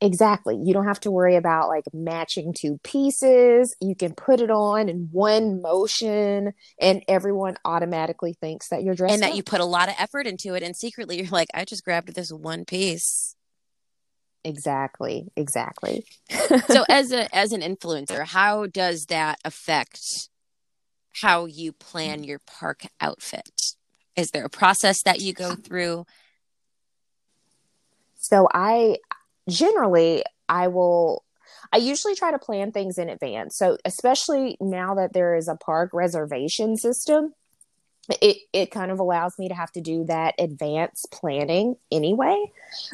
Exactly. 0.00 0.58
You 0.62 0.74
don't 0.74 0.86
have 0.86 1.00
to 1.00 1.10
worry 1.10 1.36
about 1.36 1.68
like 1.68 1.84
matching 1.94 2.52
two 2.58 2.78
pieces. 2.84 3.74
You 3.80 3.94
can 3.94 4.12
put 4.12 4.40
it 4.40 4.50
on 4.50 4.90
in 4.90 5.08
one 5.10 5.62
motion 5.62 6.52
and 6.78 7.02
everyone 7.08 7.56
automatically 7.64 8.34
thinks 8.34 8.68
that 8.68 8.82
you're 8.82 8.94
dressed 8.94 9.14
and 9.14 9.22
that 9.22 9.30
up. 9.30 9.36
you 9.36 9.42
put 9.42 9.60
a 9.60 9.64
lot 9.64 9.88
of 9.88 9.94
effort 9.98 10.26
into 10.26 10.54
it 10.54 10.62
and 10.62 10.76
secretly 10.76 11.18
you're 11.18 11.30
like 11.30 11.48
I 11.54 11.64
just 11.64 11.84
grabbed 11.84 12.14
this 12.14 12.30
one 12.30 12.66
piece. 12.66 13.35
Exactly. 14.46 15.26
Exactly. 15.36 16.06
so 16.68 16.84
as 16.88 17.10
a 17.10 17.34
as 17.34 17.52
an 17.52 17.60
influencer, 17.60 18.24
how 18.24 18.66
does 18.66 19.06
that 19.06 19.38
affect 19.44 20.00
how 21.20 21.46
you 21.46 21.72
plan 21.72 22.22
your 22.22 22.38
park 22.38 22.86
outfit? 23.00 23.50
Is 24.14 24.30
there 24.30 24.44
a 24.44 24.50
process 24.50 25.02
that 25.04 25.20
you 25.20 25.32
go 25.32 25.56
through? 25.56 26.06
So 28.18 28.48
I 28.54 28.98
generally 29.48 30.22
I 30.48 30.68
will 30.68 31.24
I 31.72 31.78
usually 31.78 32.14
try 32.14 32.30
to 32.30 32.38
plan 32.38 32.70
things 32.70 32.98
in 32.98 33.08
advance. 33.08 33.58
So 33.58 33.78
especially 33.84 34.56
now 34.60 34.94
that 34.94 35.12
there 35.12 35.34
is 35.34 35.48
a 35.48 35.56
park 35.56 35.90
reservation 35.92 36.76
system, 36.76 37.34
it 38.08 38.36
it 38.52 38.70
kind 38.70 38.90
of 38.90 38.98
allows 38.98 39.38
me 39.38 39.48
to 39.48 39.54
have 39.54 39.72
to 39.72 39.80
do 39.80 40.04
that 40.04 40.34
advanced 40.38 41.10
planning 41.10 41.76
anyway 41.90 42.36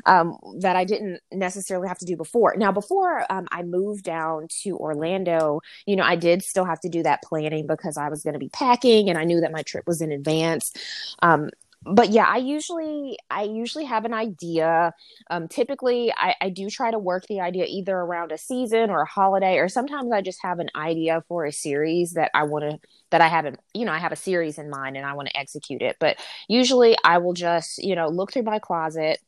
um, 0.06 0.38
that 0.60 0.76
I 0.76 0.84
didn't 0.84 1.20
necessarily 1.30 1.88
have 1.88 1.98
to 1.98 2.06
do 2.06 2.16
before. 2.16 2.54
Now, 2.56 2.72
before 2.72 3.24
um, 3.30 3.46
I 3.50 3.62
moved 3.62 4.04
down 4.04 4.48
to 4.62 4.76
Orlando, 4.76 5.60
you 5.86 5.96
know, 5.96 6.04
I 6.04 6.16
did 6.16 6.42
still 6.42 6.64
have 6.64 6.80
to 6.80 6.88
do 6.88 7.02
that 7.02 7.22
planning 7.22 7.66
because 7.66 7.96
I 7.96 8.08
was 8.08 8.22
going 8.22 8.34
to 8.34 8.38
be 8.38 8.48
packing 8.48 9.08
and 9.08 9.18
I 9.18 9.24
knew 9.24 9.40
that 9.40 9.52
my 9.52 9.62
trip 9.62 9.86
was 9.86 10.00
in 10.00 10.12
advance. 10.12 10.72
Um, 11.20 11.50
but 11.84 12.10
yeah, 12.10 12.26
I 12.26 12.36
usually 12.36 13.18
I 13.30 13.42
usually 13.42 13.84
have 13.84 14.04
an 14.04 14.14
idea. 14.14 14.94
Um, 15.30 15.48
typically, 15.48 16.12
I, 16.16 16.34
I 16.40 16.48
do 16.50 16.70
try 16.70 16.90
to 16.90 16.98
work 16.98 17.24
the 17.26 17.40
idea 17.40 17.64
either 17.68 17.96
around 17.96 18.30
a 18.30 18.38
season 18.38 18.90
or 18.90 19.02
a 19.02 19.06
holiday, 19.06 19.58
or 19.58 19.68
sometimes 19.68 20.12
I 20.12 20.20
just 20.22 20.38
have 20.42 20.60
an 20.60 20.68
idea 20.76 21.24
for 21.28 21.44
a 21.44 21.52
series 21.52 22.12
that 22.12 22.30
I 22.34 22.44
want 22.44 22.64
to 22.70 22.88
that 23.10 23.20
I 23.20 23.28
haven't 23.28 23.58
you 23.74 23.84
know 23.84 23.92
I 23.92 23.98
have 23.98 24.12
a 24.12 24.16
series 24.16 24.58
in 24.58 24.70
mind 24.70 24.96
and 24.96 25.04
I 25.04 25.14
want 25.14 25.28
to 25.28 25.36
execute 25.36 25.82
it. 25.82 25.96
But 25.98 26.18
usually, 26.48 26.96
I 27.04 27.18
will 27.18 27.34
just 27.34 27.78
you 27.78 27.96
know 27.96 28.08
look 28.08 28.32
through 28.32 28.44
my 28.44 28.60
closet, 28.60 29.18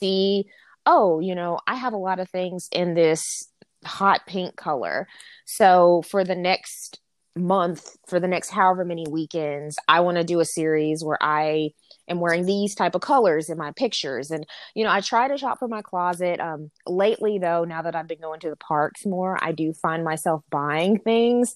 see 0.00 0.46
oh 0.86 1.20
you 1.20 1.34
know 1.34 1.58
I 1.66 1.74
have 1.74 1.92
a 1.92 1.98
lot 1.98 2.20
of 2.20 2.30
things 2.30 2.68
in 2.72 2.94
this 2.94 3.50
hot 3.84 4.22
pink 4.26 4.56
color, 4.56 5.08
so 5.44 6.02
for 6.08 6.24
the 6.24 6.36
next 6.36 7.00
month 7.36 7.96
for 8.06 8.18
the 8.18 8.28
next 8.28 8.50
however 8.50 8.84
many 8.84 9.06
weekends 9.08 9.76
i 9.86 10.00
want 10.00 10.16
to 10.16 10.24
do 10.24 10.40
a 10.40 10.44
series 10.44 11.04
where 11.04 11.18
i 11.22 11.70
am 12.10 12.20
wearing 12.20 12.44
these 12.44 12.74
type 12.74 12.94
of 12.94 13.00
colors 13.00 13.48
in 13.48 13.56
my 13.56 13.70
pictures. 13.72 14.30
And 14.30 14.46
you 14.74 14.84
know 14.84 14.90
i 14.90 15.00
try 15.00 15.28
to 15.28 15.38
shop 15.38 15.58
for 15.58 15.68
my 15.68 15.80
closet. 15.80 16.40
Um 16.40 16.70
lately 16.86 17.38
though 17.38 17.64
now 17.64 17.82
that 17.82 17.94
i've 17.94 18.08
been 18.08 18.20
going 18.20 18.40
to 18.40 18.50
the 18.50 18.56
parks 18.56 19.06
more 19.06 19.38
i 19.42 19.52
do 19.52 19.72
find 19.72 20.04
myself 20.04 20.42
buying 20.50 20.98
things. 20.98 21.54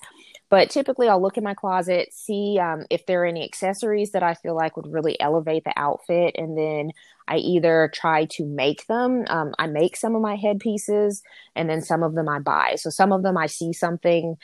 But 0.49 0.71
typically 0.71 1.09
i'll 1.09 1.21
look 1.21 1.37
in 1.37 1.45
my 1.45 1.55
closet 1.55 2.13
see 2.13 2.59
um, 2.59 2.85
if 2.91 3.05
there 3.07 3.23
are 3.23 3.27
any 3.27 3.45
accessories 3.45 4.13
that 4.13 4.23
i 4.23 4.35
feel 4.35 4.55
like 4.55 4.77
would 4.77 4.93
really 4.93 5.21
elevate 5.21 5.65
the 5.65 5.75
outfit. 5.77 6.37
And 6.39 6.57
then 6.57 6.93
i 7.27 7.37
either 7.37 7.91
try 7.93 8.27
to 8.27 8.47
make 8.47 8.87
them 8.87 9.25
um, 9.29 9.55
i 9.59 9.67
make 9.67 9.97
some 9.97 10.15
of 10.15 10.23
my 10.23 10.37
headpieces 10.37 11.23
and 11.57 11.69
then 11.69 11.83
some 11.83 12.03
of 12.03 12.15
them 12.15 12.29
i 12.29 12.39
buy. 12.39 12.77
So 12.77 12.91
some 12.91 13.13
of 13.13 13.23
them 13.23 13.37
i 13.37 13.47
see 13.47 13.73
something 13.73 14.37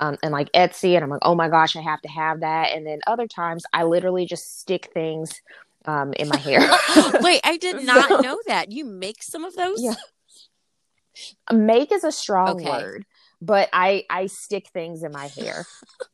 um, 0.00 0.16
and 0.22 0.32
like 0.32 0.50
Etsy, 0.52 0.94
and 0.94 1.04
I'm 1.04 1.10
like, 1.10 1.22
oh 1.22 1.34
my 1.34 1.48
gosh, 1.48 1.76
I 1.76 1.80
have 1.80 2.00
to 2.02 2.08
have 2.08 2.40
that. 2.40 2.72
And 2.72 2.86
then 2.86 3.00
other 3.06 3.26
times, 3.26 3.64
I 3.72 3.84
literally 3.84 4.26
just 4.26 4.60
stick 4.60 4.90
things 4.92 5.34
um, 5.84 6.12
in 6.14 6.28
my 6.28 6.36
hair. 6.36 6.60
Wait, 7.20 7.40
I 7.44 7.56
did 7.56 7.82
not 7.84 8.08
so, 8.08 8.20
know 8.20 8.38
that. 8.46 8.70
You 8.70 8.84
make 8.84 9.22
some 9.22 9.44
of 9.44 9.56
those? 9.56 9.82
Yeah. 9.82 9.94
Make 11.52 11.90
is 11.90 12.04
a 12.04 12.12
strong 12.12 12.60
okay. 12.60 12.70
word, 12.70 13.04
but 13.40 13.68
I 13.72 14.04
I 14.08 14.26
stick 14.26 14.68
things 14.72 15.02
in 15.02 15.10
my 15.10 15.26
hair 15.26 15.66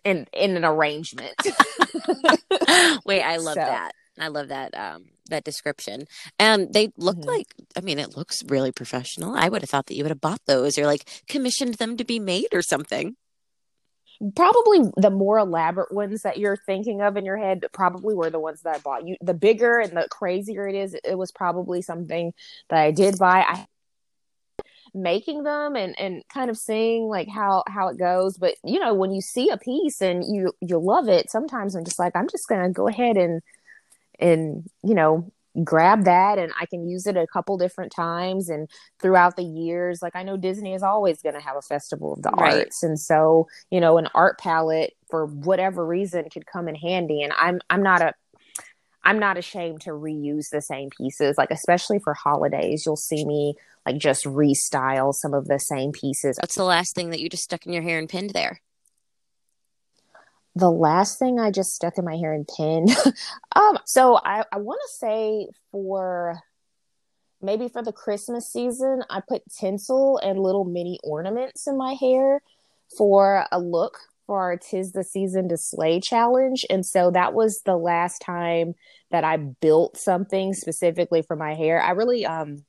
in 0.03 0.27
in 0.33 0.57
an 0.57 0.65
arrangement. 0.65 1.35
Wait, 3.05 3.23
I 3.23 3.37
love 3.37 3.55
so. 3.55 3.61
that. 3.61 3.93
I 4.19 4.29
love 4.29 4.49
that 4.49 4.75
um 4.75 5.05
that 5.29 5.45
description. 5.45 6.07
And 6.39 6.73
they 6.73 6.91
look 6.97 7.19
mm-hmm. 7.19 7.29
like 7.29 7.55
I 7.77 7.83
mean, 7.83 7.99
it 7.99 8.17
looks 8.17 8.43
really 8.47 8.73
professional. 8.73 9.35
I 9.35 9.51
would 9.51 9.61
have 9.61 9.69
thought 9.69 9.89
that 9.89 9.95
you 9.95 10.05
would 10.05 10.11
have 10.11 10.23
bought 10.23 10.41
those 10.47 10.79
or 10.79 10.87
like 10.87 11.23
commissioned 11.29 11.75
them 11.75 11.99
to 11.99 12.05
be 12.05 12.19
made 12.19 12.55
or 12.55 12.63
something 12.63 13.17
probably 14.35 14.91
the 14.97 15.11
more 15.11 15.39
elaborate 15.39 15.93
ones 15.93 16.23
that 16.23 16.39
you're 16.39 16.57
thinking 16.57 17.01
of 17.03 17.17
in 17.17 17.25
your 17.25 17.37
head 17.37 17.65
probably 17.73 18.15
were 18.15 18.31
the 18.31 18.41
ones 18.41 18.63
that 18.63 18.77
I 18.77 18.79
bought. 18.79 19.07
You 19.07 19.17
the 19.21 19.35
bigger 19.35 19.79
and 19.79 19.97
the 19.97 20.09
crazier 20.11 20.67
it 20.67 20.75
is, 20.75 20.95
it 21.05 21.17
was 21.17 21.33
probably 21.33 21.83
something 21.83 22.33
that 22.71 22.81
I 22.81 22.91
did 22.91 23.19
buy. 23.19 23.45
I 23.47 23.67
making 24.95 25.43
them 25.43 25.75
and 25.75 25.99
and 25.99 26.23
kind 26.33 26.49
of 26.49 26.57
seeing 26.57 27.09
like 27.09 27.29
how 27.29 27.65
how 27.67 27.89
it 27.89 27.99
goes 27.99 28.39
but 28.39 28.55
you 28.63 28.79
know 28.79 28.95
when 28.95 29.11
you 29.11 29.21
see 29.21 29.51
a 29.51 29.57
piece 29.57 30.01
and 30.01 30.25
you 30.25 30.53
you 30.61 30.79
love 30.79 31.09
it 31.09 31.29
sometimes 31.29 31.75
i'm 31.75 31.85
just 31.85 31.99
like 31.99 32.15
i'm 32.15 32.29
just 32.29 32.49
gonna 32.49 32.71
go 32.71 32.87
ahead 32.87 33.17
and 33.17 33.43
and 34.21 34.65
you 34.85 34.95
know 34.95 35.33
grab 35.63 36.05
that 36.05 36.39
and 36.39 36.53
I 36.61 36.67
can 36.67 36.89
use 36.89 37.07
it 37.07 37.17
a 37.17 37.27
couple 37.27 37.57
different 37.57 37.93
times 37.95 38.49
and 38.49 38.69
throughout 39.01 39.37
the 39.37 39.45
years. 39.45 40.01
Like 40.03 40.17
I 40.17 40.23
know 40.23 40.37
Disney 40.37 40.75
is 40.75 40.83
always 40.83 41.23
going 41.23 41.35
to 41.35 41.41
have 41.41 41.57
a 41.57 41.63
festival 41.63 42.15
of 42.15 42.23
the 42.23 42.31
right. 42.31 42.65
arts. 42.65 42.83
And 42.83 42.99
so, 42.99 43.47
you 43.71 43.81
know, 43.81 43.99
an 43.99 44.09
art 44.15 44.39
palette 44.39 44.95
for 45.11 45.27
whatever 45.27 45.87
reason 45.87 46.29
could 46.31 46.47
come 46.47 46.69
in 46.69 46.75
handy. 46.75 47.23
And 47.23 47.33
I'm 47.37 47.61
I'm 47.71 47.83
not 47.83 48.03
a 48.03 48.15
I'm 49.05 49.19
not 49.19 49.37
ashamed 49.37 49.83
to 49.83 49.91
reuse 49.91 50.49
the 50.51 50.63
same 50.63 50.89
pieces, 50.91 51.37
like 51.37 51.51
especially 51.51 51.99
for 51.99 52.15
holidays. 52.15 52.85
You'll 52.87 52.97
see 52.97 53.25
me 53.25 53.55
like 53.87 53.99
just 53.99 54.25
restyle 54.25 55.13
some 55.13 55.35
of 55.35 55.47
the 55.47 55.59
same 55.59 55.93
pieces. 55.93 56.39
What's 56.41 56.57
the 56.57 56.65
last 56.65 56.95
thing 56.95 57.11
that 57.11 57.21
you 57.21 57.29
just 57.29 57.45
stuck 57.45 57.67
in 57.67 57.73
your 57.73 57.83
hair 57.83 57.99
and 57.99 58.09
pinned 58.09 58.31
there? 58.31 58.61
The 60.57 60.71
last 60.71 61.19
thing 61.19 61.39
I 61.39 61.51
just 61.51 61.75
stuck 61.75 61.99
in 61.99 62.05
my 62.05 62.17
hair 62.17 62.33
and 62.33 62.49
pinned. 62.57 62.91
um, 63.57 63.79
so 63.85 64.17
I, 64.17 64.45
I 64.53 64.59
want 64.59 64.81
to 64.85 64.97
say 64.97 65.49
for 65.73 66.39
maybe 67.43 67.69
for 67.69 67.83
the 67.83 67.93
Christmas 67.93 68.51
season, 68.53 69.03
I 69.11 69.21
put 69.27 69.43
tinsel 69.51 70.19
and 70.19 70.39
little 70.39 70.65
mini 70.65 70.99
ornaments 71.03 71.67
in 71.67 71.77
my 71.77 71.95
hair 71.95 72.41
for 72.97 73.47
a 73.51 73.59
look 73.59 73.99
for 74.27 74.41
our 74.41 74.57
Tis 74.57 74.93
the 74.93 75.05
Season 75.05 75.49
to 75.49 75.57
Slay 75.57 76.01
challenge. 76.01 76.65
And 76.71 76.87
so 76.87 77.11
that 77.11 77.35
was 77.35 77.63
the 77.63 77.77
last 77.77 78.21
time 78.21 78.75
that 79.11 79.25
I 79.25 79.37
built 79.37 79.97
something 79.97 80.55
specifically 80.55 81.23
for 81.23 81.37
my 81.37 81.55
hair. 81.55 81.83
I 81.83 81.91
really 81.91 82.25
um 82.25 82.65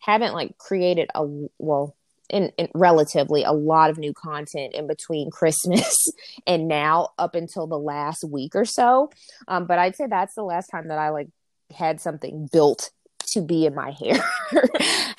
haven't 0.00 0.32
like 0.32 0.56
created 0.58 1.10
a 1.14 1.26
well 1.58 1.94
in, 2.28 2.52
in, 2.58 2.68
relatively 2.74 3.44
a 3.44 3.52
lot 3.52 3.90
of 3.90 3.98
new 3.98 4.12
content 4.12 4.74
in 4.74 4.86
between 4.86 5.30
Christmas 5.32 6.08
and 6.46 6.68
now 6.68 7.10
up 7.18 7.34
until 7.34 7.66
the 7.66 7.78
last 7.78 8.24
week 8.24 8.54
or 8.54 8.64
so. 8.64 9.10
Um, 9.46 9.66
but 9.66 9.78
I'd 9.78 9.96
say 9.96 10.06
that's 10.06 10.34
the 10.34 10.42
last 10.42 10.68
time 10.68 10.88
that 10.88 10.98
I 10.98 11.10
like 11.10 11.28
had 11.76 12.00
something 12.00 12.48
built 12.52 12.90
to 13.32 13.42
be 13.42 13.66
in 13.66 13.74
my 13.74 13.90
hair. 14.00 14.22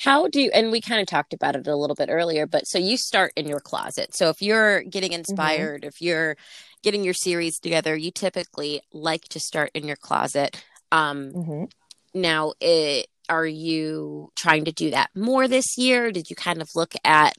How 0.00 0.28
do 0.28 0.40
you, 0.40 0.50
and 0.52 0.70
we 0.70 0.80
kind 0.80 1.00
of 1.00 1.06
talked 1.06 1.32
about 1.32 1.56
it 1.56 1.66
a 1.66 1.76
little 1.76 1.96
bit 1.96 2.08
earlier, 2.10 2.46
but 2.46 2.66
so 2.66 2.78
you 2.78 2.96
start 2.96 3.32
in 3.36 3.46
your 3.46 3.60
closet. 3.60 4.16
So 4.16 4.28
if 4.30 4.42
you're 4.42 4.82
getting 4.82 5.10
mm-hmm. 5.10 5.20
inspired, 5.20 5.82
mm-hmm. 5.82 5.88
if 5.88 6.00
you're 6.00 6.36
getting 6.82 7.04
your 7.04 7.14
series 7.14 7.58
together, 7.58 7.96
you 7.96 8.10
typically 8.10 8.82
like 8.92 9.22
to 9.28 9.40
start 9.40 9.70
in 9.74 9.86
your 9.86 9.96
closet. 9.96 10.64
Um, 10.90 11.32
mm-hmm. 11.32 11.64
Now, 12.14 12.54
it, 12.60 13.06
are 13.30 13.46
you 13.46 14.32
trying 14.34 14.64
to 14.64 14.72
do 14.72 14.90
that 14.90 15.10
more 15.14 15.46
this 15.46 15.78
year? 15.78 16.10
Did 16.10 16.28
you 16.28 16.36
kind 16.36 16.60
of 16.60 16.68
look 16.74 16.94
at 17.04 17.34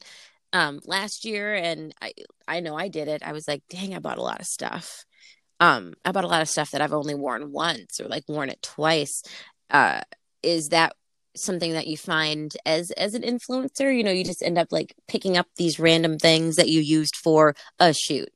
um, 0.52 0.80
last 0.86 1.26
year? 1.26 1.54
And 1.54 1.94
I, 2.00 2.14
I 2.48 2.60
know 2.60 2.74
I 2.74 2.88
did 2.88 3.08
it. 3.08 3.22
I 3.22 3.32
was 3.32 3.46
like, 3.46 3.62
dang, 3.68 3.94
I 3.94 3.98
bought 3.98 4.18
a 4.18 4.22
lot 4.22 4.40
of 4.40 4.46
stuff. 4.46 5.04
Um, 5.60 5.92
I 6.04 6.10
bought 6.10 6.24
a 6.24 6.28
lot 6.28 6.40
of 6.42 6.48
stuff 6.48 6.70
that 6.70 6.80
I've 6.80 6.94
only 6.94 7.14
worn 7.14 7.52
once 7.52 8.00
or 8.00 8.08
like 8.08 8.24
worn 8.26 8.48
it 8.48 8.62
twice. 8.62 9.22
Uh, 9.70 10.00
is 10.42 10.70
that 10.70 10.96
something 11.36 11.72
that 11.74 11.86
you 11.86 11.96
find 11.96 12.56
as 12.64 12.90
as 12.92 13.14
an 13.14 13.22
influencer? 13.22 13.94
You 13.94 14.02
know, 14.02 14.10
you 14.10 14.24
just 14.24 14.42
end 14.42 14.58
up 14.58 14.68
like 14.72 14.94
picking 15.06 15.36
up 15.36 15.46
these 15.56 15.78
random 15.78 16.18
things 16.18 16.56
that 16.56 16.68
you 16.68 16.80
used 16.80 17.16
for 17.16 17.54
a 17.78 17.92
shoot. 17.92 18.30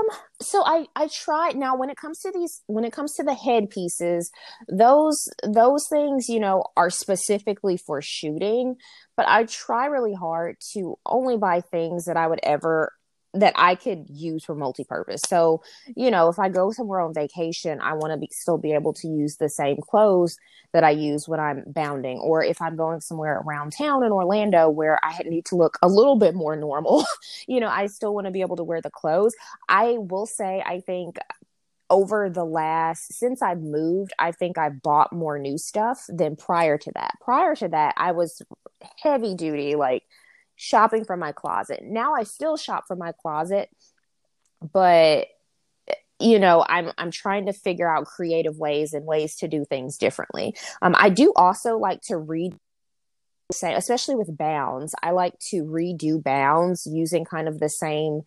Um, 0.00 0.16
so 0.40 0.62
I 0.64 0.86
I 0.96 1.08
try 1.08 1.50
now 1.50 1.76
when 1.76 1.90
it 1.90 1.96
comes 1.96 2.20
to 2.20 2.32
these 2.32 2.62
when 2.66 2.84
it 2.84 2.92
comes 2.92 3.14
to 3.14 3.22
the 3.22 3.34
headpieces, 3.34 4.30
those 4.68 5.28
those 5.46 5.86
things, 5.88 6.28
you 6.28 6.40
know, 6.40 6.64
are 6.76 6.90
specifically 6.90 7.76
for 7.76 8.00
shooting, 8.02 8.76
but 9.16 9.26
I 9.28 9.44
try 9.44 9.86
really 9.86 10.14
hard 10.14 10.56
to 10.72 10.96
only 11.06 11.36
buy 11.36 11.60
things 11.60 12.04
that 12.06 12.16
I 12.16 12.26
would 12.26 12.40
ever 12.42 12.92
that 13.34 13.52
I 13.56 13.74
could 13.74 14.06
use 14.08 14.44
for 14.44 14.54
multi-purpose. 14.54 15.22
So, 15.26 15.62
you 15.96 16.10
know, 16.10 16.28
if 16.28 16.38
I 16.38 16.48
go 16.48 16.72
somewhere 16.72 17.00
on 17.00 17.14
vacation, 17.14 17.80
I 17.80 17.94
want 17.94 18.12
to 18.12 18.16
be 18.16 18.28
still 18.32 18.58
be 18.58 18.72
able 18.72 18.92
to 18.94 19.08
use 19.08 19.36
the 19.36 19.48
same 19.48 19.76
clothes 19.76 20.36
that 20.72 20.84
I 20.84 20.90
use 20.90 21.28
when 21.28 21.40
I'm 21.40 21.64
bounding, 21.66 22.18
or 22.18 22.42
if 22.42 22.60
I'm 22.60 22.76
going 22.76 23.00
somewhere 23.00 23.42
around 23.44 23.72
town 23.72 24.04
in 24.04 24.12
Orlando 24.12 24.68
where 24.68 24.98
I 25.04 25.18
need 25.24 25.44
to 25.46 25.56
look 25.56 25.78
a 25.82 25.88
little 25.88 26.16
bit 26.16 26.34
more 26.34 26.56
normal, 26.56 27.04
you 27.48 27.60
know, 27.60 27.68
I 27.68 27.86
still 27.86 28.14
want 28.14 28.26
to 28.26 28.30
be 28.30 28.40
able 28.40 28.56
to 28.56 28.64
wear 28.64 28.80
the 28.80 28.90
clothes. 28.90 29.34
I 29.68 29.96
will 29.98 30.26
say, 30.26 30.62
I 30.64 30.80
think 30.80 31.18
over 31.88 32.30
the 32.30 32.44
last 32.44 33.12
since 33.12 33.42
I've 33.42 33.60
moved, 33.60 34.12
I 34.18 34.32
think 34.32 34.58
I've 34.58 34.80
bought 34.80 35.12
more 35.12 35.38
new 35.38 35.58
stuff 35.58 36.04
than 36.08 36.36
prior 36.36 36.78
to 36.78 36.92
that. 36.94 37.14
Prior 37.20 37.54
to 37.56 37.68
that, 37.68 37.94
I 37.96 38.12
was 38.12 38.40
heavy 39.02 39.34
duty, 39.34 39.74
like 39.74 40.04
shopping 40.60 41.04
from 41.04 41.20
my 41.20 41.32
closet. 41.32 41.80
Now 41.82 42.14
I 42.14 42.24
still 42.24 42.58
shop 42.58 42.84
from 42.86 42.98
my 42.98 43.12
closet, 43.12 43.70
but 44.72 45.26
you 46.18 46.38
know, 46.38 46.62
I'm 46.68 46.92
I'm 46.98 47.10
trying 47.10 47.46
to 47.46 47.54
figure 47.54 47.90
out 47.90 48.04
creative 48.04 48.58
ways 48.58 48.92
and 48.92 49.06
ways 49.06 49.36
to 49.36 49.48
do 49.48 49.64
things 49.64 49.96
differently. 49.96 50.54
Um, 50.82 50.94
I 50.98 51.08
do 51.08 51.32
also 51.34 51.78
like 51.78 52.02
to 52.08 52.18
read 52.18 52.54
say 53.52 53.74
especially 53.74 54.14
with 54.14 54.38
bounds 54.38 54.94
i 55.02 55.10
like 55.10 55.34
to 55.40 55.64
redo 55.64 56.22
bounds 56.22 56.86
using 56.86 57.24
kind 57.24 57.48
of 57.48 57.58
the 57.58 57.68
same 57.68 58.20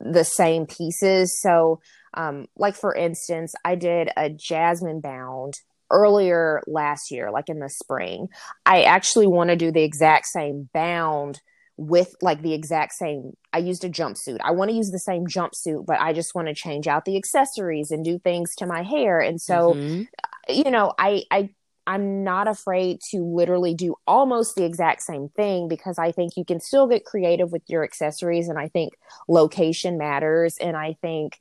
the 0.00 0.24
same 0.24 0.66
pieces 0.66 1.40
so 1.40 1.80
um, 2.14 2.46
like 2.56 2.74
for 2.74 2.92
instance 2.92 3.54
i 3.64 3.76
did 3.76 4.08
a 4.16 4.28
jasmine 4.28 5.00
bound 5.00 5.54
earlier 5.92 6.60
last 6.66 7.12
year 7.12 7.30
like 7.30 7.48
in 7.48 7.60
the 7.60 7.68
spring 7.68 8.26
i 8.66 8.82
actually 8.82 9.28
want 9.28 9.48
to 9.48 9.54
do 9.54 9.70
the 9.70 9.84
exact 9.84 10.26
same 10.26 10.68
bound 10.74 11.40
with 11.76 12.14
like 12.22 12.40
the 12.42 12.54
exact 12.54 12.92
same 12.92 13.32
I 13.52 13.58
used 13.58 13.84
a 13.84 13.88
jumpsuit. 13.90 14.38
I 14.42 14.52
want 14.52 14.70
to 14.70 14.76
use 14.76 14.90
the 14.90 14.98
same 14.98 15.26
jumpsuit, 15.26 15.86
but 15.86 16.00
I 16.00 16.12
just 16.12 16.34
want 16.34 16.48
to 16.48 16.54
change 16.54 16.86
out 16.86 17.04
the 17.04 17.16
accessories 17.16 17.90
and 17.90 18.04
do 18.04 18.18
things 18.18 18.54
to 18.56 18.66
my 18.66 18.82
hair. 18.82 19.20
And 19.20 19.40
so 19.40 19.74
mm-hmm. 19.74 20.02
you 20.48 20.70
know, 20.70 20.92
I 20.98 21.24
I 21.30 21.50
I'm 21.86 22.24
not 22.24 22.48
afraid 22.48 23.00
to 23.10 23.18
literally 23.18 23.74
do 23.74 23.96
almost 24.06 24.54
the 24.54 24.64
exact 24.64 25.02
same 25.02 25.28
thing 25.36 25.68
because 25.68 25.98
I 25.98 26.12
think 26.12 26.36
you 26.36 26.44
can 26.44 26.60
still 26.60 26.86
get 26.86 27.04
creative 27.04 27.52
with 27.52 27.62
your 27.66 27.84
accessories 27.84 28.48
and 28.48 28.58
I 28.58 28.68
think 28.68 28.94
location 29.28 29.98
matters 29.98 30.56
and 30.58 30.76
I 30.76 30.96
think 31.02 31.38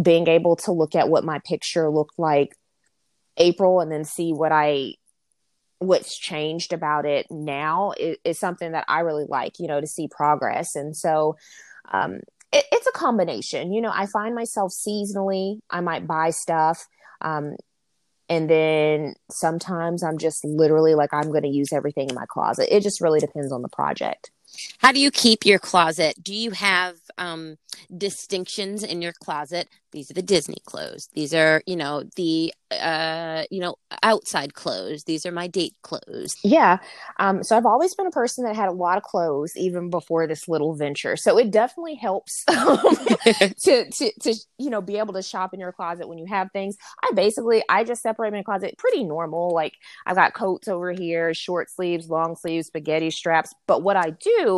being 0.00 0.26
able 0.26 0.56
to 0.56 0.72
look 0.72 0.94
at 0.94 1.08
what 1.08 1.24
my 1.24 1.40
picture 1.44 1.90
looked 1.90 2.18
like 2.18 2.56
April 3.36 3.80
and 3.80 3.92
then 3.92 4.04
see 4.04 4.32
what 4.32 4.52
I 4.52 4.94
what's 5.80 6.16
changed 6.16 6.72
about 6.72 7.06
it 7.06 7.26
now 7.30 7.92
is, 7.98 8.16
is, 8.22 8.38
something 8.38 8.72
that 8.72 8.84
I 8.86 9.00
really 9.00 9.24
like, 9.28 9.58
you 9.58 9.66
know, 9.66 9.80
to 9.80 9.86
see 9.86 10.08
progress. 10.08 10.76
And 10.76 10.94
so 10.94 11.36
um, 11.90 12.20
it, 12.52 12.64
it's 12.70 12.86
a 12.86 12.92
combination. 12.92 13.72
You 13.72 13.80
know, 13.80 13.90
I 13.92 14.06
find 14.06 14.34
myself 14.34 14.72
seasonally, 14.72 15.58
I 15.70 15.80
might 15.80 16.06
buy 16.06 16.30
stuff. 16.30 16.86
Um, 17.22 17.56
and 18.28 18.48
then 18.48 19.14
sometimes 19.30 20.04
I'm 20.04 20.18
just 20.18 20.44
literally 20.44 20.94
like, 20.94 21.12
I'm 21.12 21.30
going 21.30 21.42
to 21.42 21.48
use 21.48 21.72
everything 21.72 22.10
in 22.10 22.14
my 22.14 22.26
closet. 22.28 22.68
It 22.70 22.82
just 22.82 23.00
really 23.00 23.18
depends 23.18 23.50
on 23.50 23.62
the 23.62 23.68
project. 23.68 24.30
How 24.78 24.92
do 24.92 25.00
you 25.00 25.10
keep 25.10 25.44
your 25.44 25.58
closet? 25.58 26.14
Do 26.22 26.34
you 26.34 26.52
have 26.52 26.96
um, 27.18 27.56
distinctions 27.96 28.82
in 28.82 29.02
your 29.02 29.12
closet? 29.12 29.68
These 29.92 30.10
are 30.10 30.14
the 30.14 30.22
Disney 30.22 30.58
clothes. 30.64 31.08
These 31.14 31.34
are, 31.34 31.62
you 31.66 31.76
know, 31.76 32.04
the 32.16 32.52
uh, 32.70 33.44
you 33.50 33.60
know, 33.60 33.76
outside 34.02 34.54
clothes. 34.54 35.04
These 35.04 35.26
are 35.26 35.32
my 35.32 35.48
date 35.48 35.74
clothes. 35.82 36.36
Yeah. 36.44 36.78
Um, 37.18 37.42
so 37.42 37.56
I've 37.56 37.66
always 37.66 37.94
been 37.94 38.06
a 38.06 38.12
person 38.12 38.44
that 38.44 38.54
had 38.54 38.68
a 38.68 38.72
lot 38.72 38.96
of 38.96 39.02
clothes 39.02 39.52
even 39.56 39.90
before 39.90 40.26
this 40.26 40.48
little 40.48 40.74
venture. 40.74 41.16
So 41.16 41.36
it 41.38 41.50
definitely 41.50 41.96
helps 41.96 42.44
um, 42.48 42.78
to, 43.64 43.90
to, 43.90 44.12
to, 44.20 44.34
you 44.58 44.70
know, 44.70 44.80
be 44.80 44.98
able 44.98 45.14
to 45.14 45.22
shop 45.22 45.52
in 45.52 45.60
your 45.60 45.72
closet 45.72 46.08
when 46.08 46.18
you 46.18 46.26
have 46.26 46.50
things. 46.52 46.76
I 47.02 47.12
basically, 47.14 47.62
I 47.68 47.84
just 47.84 48.02
separate 48.02 48.32
my 48.32 48.42
closet 48.42 48.78
pretty 48.78 49.04
normal. 49.04 49.52
Like 49.52 49.74
I've 50.06 50.16
got 50.16 50.34
coats 50.34 50.68
over 50.68 50.92
here, 50.92 51.34
short 51.34 51.70
sleeves, 51.70 52.08
long 52.08 52.36
sleeves, 52.36 52.68
spaghetti 52.68 53.10
straps. 53.10 53.52
But 53.66 53.82
what 53.82 53.96
I 53.96 54.10
do, 54.10 54.49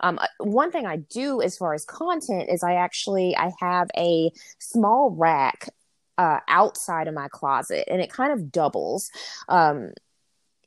um, 0.00 0.18
uh, 0.18 0.26
one 0.38 0.70
thing 0.70 0.86
I 0.86 0.96
do 0.96 1.40
as 1.42 1.56
far 1.56 1.74
as 1.74 1.84
content 1.84 2.48
is 2.50 2.62
I 2.62 2.74
actually, 2.74 3.36
I 3.36 3.50
have 3.60 3.88
a 3.96 4.30
small 4.58 5.10
rack 5.10 5.68
uh, 6.18 6.40
outside 6.48 7.08
of 7.08 7.14
my 7.14 7.28
closet 7.28 7.88
and 7.90 8.00
it 8.00 8.10
kind 8.10 8.32
of 8.32 8.52
doubles. 8.52 9.10
Um, 9.48 9.92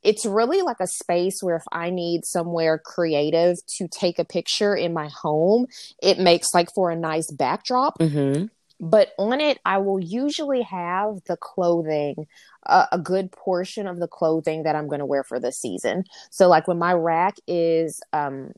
it's 0.03 0.25
really 0.25 0.61
like 0.61 0.79
a 0.79 0.87
space 0.87 1.41
where 1.41 1.57
if 1.57 1.63
I 1.71 1.89
need 1.89 2.25
somewhere 2.25 2.77
creative 2.77 3.57
to 3.77 3.87
take 3.87 4.19
a 4.19 4.25
picture 4.25 4.75
in 4.75 4.93
my 4.93 5.09
home, 5.09 5.67
it 6.01 6.19
makes 6.19 6.53
like 6.53 6.69
for 6.73 6.91
a 6.91 6.95
nice 6.95 7.29
backdrop. 7.31 7.99
Mm-hmm. 7.99 8.45
But 8.79 9.09
on 9.17 9.41
it, 9.41 9.59
I 9.65 9.79
will 9.79 9.99
usually 9.99 10.61
have 10.61 11.23
the 11.25 11.35
clothing, 11.35 12.27
uh, 12.65 12.85
a 12.91 12.99
good 12.99 13.31
portion 13.31 13.87
of 13.87 13.99
the 13.99 14.07
clothing 14.07 14.63
that 14.63 14.75
I'm 14.75 14.87
going 14.87 14.99
to 14.99 15.05
wear 15.05 15.23
for 15.23 15.39
the 15.39 15.51
season. 15.51 16.03
So, 16.29 16.47
like 16.47 16.67
when 16.67 16.77
my 16.77 16.93
rack 16.93 17.37
is 17.47 17.99
um, 18.13 18.51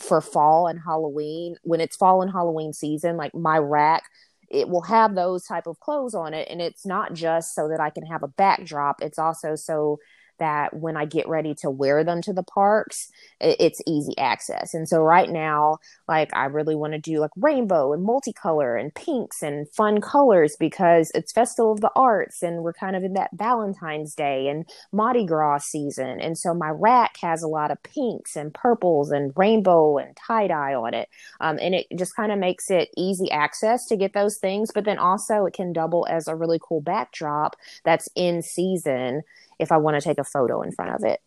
for 0.00 0.20
fall 0.20 0.66
and 0.66 0.80
Halloween, 0.84 1.56
when 1.62 1.80
it's 1.80 1.96
fall 1.96 2.22
and 2.22 2.30
Halloween 2.30 2.72
season, 2.72 3.16
like 3.16 3.34
my 3.34 3.58
rack 3.58 4.04
it 4.50 4.68
will 4.68 4.82
have 4.82 5.14
those 5.14 5.44
type 5.44 5.66
of 5.66 5.80
clothes 5.80 6.14
on 6.14 6.34
it 6.34 6.46
and 6.50 6.60
it's 6.60 6.86
not 6.86 7.12
just 7.14 7.54
so 7.54 7.68
that 7.68 7.80
i 7.80 7.90
can 7.90 8.04
have 8.04 8.22
a 8.22 8.28
backdrop 8.28 9.02
it's 9.02 9.18
also 9.18 9.56
so 9.56 9.98
that 10.38 10.74
when 10.74 10.96
I 10.96 11.04
get 11.04 11.28
ready 11.28 11.54
to 11.56 11.70
wear 11.70 12.04
them 12.04 12.22
to 12.22 12.32
the 12.32 12.42
parks, 12.42 13.10
it's 13.40 13.80
easy 13.86 14.16
access. 14.18 14.74
And 14.74 14.88
so 14.88 15.00
right 15.00 15.28
now, 15.28 15.78
like 16.08 16.34
I 16.34 16.46
really 16.46 16.74
want 16.74 16.92
to 16.92 16.98
do 16.98 17.20
like 17.20 17.30
rainbow 17.36 17.92
and 17.92 18.06
multicolor 18.06 18.80
and 18.80 18.94
pinks 18.94 19.42
and 19.42 19.68
fun 19.70 20.00
colors 20.00 20.56
because 20.58 21.10
it's 21.14 21.32
Festival 21.32 21.72
of 21.72 21.80
the 21.80 21.90
Arts 21.96 22.42
and 22.42 22.62
we're 22.62 22.72
kind 22.72 22.96
of 22.96 23.04
in 23.04 23.14
that 23.14 23.30
Valentine's 23.32 24.14
Day 24.14 24.48
and 24.48 24.66
Mardi 24.92 25.24
Gras 25.24 25.58
season. 25.58 26.20
And 26.20 26.36
so 26.36 26.54
my 26.54 26.70
rack 26.70 27.16
has 27.18 27.42
a 27.42 27.48
lot 27.48 27.70
of 27.70 27.82
pinks 27.82 28.36
and 28.36 28.52
purples 28.52 29.10
and 29.10 29.32
rainbow 29.36 29.98
and 29.98 30.16
tie 30.16 30.46
dye 30.46 30.74
on 30.74 30.94
it. 30.94 31.08
Um, 31.40 31.58
and 31.60 31.74
it 31.74 31.86
just 31.96 32.16
kind 32.16 32.32
of 32.32 32.38
makes 32.38 32.70
it 32.70 32.90
easy 32.96 33.30
access 33.30 33.86
to 33.86 33.96
get 33.96 34.12
those 34.12 34.38
things. 34.38 34.70
But 34.72 34.84
then 34.84 34.98
also 34.98 35.46
it 35.46 35.54
can 35.54 35.72
double 35.72 36.06
as 36.08 36.28
a 36.28 36.36
really 36.36 36.60
cool 36.62 36.80
backdrop 36.80 37.56
that's 37.84 38.08
in 38.14 38.42
season 38.42 39.22
if 39.58 39.72
I 39.72 39.76
want 39.76 39.96
to 39.96 40.00
take 40.00 40.18
a 40.18 40.24
photo 40.24 40.62
in 40.62 40.72
front 40.72 40.94
of 40.94 41.04
it. 41.04 41.20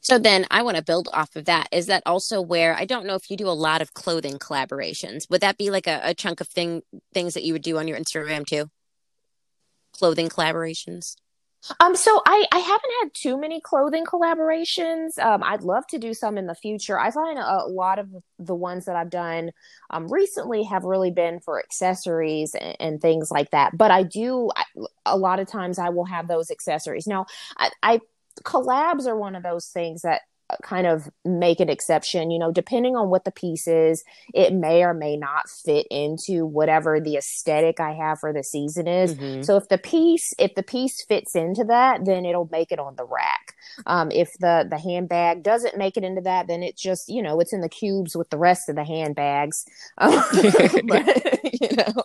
So 0.00 0.18
then 0.18 0.46
I 0.50 0.62
want 0.62 0.76
to 0.76 0.82
build 0.82 1.08
off 1.12 1.34
of 1.36 1.46
that. 1.46 1.68
Is 1.72 1.86
that 1.86 2.02
also 2.06 2.40
where 2.40 2.74
I 2.74 2.84
don't 2.84 3.06
know 3.06 3.14
if 3.14 3.30
you 3.30 3.36
do 3.36 3.48
a 3.48 3.50
lot 3.50 3.82
of 3.82 3.94
clothing 3.94 4.38
collaborations? 4.38 5.28
Would 5.30 5.40
that 5.40 5.58
be 5.58 5.70
like 5.70 5.86
a, 5.86 6.00
a 6.02 6.14
chunk 6.14 6.40
of 6.40 6.48
thing 6.48 6.82
things 7.12 7.34
that 7.34 7.44
you 7.44 7.52
would 7.52 7.62
do 7.62 7.78
on 7.78 7.88
your 7.88 7.98
Instagram 7.98 8.46
too? 8.46 8.70
Clothing 9.92 10.28
collaborations? 10.28 11.16
Um, 11.80 11.96
so 11.96 12.20
I, 12.26 12.46
I 12.52 12.58
haven't 12.58 12.92
had 13.02 13.14
too 13.14 13.40
many 13.40 13.60
clothing 13.60 14.04
collaborations. 14.04 15.18
Um, 15.18 15.42
I'd 15.42 15.62
love 15.62 15.86
to 15.88 15.98
do 15.98 16.14
some 16.14 16.36
in 16.36 16.46
the 16.46 16.54
future. 16.54 16.98
I 16.98 17.10
find 17.10 17.38
a, 17.38 17.64
lot 17.66 17.98
of 17.98 18.08
the 18.38 18.54
ones 18.54 18.84
that 18.84 18.96
I've 18.96 19.10
done 19.10 19.50
um, 19.90 20.08
recently 20.08 20.64
have 20.64 20.84
really 20.84 21.10
been 21.10 21.40
for 21.40 21.58
accessories 21.58 22.54
and, 22.54 22.76
and 22.78 23.00
things 23.00 23.30
like 23.30 23.50
that. 23.50 23.76
But 23.76 23.90
I 23.90 24.02
do 24.02 24.50
I, 24.54 24.64
a 25.06 25.16
lot 25.16 25.40
of 25.40 25.48
times 25.48 25.78
I 25.78 25.88
will 25.88 26.04
have 26.04 26.28
those 26.28 26.50
accessories. 26.50 27.06
Now, 27.06 27.26
I, 27.56 27.70
I 27.82 28.00
collabs 28.42 29.06
are 29.06 29.16
one 29.16 29.34
of 29.34 29.42
those 29.42 29.66
things 29.68 30.02
that 30.02 30.22
kind 30.62 30.86
of 30.86 31.08
make 31.24 31.60
an 31.60 31.68
exception. 31.68 32.30
You 32.30 32.38
know, 32.38 32.52
depending 32.52 32.96
on 32.96 33.10
what 33.10 33.24
the 33.24 33.30
piece 33.30 33.66
is, 33.66 34.04
it 34.32 34.52
may 34.52 34.82
or 34.82 34.94
may 34.94 35.16
not 35.16 35.48
fit 35.48 35.86
into 35.90 36.46
whatever 36.46 37.00
the 37.00 37.16
aesthetic 37.16 37.80
I 37.80 37.92
have 37.92 38.20
for 38.20 38.32
the 38.32 38.44
season 38.44 38.86
is. 38.86 39.14
Mm-hmm. 39.14 39.42
So 39.42 39.56
if 39.56 39.68
the 39.68 39.78
piece, 39.78 40.32
if 40.38 40.54
the 40.54 40.62
piece 40.62 41.04
fits 41.04 41.34
into 41.34 41.64
that, 41.64 42.04
then 42.04 42.24
it'll 42.24 42.48
make 42.50 42.72
it 42.72 42.78
on 42.78 42.96
the 42.96 43.04
rack. 43.04 43.54
Um, 43.86 44.10
if 44.10 44.30
the 44.40 44.66
the 44.68 44.78
handbag 44.78 45.42
doesn't 45.42 45.76
make 45.76 45.96
it 45.96 46.04
into 46.04 46.22
that, 46.22 46.46
then 46.46 46.62
it's 46.62 46.82
just 46.82 47.08
you 47.08 47.22
know 47.22 47.40
it's 47.40 47.52
in 47.52 47.60
the 47.60 47.68
cubes 47.68 48.16
with 48.16 48.30
the 48.30 48.38
rest 48.38 48.68
of 48.68 48.76
the 48.76 48.84
handbags. 48.84 49.64
Um, 49.96 50.22
but, 50.86 51.54
you 51.60 51.68
know, 51.76 52.02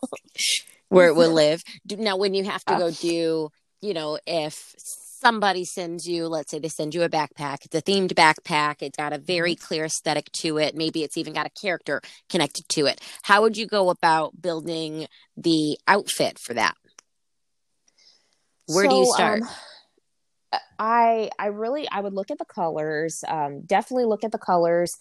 where 0.89 1.07
it 1.07 1.15
will 1.15 1.33
live. 1.33 1.63
Now, 1.89 2.17
when 2.17 2.33
you 2.33 2.43
have 2.43 2.63
to 2.65 2.77
go 2.77 2.91
do, 2.91 3.49
you 3.81 3.93
know, 3.93 4.19
if 4.27 4.75
somebody 5.19 5.65
sends 5.65 6.07
you, 6.07 6.27
let's 6.27 6.51
say 6.51 6.59
they 6.59 6.69
send 6.69 6.95
you 6.95 7.03
a 7.03 7.09
backpack, 7.09 7.65
it's 7.65 7.75
a 7.75 7.81
themed 7.81 8.13
backpack, 8.13 8.77
it's 8.81 8.97
got 8.97 9.13
a 9.13 9.17
very 9.17 9.55
mm-hmm. 9.55 9.65
clear 9.65 9.85
aesthetic 9.85 10.31
to 10.31 10.57
it, 10.57 10.75
maybe 10.75 11.03
it's 11.03 11.17
even 11.17 11.33
got 11.33 11.45
a 11.45 11.61
character 11.61 12.01
connected 12.29 12.67
to 12.69 12.85
it. 12.85 13.01
How 13.23 13.41
would 13.41 13.57
you 13.57 13.67
go 13.67 13.89
about 13.89 14.41
building 14.41 15.07
the 15.37 15.77
outfit 15.87 16.39
for 16.39 16.53
that? 16.53 16.75
Where 18.67 18.85
so, 18.85 18.89
do 18.89 18.95
you 18.97 19.13
start? 19.13 19.41
Um, 19.41 19.49
I 20.79 21.29
I 21.37 21.47
really 21.47 21.87
I 21.89 21.99
would 21.99 22.13
look 22.13 22.31
at 22.31 22.37
the 22.37 22.45
colors. 22.45 23.23
Um, 23.27 23.61
definitely 23.61 24.05
look 24.05 24.23
at 24.23 24.31
the 24.31 24.37
colors. 24.37 24.95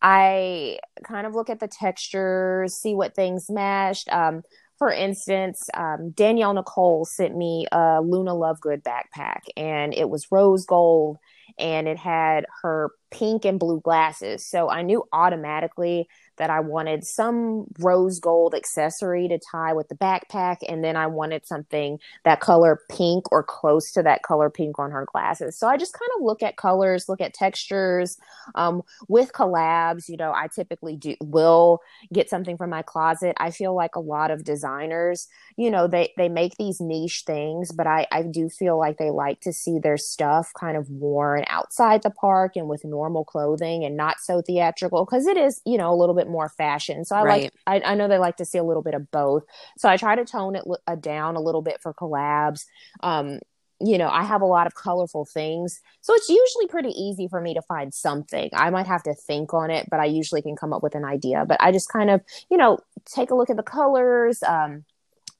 I 0.00 0.78
kind 1.04 1.26
of 1.26 1.34
look 1.34 1.50
at 1.50 1.58
the 1.58 1.68
textures, 1.68 2.74
see 2.74 2.94
what 2.94 3.14
things 3.14 3.46
matched. 3.50 4.08
Um, 4.12 4.42
for 4.78 4.92
instance, 4.92 5.68
um, 5.74 6.10
Danielle 6.10 6.54
Nicole 6.54 7.04
sent 7.04 7.36
me 7.36 7.66
a 7.72 8.00
Luna 8.00 8.32
Lovegood 8.32 8.82
backpack, 8.82 9.40
and 9.56 9.92
it 9.92 10.08
was 10.08 10.30
rose 10.30 10.64
gold, 10.64 11.18
and 11.58 11.88
it 11.88 11.98
had 11.98 12.46
her 12.62 12.92
pink 13.10 13.44
and 13.44 13.58
blue 13.58 13.80
glasses. 13.80 14.46
So 14.46 14.70
I 14.70 14.82
knew 14.82 15.04
automatically 15.12 16.08
that 16.38 16.50
I 16.50 16.60
wanted 16.60 17.04
some 17.04 17.66
rose 17.78 18.18
gold 18.18 18.54
accessory 18.54 19.28
to 19.28 19.38
tie 19.38 19.72
with 19.72 19.88
the 19.88 19.94
backpack. 19.94 20.58
And 20.68 20.82
then 20.82 20.96
I 20.96 21.06
wanted 21.06 21.46
something 21.46 21.98
that 22.24 22.40
color 22.40 22.80
pink 22.90 23.30
or 23.30 23.42
close 23.42 23.92
to 23.92 24.02
that 24.02 24.22
color 24.22 24.50
pink 24.50 24.78
on 24.78 24.90
her 24.90 25.04
glasses. 25.10 25.58
So 25.58 25.68
I 25.68 25.76
just 25.76 25.92
kind 25.92 26.10
of 26.16 26.24
look 26.24 26.42
at 26.42 26.56
colors, 26.56 27.08
look 27.08 27.20
at 27.20 27.34
textures. 27.34 28.16
Um, 28.54 28.82
with 29.08 29.32
collabs, 29.32 30.08
you 30.08 30.16
know, 30.16 30.32
I 30.32 30.48
typically 30.48 30.96
do 30.96 31.14
will 31.20 31.80
get 32.12 32.30
something 32.30 32.56
from 32.56 32.70
my 32.70 32.82
closet. 32.82 33.36
I 33.38 33.50
feel 33.50 33.74
like 33.74 33.96
a 33.96 34.00
lot 34.00 34.30
of 34.30 34.44
designers, 34.44 35.28
you 35.56 35.70
know, 35.70 35.86
they, 35.86 36.12
they 36.16 36.28
make 36.28 36.56
these 36.56 36.80
niche 36.80 37.24
things, 37.26 37.72
but 37.72 37.86
I, 37.86 38.06
I 38.12 38.22
do 38.22 38.48
feel 38.48 38.78
like 38.78 38.98
they 38.98 39.10
like 39.10 39.40
to 39.42 39.52
see 39.52 39.78
their 39.78 39.96
stuff 39.96 40.52
kind 40.58 40.76
of 40.76 40.88
worn 40.90 41.44
outside 41.48 42.02
the 42.02 42.10
park 42.10 42.52
and 42.56 42.68
with 42.68 42.84
normal 42.84 43.24
clothing 43.24 43.84
and 43.84 43.96
not 43.96 44.20
so 44.20 44.40
theatrical 44.40 45.04
because 45.04 45.26
it 45.26 45.36
is, 45.36 45.60
you 45.64 45.76
know, 45.76 45.92
a 45.92 45.96
little 45.96 46.14
bit 46.14 46.27
more 46.28 46.48
fashion. 46.48 47.04
So 47.04 47.16
I 47.16 47.22
right. 47.22 47.42
like, 47.42 47.84
I, 47.84 47.92
I, 47.92 47.94
know 47.94 48.08
they 48.08 48.18
like 48.18 48.36
to 48.36 48.44
see 48.44 48.58
a 48.58 48.64
little 48.64 48.82
bit 48.82 48.94
of 48.94 49.10
both. 49.10 49.44
So 49.76 49.88
I 49.88 49.96
try 49.96 50.16
to 50.16 50.24
tone 50.24 50.56
it 50.56 50.64
uh, 50.86 50.94
down 50.96 51.36
a 51.36 51.40
little 51.40 51.62
bit 51.62 51.80
for 51.82 51.94
collabs. 51.94 52.64
Um, 53.02 53.38
you 53.80 53.96
know, 53.96 54.08
I 54.08 54.24
have 54.24 54.42
a 54.42 54.46
lot 54.46 54.66
of 54.66 54.74
colorful 54.74 55.24
things. 55.24 55.80
So 56.00 56.12
it's 56.14 56.28
usually 56.28 56.66
pretty 56.66 56.90
easy 56.90 57.28
for 57.28 57.40
me 57.40 57.54
to 57.54 57.62
find 57.62 57.94
something. 57.94 58.50
I 58.52 58.70
might 58.70 58.86
have 58.86 59.04
to 59.04 59.14
think 59.14 59.54
on 59.54 59.70
it, 59.70 59.86
but 59.90 60.00
I 60.00 60.06
usually 60.06 60.42
can 60.42 60.56
come 60.56 60.72
up 60.72 60.82
with 60.82 60.94
an 60.94 61.04
idea. 61.04 61.44
But 61.46 61.62
I 61.62 61.70
just 61.70 61.88
kind 61.88 62.10
of, 62.10 62.20
you 62.50 62.56
know, 62.56 62.78
take 63.04 63.30
a 63.30 63.36
look 63.36 63.50
at 63.50 63.56
the 63.56 63.62
colors, 63.62 64.42
um, 64.42 64.84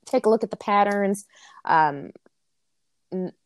take 0.07 0.26
a 0.26 0.30
look 0.30 0.45
at 0.45 0.51
the 0.51 0.57
patterns, 0.57 1.26
um, 1.64 2.11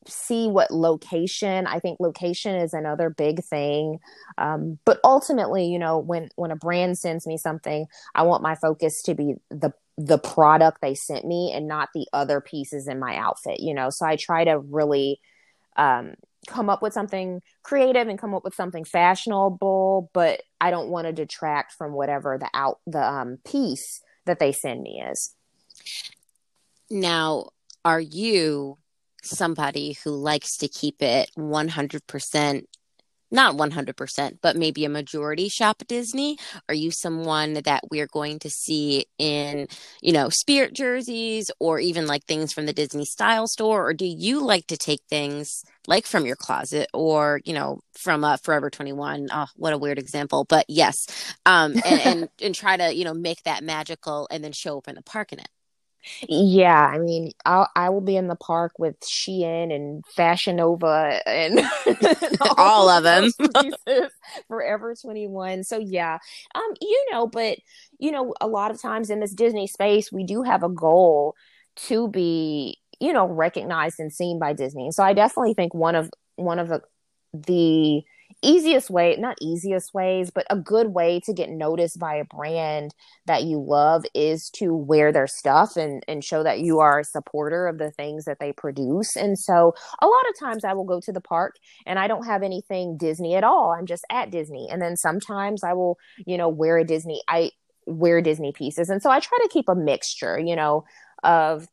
see 0.07 0.49
what 0.49 0.71
location 0.71 1.67
i 1.67 1.79
think 1.79 2.01
location 2.01 2.57
is 2.57 2.75
another 2.75 3.09
big 3.11 3.43
thing 3.45 3.99
um, 4.39 4.79
but 4.85 4.99
ultimately 5.05 5.67
you 5.67 5.79
know 5.79 5.99
when 5.99 6.29
when 6.37 6.51
a 6.51 6.57
brand 6.57 6.99
sends 6.99 7.27
me 7.27 7.37
something 7.37 7.87
i 8.15 8.23
want 8.23 8.43
my 8.43 8.55
focus 8.57 9.03
to 9.03 9.15
be 9.15 9.35
the 9.51 9.73
the 9.97 10.19
product 10.19 10.81
they 10.81 10.95
sent 10.95 11.25
me 11.25 11.53
and 11.55 11.69
not 11.69 11.91
the 11.95 12.07
other 12.13 12.41
pieces 12.41 12.89
in 12.89 12.99
my 12.99 13.17
outfit 13.17 13.61
you 13.61 13.75
know? 13.75 13.91
So 13.91 14.07
i 14.07 14.17
try 14.17 14.45
to 14.45 14.59
really 14.59 15.21
um, 15.77 16.15
come 16.49 16.69
up 16.69 16.83
with 16.83 16.93
something 16.93 17.41
creative 17.63 18.09
and 18.09 18.19
come 18.19 18.35
up 18.35 18.43
with 18.45 18.55
something 18.55 18.85
fashionable 18.85 20.11
but 20.13 20.43
i 20.61 20.71
don't 20.71 20.89
want 20.89 21.07
to 21.07 21.13
detract 21.13 21.73
from 21.73 21.93
whatever 21.93 22.37
the 22.37 22.51
out 22.53 22.81
the 22.87 23.03
um, 23.03 23.39
piece 23.45 24.03
that 24.27 24.39
they 24.39 24.53
send 24.53 24.83
me 24.83 25.03
is. 25.11 25.35
Now 26.91 27.51
are 27.85 28.01
you 28.01 28.79
somebody 29.23 29.97
who 30.05 30.11
likes 30.11 30.57
to 30.59 30.69
keep 30.69 31.03
it 31.03 31.31
100% 31.37 32.63
not 33.33 33.57
100%, 33.57 34.39
but 34.43 34.57
maybe 34.57 34.85
a 34.85 34.91
majority 34.91 35.49
shop 35.49 35.79
at 35.81 35.89
Disney? 35.89 36.37
Are 36.69 36.75
you 36.75 36.91
someone 36.91 37.55
that 37.55 37.85
we're 37.91 38.07
going 38.07 38.39
to 38.41 38.51
see 38.51 39.07
in, 39.19 39.69
you 40.03 40.13
know, 40.13 40.29
spirit 40.29 40.75
jerseys 40.75 41.51
or 41.59 41.81
even 41.81 42.07
like 42.07 42.27
things 42.27 42.53
from 42.53 42.67
the 42.67 42.75
Disney 42.75 43.07
style 43.07 43.47
store? 43.47 43.89
Or 43.89 43.95
do 43.95 44.05
you 44.05 44.45
like 44.45 44.67
to 44.67 44.77
take 44.77 45.01
things 45.09 45.65
like 45.87 46.07
from 46.07 46.27
your 46.27 46.37
closet 46.37 46.89
or, 46.93 47.41
you 47.45 47.55
know, 47.55 47.81
from 47.95 48.23
uh, 48.23 48.37
Forever 48.37 48.69
21? 48.69 49.29
Oh, 49.33 49.47
what 49.57 49.73
a 49.73 49.79
weird 49.79 49.99
example. 49.99 50.45
But 50.45 50.67
yes. 50.69 51.07
Um, 51.47 51.73
and, 51.87 52.01
and, 52.05 52.29
and 52.43 52.55
try 52.55 52.77
to, 52.77 52.95
you 52.95 53.05
know, 53.05 53.15
make 53.15 53.43
that 53.45 53.65
magical 53.65 54.29
and 54.31 54.45
then 54.45 54.53
show 54.53 54.77
up 54.77 54.89
in 54.89 54.95
the 54.95 55.03
park 55.03 55.33
in 55.33 55.39
it. 55.39 55.49
Yeah, 56.29 56.85
I 56.87 56.99
mean, 56.99 57.33
I'll, 57.45 57.69
I 57.77 57.91
will 57.91 58.01
be 58.01 58.17
in 58.17 58.27
the 58.29 58.37
park 58.37 58.73
with 58.79 58.99
Shein 59.01 59.73
and 59.75 60.05
Fashion 60.07 60.57
Nova 60.57 61.21
and, 61.27 61.61
all, 62.41 62.55
all 62.59 62.89
of 62.89 63.05
them. 63.05 63.31
Forever 64.49 64.95
21. 65.01 65.65
So 65.65 65.79
yeah, 65.79 66.19
um, 66.55 66.75
you 66.81 67.07
know, 67.13 67.27
but 67.27 67.59
you 67.99 68.11
know, 68.11 68.35
a 68.41 68.49
lot 68.49 68.71
of 68.71 68.81
times 68.81 69.11
in 69.11 69.21
this 69.21 69.33
Disney 69.33 69.67
space, 69.67 70.11
we 70.11 70.25
do 70.25 70.43
have 70.43 70.63
a 70.63 70.69
goal 70.69 71.35
to 71.75 72.09
be, 72.09 72.79
you 73.01 73.13
know, 73.13 73.27
recognized 73.27 74.01
and 74.01 74.13
seen 74.13 74.39
by 74.39 74.53
Disney. 74.53 74.91
So 74.91 75.03
I 75.03 75.13
definitely 75.13 75.55
think 75.55 75.75
one 75.75 75.95
of 75.95 76.11
one 76.37 76.59
of 76.59 76.69
the 76.69 76.83
the 77.33 78.03
easiest 78.43 78.91
way, 78.91 79.17
not 79.19 79.37
easiest 79.41 79.95
ways, 79.95 80.31
but 80.31 80.47
a 80.51 80.57
good 80.57 80.89
way 80.89 81.21
to 81.21 81.33
get 81.33 81.51
noticed 81.51 81.99
by 81.99 82.17
a 82.17 82.25
brand 82.25 82.95
that 83.27 83.45
you 83.45 83.59
love 83.59 84.05
is 84.15 84.51
to 84.51 84.75
wear 84.75 85.13
their 85.13 85.27
stuff 85.27 85.77
and, 85.77 86.03
and 86.09 86.25
show 86.25 86.43
that 86.43 86.61
you 86.61 86.81
are 86.81 87.01
a 87.01 87.05
supporter 87.05 87.67
of 87.67 87.79
the 87.79 87.91
things 87.91 88.25
that 88.25 88.39
they 88.41 88.53
produce. 88.53 89.17
And 89.17 89.39
so 89.39 89.75
a 90.01 90.07
lot 90.07 90.29
of 90.31 90.39
times 90.39 90.65
I 90.65 90.75
will 90.75 90.85
go 90.85 91.01
to 91.01 91.13
the 91.13 91.21
park 91.21 91.57
and 91.87 91.99
I 91.99 92.09
don't 92.09 92.27
have 92.27 92.43
anything 92.43 92.97
Disney 92.97 93.35
at 93.35 93.45
all. 93.45 93.73
I'm 93.73 93.87
just 93.87 94.05
at 94.11 94.31
Disney. 94.31 94.69
And 94.71 94.83
then 94.83 94.97
sometimes 94.97 95.65
I 95.65 95.73
will, 95.73 95.99
you 96.27 96.37
know, 96.37 96.49
wear 96.49 96.79
a 96.79 96.85
Disney, 96.85 97.23
I 97.29 97.51
wear 97.87 98.21
Disney 98.21 98.53
pieces. 98.53 98.89
And 98.89 99.03
so 99.03 99.11
I 99.11 99.21
try 99.21 99.39
to 99.43 99.49
keep 99.53 99.69
a 99.69 99.75
mixture, 99.75 100.39
you 100.39 100.57
know, 100.57 100.85
of 101.23 101.69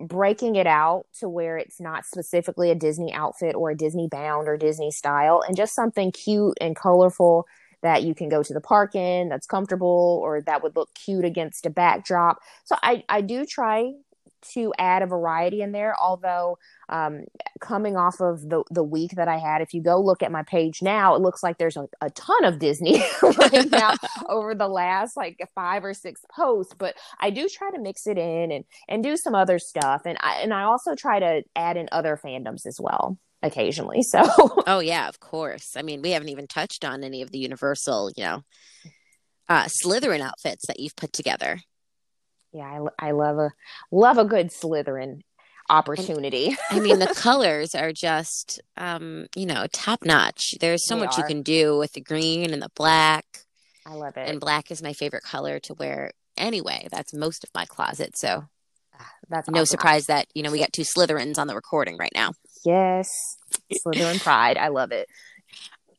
breaking 0.00 0.56
it 0.56 0.66
out 0.66 1.06
to 1.20 1.28
where 1.28 1.56
it's 1.56 1.80
not 1.80 2.04
specifically 2.04 2.70
a 2.70 2.74
Disney 2.74 3.12
outfit 3.12 3.54
or 3.54 3.70
a 3.70 3.76
Disney 3.76 4.08
bound 4.08 4.48
or 4.48 4.56
Disney 4.56 4.90
style 4.90 5.42
and 5.46 5.56
just 5.56 5.74
something 5.74 6.12
cute 6.12 6.56
and 6.60 6.76
colorful 6.76 7.46
that 7.82 8.02
you 8.02 8.14
can 8.14 8.28
go 8.28 8.42
to 8.42 8.54
the 8.54 8.60
park 8.60 8.94
in 8.94 9.28
that's 9.28 9.46
comfortable 9.46 10.20
or 10.22 10.40
that 10.42 10.62
would 10.62 10.76
look 10.76 10.90
cute 10.94 11.24
against 11.24 11.66
a 11.66 11.70
backdrop. 11.70 12.38
So 12.64 12.76
I, 12.82 13.04
I 13.08 13.20
do 13.20 13.46
try 13.46 13.92
to 14.54 14.72
add 14.78 15.02
a 15.02 15.06
variety 15.06 15.62
in 15.62 15.72
there. 15.72 15.94
Although 16.00 16.58
um, 16.88 17.24
coming 17.60 17.96
off 17.96 18.20
of 18.20 18.48
the 18.48 18.62
the 18.70 18.82
week 18.82 19.12
that 19.16 19.28
I 19.28 19.38
had, 19.38 19.62
if 19.62 19.74
you 19.74 19.82
go 19.82 20.00
look 20.00 20.22
at 20.22 20.32
my 20.32 20.42
page 20.42 20.82
now, 20.82 21.14
it 21.14 21.20
looks 21.20 21.42
like 21.42 21.58
there's 21.58 21.76
a, 21.76 21.88
a 22.00 22.10
ton 22.10 22.44
of 22.44 22.58
Disney 22.58 23.02
right 23.22 23.70
now 23.70 23.94
over 24.28 24.54
the 24.54 24.68
last 24.68 25.16
like 25.16 25.38
five 25.54 25.84
or 25.84 25.94
six 25.94 26.20
posts. 26.34 26.74
But 26.76 26.96
I 27.20 27.30
do 27.30 27.48
try 27.48 27.70
to 27.70 27.78
mix 27.78 28.06
it 28.06 28.18
in 28.18 28.52
and 28.52 28.64
and 28.88 29.02
do 29.02 29.16
some 29.16 29.34
other 29.34 29.58
stuff, 29.58 30.02
and 30.04 30.18
I 30.20 30.40
and 30.42 30.52
I 30.52 30.62
also 30.62 30.94
try 30.94 31.18
to 31.18 31.42
add 31.54 31.76
in 31.76 31.88
other 31.92 32.18
fandoms 32.22 32.66
as 32.66 32.78
well 32.80 33.18
occasionally. 33.42 34.02
So 34.02 34.22
oh 34.66 34.80
yeah, 34.80 35.08
of 35.08 35.20
course. 35.20 35.76
I 35.76 35.82
mean, 35.82 36.02
we 36.02 36.10
haven't 36.10 36.28
even 36.28 36.46
touched 36.46 36.84
on 36.84 37.04
any 37.04 37.22
of 37.22 37.30
the 37.30 37.38
Universal, 37.38 38.12
you 38.16 38.24
know, 38.24 38.42
uh, 39.48 39.64
Slytherin 39.64 40.20
outfits 40.20 40.66
that 40.66 40.80
you've 40.80 40.96
put 40.96 41.12
together 41.12 41.60
yeah, 42.52 42.80
I, 42.98 43.08
I 43.08 43.10
love 43.12 43.38
a 43.38 43.52
love 43.90 44.18
a 44.18 44.24
good 44.24 44.48
Slytherin 44.48 45.20
opportunity. 45.68 46.48
And, 46.48 46.58
I 46.70 46.80
mean, 46.80 46.98
the 46.98 47.12
colors 47.14 47.74
are 47.74 47.92
just, 47.92 48.60
um, 48.76 49.26
you 49.34 49.46
know, 49.46 49.66
top 49.72 50.04
notch. 50.04 50.54
There's 50.60 50.86
so 50.86 50.94
they 50.94 51.02
much 51.02 51.18
are. 51.18 51.22
you 51.22 51.26
can 51.26 51.42
do 51.42 51.78
with 51.78 51.92
the 51.92 52.00
green 52.00 52.52
and 52.52 52.62
the 52.62 52.70
black. 52.74 53.24
I 53.84 53.94
love 53.94 54.16
it. 54.16 54.28
And 54.28 54.40
black 54.40 54.70
is 54.70 54.82
my 54.82 54.92
favorite 54.92 55.22
color 55.22 55.58
to 55.60 55.74
wear 55.74 56.12
anyway. 56.36 56.88
That's 56.90 57.14
most 57.14 57.44
of 57.44 57.50
my 57.54 57.64
closet. 57.66 58.16
So 58.16 58.44
ah, 58.98 59.10
that's 59.28 59.48
no 59.48 59.60
awesome. 59.60 59.66
surprise 59.66 60.06
that, 60.06 60.26
you 60.34 60.42
know, 60.42 60.50
we 60.50 60.58
got 60.58 60.72
two 60.72 60.82
Slytherins 60.82 61.38
on 61.38 61.46
the 61.46 61.54
recording 61.54 61.96
right 61.96 62.12
now. 62.14 62.32
Yes. 62.64 63.08
Slytherin 63.72 64.20
pride. 64.20 64.56
I 64.56 64.68
love 64.68 64.92
it. 64.92 65.08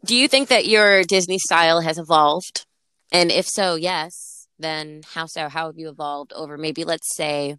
Do 0.05 0.15
you 0.15 0.27
think 0.27 0.49
that 0.49 0.67
your 0.67 1.03
Disney 1.03 1.39
style 1.39 1.81
has 1.81 1.97
evolved? 1.97 2.65
And 3.11 3.31
if 3.31 3.47
so, 3.47 3.75
yes 3.75 4.36
then 4.59 5.01
how 5.13 5.25
so 5.25 5.49
how 5.49 5.67
have 5.67 5.77
you 5.77 5.89
evolved 5.89 6.33
over 6.33 6.57
maybe 6.57 6.83
let's 6.83 7.15
say 7.15 7.57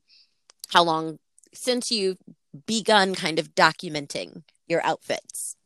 how 0.71 0.83
long 0.83 1.19
since 1.53 1.91
you've 1.91 2.19
begun 2.67 3.15
kind 3.15 3.39
of 3.39 3.55
documenting 3.55 4.43
your 4.67 4.85
outfits 4.85 5.57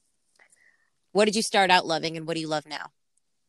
what 1.12 1.24
did 1.24 1.35
you 1.35 1.43
start 1.43 1.70
out 1.70 1.87
loving 1.87 2.16
and 2.16 2.26
what 2.26 2.35
do 2.35 2.41
you 2.41 2.49
love 2.49 2.66
now 2.66 2.91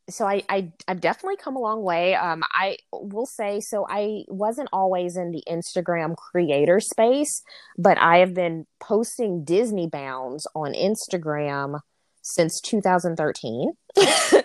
so 0.09 0.25
I, 0.25 0.43
I 0.49 0.71
I've 0.87 0.99
definitely 0.99 1.37
come 1.37 1.55
a 1.55 1.61
long 1.61 1.81
way. 1.83 2.15
Um, 2.15 2.43
I 2.51 2.77
will 2.91 3.25
say 3.25 3.61
so. 3.61 3.85
I 3.89 4.25
wasn't 4.27 4.69
always 4.73 5.15
in 5.15 5.31
the 5.31 5.43
Instagram 5.49 6.15
creator 6.17 6.79
space, 6.79 7.41
but 7.77 7.97
I 7.97 8.17
have 8.17 8.33
been 8.33 8.65
posting 8.79 9.45
Disney 9.45 9.87
bounds 9.87 10.45
on 10.55 10.73
Instagram 10.73 11.79
since 12.21 12.59
2013. 12.61 13.71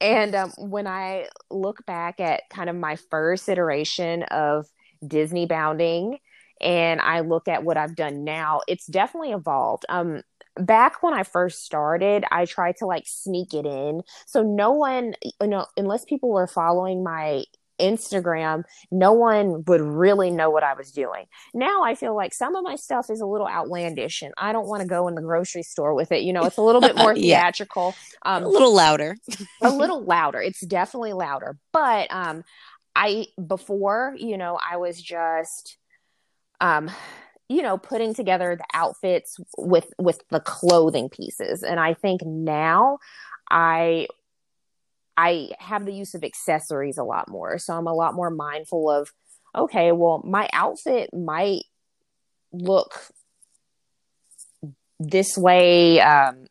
And 0.00 0.34
um, 0.34 0.52
when 0.58 0.86
I 0.86 1.28
look 1.50 1.84
back 1.86 2.20
at 2.20 2.42
kind 2.50 2.70
of 2.70 2.76
my 2.76 2.96
first 3.10 3.48
iteration 3.48 4.22
of 4.24 4.66
Disney 5.06 5.46
bounding 5.46 6.18
and 6.60 7.00
I 7.00 7.20
look 7.20 7.48
at 7.48 7.64
what 7.64 7.76
I've 7.76 7.96
done 7.96 8.24
now, 8.24 8.60
it's 8.68 8.86
definitely 8.86 9.32
evolved. 9.32 9.86
Um, 9.88 10.22
back 10.56 11.02
when 11.02 11.14
I 11.14 11.22
first 11.22 11.64
started, 11.64 12.24
I 12.30 12.44
tried 12.44 12.76
to 12.78 12.86
like 12.86 13.04
sneak 13.06 13.54
it 13.54 13.66
in. 13.66 14.02
So 14.26 14.42
no 14.42 14.72
one, 14.72 15.14
you 15.40 15.46
know, 15.46 15.66
unless 15.76 16.04
people 16.04 16.30
were 16.30 16.46
following 16.46 17.02
my 17.02 17.44
Instagram, 17.80 18.64
no 18.90 19.12
one 19.12 19.64
would 19.66 19.80
really 19.80 20.30
know 20.30 20.50
what 20.50 20.62
I 20.62 20.74
was 20.74 20.90
doing. 20.90 21.26
Now 21.54 21.82
I 21.84 21.94
feel 21.94 22.14
like 22.14 22.34
some 22.34 22.56
of 22.56 22.64
my 22.64 22.76
stuff 22.76 23.10
is 23.10 23.20
a 23.20 23.26
little 23.26 23.48
outlandish 23.48 24.22
and 24.22 24.34
I 24.38 24.52
don't 24.52 24.66
want 24.66 24.82
to 24.82 24.88
go 24.88 25.08
in 25.08 25.14
the 25.14 25.22
grocery 25.22 25.62
store 25.62 25.94
with 25.94 26.12
it. 26.12 26.22
You 26.22 26.32
know, 26.32 26.44
it's 26.44 26.56
a 26.56 26.62
little 26.62 26.80
bit 26.80 26.96
more 26.96 27.14
theatrical. 27.14 27.94
yeah. 28.24 28.36
um, 28.36 28.44
a 28.44 28.48
little 28.48 28.74
louder. 28.74 29.16
a 29.62 29.70
little 29.70 30.02
louder. 30.02 30.40
It's 30.40 30.60
definitely 30.60 31.12
louder. 31.12 31.56
But 31.72 32.08
um 32.10 32.44
I 32.94 33.26
before, 33.44 34.14
you 34.18 34.36
know, 34.36 34.58
I 34.58 34.76
was 34.76 35.00
just 35.00 35.78
um 36.60 36.90
you 37.48 37.62
know 37.62 37.78
putting 37.78 38.14
together 38.14 38.56
the 38.56 38.66
outfits 38.74 39.38
with 39.56 39.92
with 39.98 40.22
the 40.30 40.40
clothing 40.40 41.08
pieces 41.08 41.62
and 41.62 41.80
i 41.80 41.94
think 41.94 42.20
now 42.24 42.98
i 43.50 44.06
I 45.20 45.50
have 45.58 45.84
the 45.84 45.92
use 45.92 46.14
of 46.14 46.22
accessories 46.22 46.96
a 46.96 47.02
lot 47.02 47.28
more. 47.28 47.58
So 47.58 47.74
I'm 47.74 47.88
a 47.88 47.92
lot 47.92 48.14
more 48.14 48.30
mindful 48.30 48.88
of, 48.88 49.10
okay, 49.52 49.90
well, 49.90 50.22
my 50.24 50.48
outfit 50.52 51.10
might 51.12 51.64
look 52.52 52.92
this 55.00 55.36
way. 55.36 56.00
Um, 56.00 56.46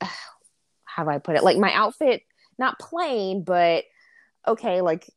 how 0.84 1.04
do 1.04 1.10
I 1.10 1.18
put 1.18 1.36
it? 1.36 1.44
Like 1.44 1.58
my 1.58 1.72
outfit, 1.72 2.22
not 2.58 2.80
plain, 2.80 3.44
but 3.44 3.84
okay, 4.48 4.80
like 4.80 5.08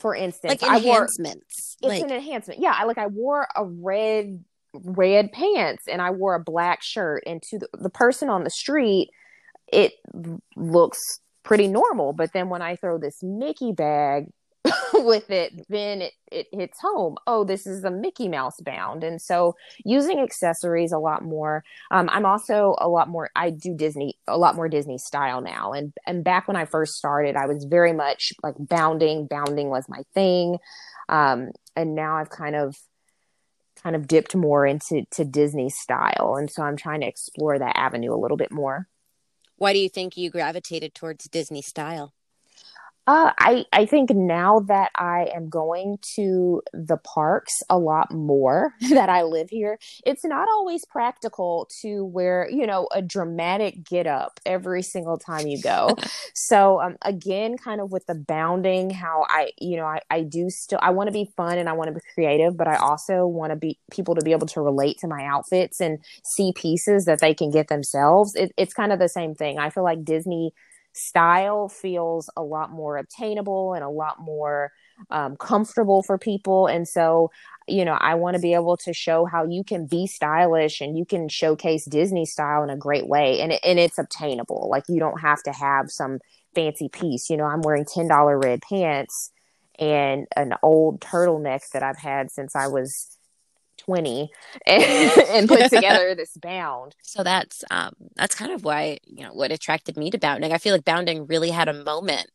for 0.00 0.16
instance, 0.16 0.62
like 0.62 0.70
I 0.70 0.78
wore 0.82 1.02
enhancements. 1.02 1.76
it's 1.82 1.86
like, 1.86 2.02
an 2.02 2.12
enhancement. 2.12 2.60
Yeah, 2.60 2.74
I 2.74 2.84
like 2.84 2.96
I 2.96 3.08
wore 3.08 3.46
a 3.54 3.62
red 3.62 4.42
red 4.72 5.32
pants 5.32 5.84
and 5.86 6.00
I 6.00 6.12
wore 6.12 6.34
a 6.34 6.42
black 6.42 6.82
shirt 6.82 7.24
and 7.26 7.42
to 7.42 7.58
the, 7.58 7.68
the 7.74 7.90
person 7.90 8.30
on 8.30 8.42
the 8.42 8.48
street 8.48 9.10
it 9.70 9.92
looks 10.56 10.98
pretty 11.42 11.68
normal, 11.68 12.12
but 12.12 12.32
then 12.32 12.48
when 12.48 12.62
I 12.62 12.76
throw 12.76 12.98
this 12.98 13.22
Mickey 13.22 13.72
bag 13.72 14.26
with 14.94 15.30
it, 15.30 15.66
then 15.68 16.02
it, 16.02 16.12
it 16.30 16.46
hits 16.52 16.78
home. 16.80 17.16
Oh, 17.26 17.44
this 17.44 17.66
is 17.66 17.84
a 17.84 17.90
Mickey 17.90 18.28
Mouse 18.28 18.60
bound. 18.60 19.02
And 19.02 19.20
so 19.20 19.56
using 19.84 20.20
accessories 20.20 20.92
a 20.92 20.98
lot 20.98 21.24
more. 21.24 21.64
Um, 21.90 22.08
I'm 22.12 22.26
also 22.26 22.76
a 22.78 22.88
lot 22.88 23.08
more, 23.08 23.30
I 23.34 23.50
do 23.50 23.74
Disney, 23.74 24.18
a 24.28 24.38
lot 24.38 24.54
more 24.54 24.68
Disney 24.68 24.98
style 24.98 25.40
now. 25.40 25.72
And, 25.72 25.92
and 26.06 26.22
back 26.22 26.46
when 26.46 26.56
I 26.56 26.64
first 26.64 26.94
started, 26.94 27.36
I 27.36 27.46
was 27.46 27.64
very 27.64 27.92
much 27.92 28.32
like 28.42 28.54
bounding, 28.58 29.26
bounding 29.26 29.68
was 29.68 29.88
my 29.88 30.02
thing. 30.14 30.58
Um, 31.08 31.50
and 31.74 31.94
now 31.94 32.16
I've 32.16 32.30
kind 32.30 32.54
of, 32.54 32.76
kind 33.82 33.96
of 33.96 34.06
dipped 34.06 34.36
more 34.36 34.64
into 34.64 35.02
to 35.10 35.24
Disney 35.24 35.68
style. 35.68 36.36
And 36.38 36.48
so 36.48 36.62
I'm 36.62 36.76
trying 36.76 37.00
to 37.00 37.08
explore 37.08 37.58
that 37.58 37.76
avenue 37.76 38.14
a 38.14 38.20
little 38.20 38.36
bit 38.36 38.52
more. 38.52 38.86
Why 39.56 39.72
do 39.72 39.78
you 39.78 39.88
think 39.88 40.16
you 40.16 40.30
gravitated 40.30 40.94
towards 40.94 41.28
Disney 41.28 41.62
style? 41.62 42.14
Uh, 43.04 43.32
I 43.36 43.64
I 43.72 43.84
think 43.86 44.10
now 44.10 44.60
that 44.68 44.92
I 44.94 45.28
am 45.34 45.48
going 45.48 45.98
to 46.14 46.62
the 46.72 46.98
parks 46.98 47.60
a 47.68 47.76
lot 47.76 48.12
more 48.12 48.74
that 48.90 49.08
I 49.08 49.22
live 49.22 49.50
here, 49.50 49.78
it's 50.06 50.24
not 50.24 50.46
always 50.48 50.84
practical 50.84 51.68
to 51.82 52.04
wear 52.04 52.48
you 52.48 52.64
know 52.64 52.88
a 52.94 53.02
dramatic 53.02 53.82
get 53.82 54.06
up 54.06 54.38
every 54.46 54.82
single 54.82 55.18
time 55.18 55.48
you 55.48 55.60
go. 55.60 55.96
so 56.34 56.80
um, 56.80 56.96
again, 57.02 57.56
kind 57.56 57.80
of 57.80 57.90
with 57.90 58.06
the 58.06 58.14
bounding, 58.14 58.90
how 58.90 59.26
I 59.28 59.50
you 59.58 59.76
know 59.78 59.86
I 59.86 60.00
I 60.08 60.22
do 60.22 60.48
still 60.48 60.78
I 60.80 60.90
want 60.90 61.08
to 61.08 61.12
be 61.12 61.28
fun 61.36 61.58
and 61.58 61.68
I 61.68 61.72
want 61.72 61.88
to 61.88 61.94
be 61.94 62.00
creative, 62.14 62.56
but 62.56 62.68
I 62.68 62.76
also 62.76 63.26
want 63.26 63.50
to 63.50 63.56
be 63.56 63.80
people 63.90 64.14
to 64.14 64.22
be 64.22 64.30
able 64.30 64.46
to 64.46 64.60
relate 64.60 64.98
to 64.98 65.08
my 65.08 65.24
outfits 65.24 65.80
and 65.80 65.98
see 66.24 66.52
pieces 66.54 67.06
that 67.06 67.18
they 67.18 67.34
can 67.34 67.50
get 67.50 67.66
themselves. 67.66 68.36
It, 68.36 68.52
it's 68.56 68.74
kind 68.74 68.92
of 68.92 69.00
the 69.00 69.08
same 69.08 69.34
thing. 69.34 69.58
I 69.58 69.70
feel 69.70 69.82
like 69.82 70.04
Disney 70.04 70.52
style 70.92 71.68
feels 71.68 72.28
a 72.36 72.42
lot 72.42 72.70
more 72.70 72.96
obtainable 72.96 73.74
and 73.74 73.84
a 73.84 73.88
lot 73.88 74.20
more 74.20 74.72
um, 75.10 75.36
comfortable 75.36 76.02
for 76.02 76.18
people. 76.18 76.66
And 76.66 76.86
so, 76.86 77.30
you 77.66 77.84
know, 77.84 77.96
I 77.98 78.14
want 78.14 78.36
to 78.36 78.42
be 78.42 78.54
able 78.54 78.76
to 78.78 78.92
show 78.92 79.24
how 79.24 79.44
you 79.44 79.64
can 79.64 79.86
be 79.86 80.06
stylish 80.06 80.80
and 80.80 80.96
you 80.96 81.04
can 81.04 81.28
showcase 81.28 81.84
Disney 81.84 82.26
style 82.26 82.62
in 82.62 82.70
a 82.70 82.76
great 82.76 83.08
way. 83.08 83.40
And, 83.40 83.52
and 83.64 83.78
it's 83.78 83.98
obtainable. 83.98 84.68
Like 84.70 84.84
you 84.88 84.98
don't 84.98 85.20
have 85.20 85.42
to 85.44 85.52
have 85.52 85.90
some 85.90 86.18
fancy 86.54 86.88
piece. 86.88 87.30
You 87.30 87.36
know, 87.36 87.46
I'm 87.46 87.62
wearing 87.62 87.84
$10 87.84 88.42
red 88.42 88.60
pants 88.62 89.30
and 89.78 90.26
an 90.36 90.54
old 90.62 91.00
turtleneck 91.00 91.70
that 91.70 91.82
I've 91.82 91.98
had 91.98 92.30
since 92.30 92.54
I 92.54 92.68
was 92.68 93.11
20 93.84 94.30
and, 94.66 95.12
and 95.30 95.48
put 95.48 95.70
together 95.70 96.14
this 96.14 96.36
bound. 96.36 96.94
So 97.02 97.22
that's 97.22 97.64
um 97.70 97.92
that's 98.16 98.34
kind 98.34 98.52
of 98.52 98.64
why 98.64 98.98
you 99.04 99.24
know 99.24 99.32
what 99.32 99.52
attracted 99.52 99.96
me 99.96 100.10
to 100.10 100.18
bounding. 100.18 100.52
I 100.52 100.58
feel 100.58 100.74
like 100.74 100.84
bounding 100.84 101.26
really 101.26 101.50
had 101.50 101.68
a 101.68 101.84
moment 101.84 102.30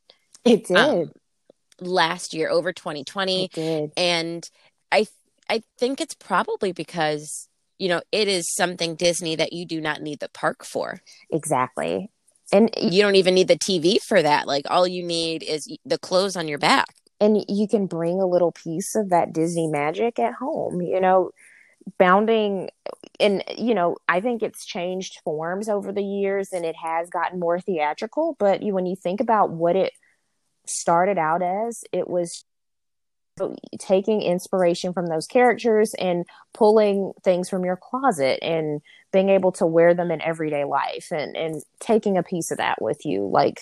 It 0.45 0.65
did. 0.65 0.77
Um, 0.77 1.11
last 1.79 2.33
year 2.33 2.49
over 2.49 2.73
2020 2.73 3.45
it 3.45 3.51
did. 3.53 3.91
and 3.97 4.49
I 4.91 5.07
I 5.49 5.61
think 5.79 6.01
it's 6.01 6.15
probably 6.15 6.71
because 6.71 7.47
you 7.79 7.87
know 7.89 8.01
it 8.11 8.27
is 8.27 8.53
something 8.53 8.95
Disney 8.95 9.35
that 9.35 9.53
you 9.53 9.65
do 9.65 9.79
not 9.81 10.01
need 10.01 10.19
the 10.19 10.29
park 10.29 10.63
for. 10.65 11.01
Exactly. 11.31 12.09
And 12.51 12.69
You 12.77 13.01
don't 13.01 13.15
even 13.15 13.33
need 13.35 13.49
the 13.49 13.57
TV 13.57 13.97
for 14.01 14.21
that. 14.21 14.47
Like 14.47 14.65
all 14.69 14.87
you 14.87 15.03
need 15.03 15.43
is 15.43 15.67
the 15.85 15.97
clothes 15.97 16.35
on 16.37 16.47
your 16.47 16.57
back. 16.59 16.87
And 17.19 17.43
you 17.47 17.67
can 17.67 17.87
bring 17.87 18.19
a 18.21 18.27
little 18.27 18.51
piece 18.51 18.95
of 18.95 19.09
that 19.09 19.33
Disney 19.33 19.67
magic 19.67 20.19
at 20.19 20.33
home. 20.33 20.81
You 20.81 20.99
know, 20.99 21.31
bounding 21.97 22.69
and 23.19 23.43
you 23.57 23.73
know, 23.73 23.97
I 24.07 24.21
think 24.21 24.43
it's 24.43 24.65
changed 24.65 25.19
forms 25.23 25.69
over 25.69 25.91
the 25.91 26.03
years 26.03 26.51
and 26.51 26.65
it 26.65 26.75
has 26.75 27.09
gotten 27.09 27.39
more 27.39 27.59
theatrical, 27.59 28.35
but 28.39 28.61
you, 28.61 28.73
when 28.73 28.85
you 28.85 28.95
think 28.95 29.21
about 29.21 29.49
what 29.49 29.75
it 29.75 29.93
started 30.67 31.17
out 31.17 31.41
as, 31.41 31.83
it 31.91 32.07
was 32.07 32.43
taking 33.79 34.21
inspiration 34.21 34.93
from 34.93 35.07
those 35.07 35.27
characters 35.27 35.93
and 35.95 36.25
pulling 36.53 37.13
things 37.23 37.49
from 37.49 37.63
your 37.63 37.77
closet 37.77 38.39
and 38.41 38.81
being 39.13 39.29
able 39.29 39.51
to 39.51 39.65
wear 39.65 39.93
them 39.93 40.11
in 40.11 40.21
everyday 40.21 40.63
life 40.63 41.09
and 41.11 41.35
and 41.37 41.61
taking 41.79 42.17
a 42.17 42.23
piece 42.23 42.49
of 42.49 42.57
that 42.57 42.81
with 42.81 43.05
you 43.05 43.27
like 43.27 43.61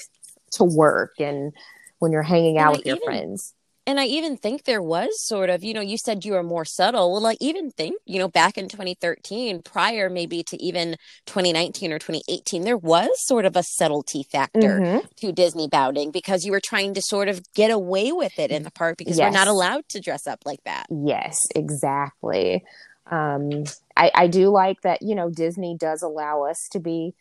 to 0.52 0.64
work 0.64 1.12
and 1.20 1.54
when 2.00 2.12
you're 2.12 2.24
hanging 2.24 2.58
And 2.58 2.66
out 2.68 2.74
I 2.74 2.78
with 2.78 2.86
your 2.86 2.96
even- 2.98 3.06
friends. 3.06 3.54
And 3.88 4.00
I 4.00 4.06
even 4.06 4.36
think 4.36 4.64
there 4.64 4.82
was 4.82 5.10
sort 5.28 5.52
of, 5.52 5.64
you 5.64 5.72
know, 5.72 5.80
you 5.80 5.96
said 6.00 6.26
you 6.26 6.34
were 6.34 6.42
more 6.42 6.66
subtle. 6.66 7.14
Well, 7.14 7.28
I 7.28 7.38
even 7.40 7.70
think, 7.70 7.98
you 8.06 8.18
know, 8.18 8.28
back 8.28 8.58
in 8.58 8.68
2013, 8.68 9.62
prior 9.62 10.10
maybe 10.10 10.42
to 10.42 10.60
even 10.60 10.96
2019 11.28 11.92
or 11.94 12.00
2018, 12.00 12.64
there 12.64 12.78
was 12.78 13.10
sort 13.28 13.46
of 13.46 13.56
a 13.56 13.62
subtlety 13.62 14.24
factor 14.24 14.80
Mhm. 14.80 15.16
to 15.18 15.32
Disney 15.32 15.68
bounding 15.68 16.10
because 16.10 16.46
you 16.46 16.52
were 16.52 16.60
trying 16.60 16.96
to 16.96 17.02
sort 17.04 17.28
of 17.28 17.42
get 17.54 17.70
away 17.70 18.12
with 18.12 18.40
it 18.40 18.50
in 18.50 18.64
the 18.64 18.72
park 18.72 18.98
because 18.98 19.20
we're 19.20 19.30
not 19.30 19.48
allowed 19.48 19.88
to 19.90 20.00
dress 20.00 20.26
up 20.26 20.40
like 20.48 20.64
that. 20.64 20.88
Yes, 20.90 21.38
exactly. 21.56 22.64
Um, 23.12 23.66
I, 23.96 24.12
I 24.16 24.26
do 24.28 24.50
like 24.50 24.82
that, 24.82 25.04
you 25.04 25.14
know, 25.14 25.30
Disney 25.30 25.76
does 25.78 26.02
allow 26.02 26.42
us 26.46 26.58
to 26.72 26.80
be 26.80 27.14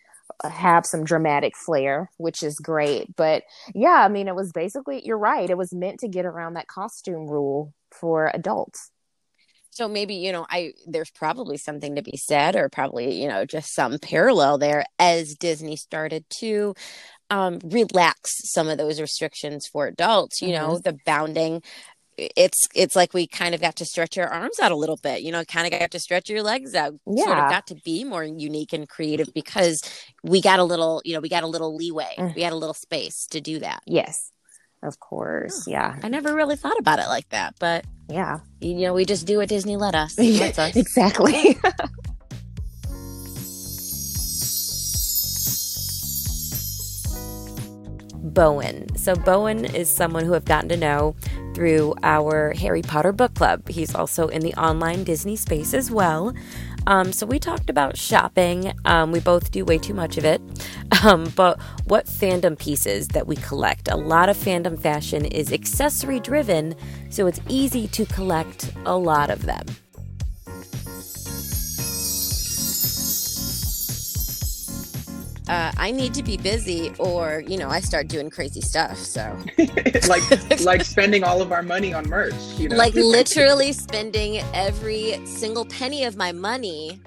have 0.43 0.87
some 0.87 1.05
dramatic 1.05 1.57
flair, 1.57 2.11
which 2.17 2.43
is 2.43 2.59
great. 2.59 3.15
But 3.17 3.45
yeah, 3.75 4.03
I 4.05 4.09
mean, 4.09 4.29
it 4.29 4.35
was 4.35 4.53
basically, 4.53 5.05
you're 5.05 5.19
right. 5.19 5.49
It 5.49 5.59
was 5.59 5.73
meant 5.73 6.01
to 6.01 6.09
get 6.09 6.27
around 6.27 6.55
that 6.55 6.69
costume 6.69 7.27
rule 7.27 7.73
for 7.91 8.31
adults. 8.35 8.91
So 9.71 9.89
maybe, 9.89 10.15
you 10.15 10.31
know, 10.31 10.47
I 10.49 10.73
there's 10.87 11.11
probably 11.11 11.57
something 11.57 11.97
to 11.97 12.03
be 12.03 12.17
said 12.17 12.55
or 12.55 12.69
probably, 12.69 13.21
you 13.21 13.27
know, 13.27 13.45
just 13.45 13.75
some 13.75 13.99
parallel 13.99 14.57
there 14.59 14.85
as 15.01 15.35
Disney 15.35 15.75
started 15.75 16.25
to 16.39 16.75
um 17.29 17.59
relax 17.65 18.53
some 18.53 18.69
of 18.69 18.79
those 18.79 19.01
restrictions 19.01 19.67
for 19.67 19.87
adults, 19.89 20.41
you 20.41 20.53
know, 20.53 20.79
the 20.79 20.97
bounding 21.05 21.61
it's 22.17 22.69
it's 22.75 22.95
like 22.97 23.13
we 23.15 23.27
kind 23.27 23.55
of 23.55 23.61
got 23.61 23.77
to 23.77 23.85
stretch 23.85 24.17
our 24.19 24.29
arms 24.29 24.59
out 24.61 24.73
a 24.73 24.77
little 24.77 24.97
bit, 24.97 25.23
you 25.23 25.33
know, 25.33 25.45
kind 25.45 25.67
of 25.73 25.79
got 25.79 25.91
to 25.91 25.99
stretch 25.99 26.29
your 26.31 26.43
legs 26.43 26.75
out. 26.75 26.95
yeah. 27.07 27.25
Sort 27.25 27.39
of 27.39 27.51
got 27.51 27.67
to 27.69 27.75
be 27.77 28.05
more 28.05 28.25
unique 28.25 28.73
and 28.73 28.89
creative 28.89 29.33
because 29.35 29.83
we 30.23 30.41
got 30.41 30.59
a 30.59 30.65
little, 30.65 31.03
you 31.05 31.15
know, 31.15 31.21
we 31.21 31.29
got 31.29 31.43
a 31.43 31.47
little 31.49 31.75
leeway. 31.77 32.15
Mm. 32.19 32.35
We 32.35 32.43
had 32.43 32.53
a 32.53 32.57
little 32.57 32.75
space 32.75 33.27
to 33.31 33.41
do 33.41 33.59
that. 33.61 33.83
Yes, 33.87 34.31
of 34.83 35.01
course. 35.01 35.67
Yeah. 35.67 35.99
I 36.03 36.09
never 36.09 36.35
really 36.35 36.57
thought 36.57 36.79
about 36.79 36.99
it 37.01 37.07
like 37.09 37.29
that, 37.31 37.55
but 37.59 37.85
Yeah. 38.09 38.39
you 38.61 38.75
know, 38.75 38.95
we 38.95 39.05
just 39.05 39.27
do 39.27 39.39
what 39.39 39.49
Disney 39.49 39.77
let 39.77 39.95
us. 39.95 40.19
Lets 40.19 40.59
us. 40.59 40.77
exactly. 40.77 41.59
Bowen. 48.35 48.95
So, 48.97 49.15
Bowen 49.15 49.65
is 49.65 49.89
someone 49.89 50.25
who 50.25 50.35
I've 50.35 50.45
gotten 50.45 50.69
to 50.71 50.77
know 50.77 51.15
through 51.55 51.95
our 52.03 52.53
Harry 52.53 52.83
Potter 52.83 53.13
book 53.13 53.35
club. 53.35 53.69
He's 53.69 53.95
also 53.95 54.29
in 54.29 54.43
the 54.43 54.53
online 54.55 55.05
Disney 55.05 55.37
space 55.37 55.73
as 55.73 55.91
well. 55.91 56.35
Um, 56.87 57.13
so, 57.13 57.25
we 57.27 57.39
talked 57.39 57.71
about 57.71 57.97
shopping. 57.97 58.73
Um, 58.85 59.13
we 59.13 59.21
both 59.21 59.51
do 59.51 59.65
way 59.65 59.79
too 59.79 59.95
much 59.95 60.19
of 60.19 60.25
it. 60.25 60.43
Um, 61.05 61.31
but 61.37 61.61
what 61.85 62.07
fandom 62.07 62.59
pieces 62.59 63.09
that 63.09 63.27
we 63.27 63.37
collect? 63.37 63.89
A 63.89 63.97
lot 63.97 64.31
of 64.31 64.39
fandom 64.39 64.81
fashion 64.81 65.27
is 65.27 65.53
accessory 65.53 66.19
driven, 66.19 66.75
so 67.11 67.27
it's 67.27 67.41
easy 67.47 67.89
to 67.89 68.07
collect 68.07 68.73
a 68.87 68.97
lot 68.97 69.29
of 69.29 69.45
them. 69.45 69.67
Uh, 75.47 75.71
I 75.77 75.91
need 75.91 76.15
to 76.15 76.23
be 76.23 76.39
busy, 76.39 76.95
or 76.99 77.43
you 77.47 77.59
know, 77.59 77.69
I 77.69 77.81
start 77.81 78.09
doing 78.09 78.31
crazy 78.31 78.63
stuff. 78.63 78.97
So, 78.97 79.37
like 80.09 80.61
like 80.61 80.85
spending 80.85 81.23
all 81.23 81.43
of 81.43 81.53
our 81.53 81.63
money 81.63 81.93
on 81.93 82.09
merch. 82.09 82.35
You 82.57 82.71
know? 82.71 82.77
like 82.77 82.95
literally 82.95 83.73
spending 83.73 84.39
every 84.55 85.21
single 85.27 85.67
penny 85.67 86.05
of 86.05 86.17
my 86.17 86.33
money 86.33 86.99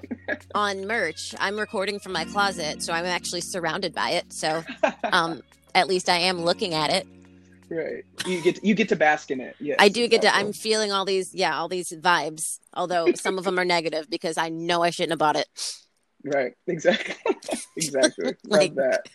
on 0.54 0.86
merch. 0.86 1.34
I'm 1.40 1.58
recording 1.58 1.98
from 1.98 2.12
my 2.12 2.24
closet, 2.26 2.80
so 2.82 2.92
I'm 2.92 3.06
actually 3.06 3.40
surrounded 3.40 3.92
by 3.92 4.10
it. 4.10 4.32
So, 4.32 4.62
um, 5.12 5.42
at 5.74 5.88
least 5.88 6.08
I 6.08 6.18
am 6.18 6.44
looking 6.44 6.74
at 6.74 6.90
it. 6.90 7.08
right. 7.70 8.04
You 8.24 8.40
get 8.40 8.62
you 8.62 8.74
get 8.74 8.88
to 8.90 8.96
bask 8.96 9.32
in 9.32 9.40
it. 9.40 9.56
Yes, 9.58 9.78
I 9.80 9.88
do 9.88 10.06
get 10.06 10.22
to. 10.22 10.32
I'm 10.32 10.52
feeling 10.52 10.92
all 10.92 11.04
these, 11.04 11.34
yeah, 11.34 11.58
all 11.58 11.66
these 11.66 11.90
vibes. 11.90 12.60
Although 12.72 13.14
some 13.14 13.36
of 13.36 13.42
them 13.42 13.58
are 13.58 13.64
negative 13.64 14.08
because 14.08 14.38
I 14.38 14.48
know 14.48 14.84
I 14.84 14.90
shouldn't 14.90 15.12
have 15.12 15.18
bought 15.18 15.34
it. 15.34 15.48
Right. 16.24 16.52
Exactly. 16.66 17.14
exactly. 17.76 18.34
Like- 18.44 18.74
Love 18.74 18.76
that. 18.76 19.08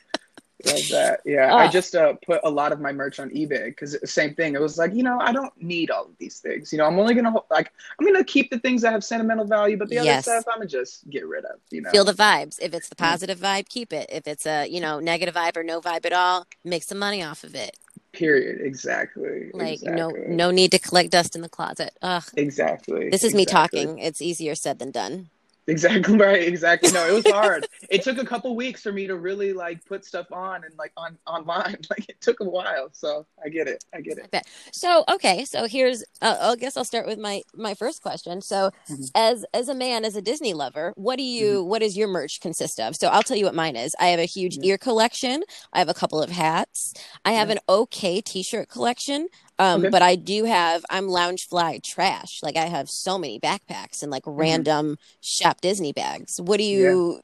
Love 0.65 0.79
that. 0.91 1.19
Yeah, 1.25 1.53
I 1.53 1.65
Oh. 1.67 1.69
just 1.69 1.93
uh, 1.93 2.13
put 2.25 2.39
a 2.45 2.49
lot 2.49 2.71
of 2.71 2.79
my 2.79 2.93
merch 2.93 3.19
on 3.19 3.29
eBay 3.31 3.65
because 3.65 3.97
same 4.09 4.33
thing. 4.33 4.53
It 4.55 4.61
was 4.61 4.77
like, 4.77 4.93
you 4.93 5.03
know, 5.03 5.19
I 5.19 5.33
don't 5.33 5.51
need 5.61 5.91
all 5.91 6.05
of 6.05 6.17
these 6.19 6.39
things. 6.39 6.71
You 6.71 6.77
know, 6.77 6.85
I'm 6.85 6.97
only 6.97 7.13
gonna 7.15 7.31
ho- 7.31 7.45
like, 7.51 7.69
I'm 7.99 8.05
gonna 8.05 8.23
keep 8.23 8.49
the 8.49 8.59
things 8.59 8.81
that 8.83 8.93
have 8.93 9.03
sentimental 9.03 9.43
value, 9.43 9.75
but 9.75 9.89
the 9.89 9.99
other 9.99 10.21
stuff, 10.21 10.45
I'm 10.47 10.59
gonna 10.59 10.67
just 10.69 11.09
get 11.09 11.27
rid 11.27 11.43
of. 11.43 11.59
You 11.69 11.81
know, 11.81 11.89
Feel 11.91 12.05
the 12.05 12.13
vibes. 12.13 12.59
If 12.61 12.73
it's 12.73 12.87
the 12.87 12.95
Mm. 12.95 12.99
positive 13.09 13.39
vibe, 13.39 13.67
keep 13.67 13.91
it. 13.91 14.09
If 14.09 14.25
it's 14.25 14.45
a 14.45 14.65
you 14.65 14.79
know 14.79 15.01
negative 15.01 15.35
vibe 15.35 15.57
or 15.57 15.63
no 15.63 15.81
vibe 15.81 16.05
at 16.05 16.13
all, 16.13 16.47
make 16.63 16.83
some 16.83 16.97
money 16.99 17.21
off 17.21 17.43
of 17.43 17.55
it. 17.55 17.75
period. 18.13 18.61
Exactly. 18.61 19.49
Like 19.53 19.81
exactly. 19.81 19.97
no 19.97 20.09
no 20.27 20.51
need 20.51 20.71
to 20.71 20.79
collect 20.79 21.09
dust 21.09 21.35
in 21.35 21.41
the 21.41 21.49
closet. 21.49 21.91
Ugh. 22.01 22.23
Exactly. 22.37 23.09
This 23.09 23.25
is 23.25 23.33
me 23.35 23.43
talking. 23.45 23.99
It's 23.99 24.21
easier 24.21 24.55
said 24.55 24.79
than 24.79 24.91
done. 24.91 25.29
Exactly 25.67 26.17
right. 26.17 26.43
Exactly. 26.43 26.91
No, 26.91 27.07
it 27.07 27.13
was 27.13 27.25
hard. 27.25 27.65
it 27.89 28.01
took 28.03 28.17
a 28.17 28.25
couple 28.25 28.55
weeks 28.55 28.81
for 28.81 28.91
me 28.91 29.07
to 29.07 29.15
really 29.15 29.53
like 29.53 29.83
put 29.85 30.03
stuff 30.05 30.27
on 30.31 30.63
and 30.63 30.73
like 30.77 30.91
on 30.97 31.17
online. 31.27 31.77
Like 31.89 32.09
it 32.09 32.19
took 32.21 32.39
a 32.39 32.45
while. 32.45 32.89
So 32.91 33.25
I 33.43 33.49
get 33.49 33.67
it. 33.67 33.83
I 33.93 34.01
get 34.01 34.17
it. 34.17 34.47
So 34.71 35.03
okay, 35.13 35.45
so 35.45 35.67
here's 35.67 36.03
uh, 36.21 36.37
I 36.41 36.55
guess 36.55 36.75
I'll 36.75 36.85
start 36.85 37.05
with 37.05 37.19
my 37.19 37.41
my 37.55 37.73
first 37.75 38.01
question. 38.01 38.41
So 38.41 38.71
Mhm. 38.89 39.11
as 39.13 39.45
as 39.53 39.69
a 39.69 39.75
man, 39.75 40.05
as 40.05 40.15
a 40.15 40.21
Disney 40.21 40.53
lover, 40.53 40.91
what 40.95 41.17
do 41.17 41.23
you 41.23 41.63
what 41.63 41.79
does 41.81 41.95
your 41.95 42.07
merch 42.07 42.39
consist 42.41 42.79
of? 42.79 42.95
So 42.95 43.07
I'll 43.09 43.21
tell 43.23 43.37
you 43.37 43.45
what 43.45 43.53
mine 43.55 43.75
is. 43.75 43.93
I 43.99 44.07
have 44.07 44.19
a 44.19 44.25
huge 44.25 44.57
Mhm. 44.57 44.65
ear 44.65 44.77
collection. 44.77 45.43
I 45.71 45.79
have 45.79 45.89
a 45.89 45.93
couple 45.93 46.21
of 46.21 46.31
hats. 46.31 46.93
I 47.25 47.33
have 47.33 47.49
Yeah. 47.49 47.55
an 47.55 47.59
okay 47.69 48.21
t-shirt 48.21 48.69
collection. 48.69 49.27
Um, 49.63 49.81
Okay. 49.81 49.89
but 49.89 50.01
I 50.01 50.15
do 50.15 50.43
have 50.43 50.83
I'm 50.89 51.07
Loungefly 51.07 51.81
trash. 51.83 52.41
Like 52.43 52.57
I 52.57 52.65
have 52.65 52.89
so 52.89 53.17
many 53.17 53.39
backpacks 53.39 54.03
and 54.03 54.11
like 54.11 54.23
random 54.25 54.97
shop 55.21 55.61
Disney 55.61 55.93
bags. 55.93 56.41
What 56.41 56.57
do 56.57 56.63
you 56.63 57.21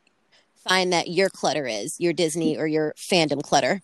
find 0.56 0.94
that 0.94 1.10
your 1.10 1.30
clutter 1.30 1.68
is? 1.68 2.00
Your 2.00 2.14
Disney 2.14 2.58
or 2.58 2.66
your 2.66 2.94
fandom 2.98 3.44
clutter? 3.44 3.82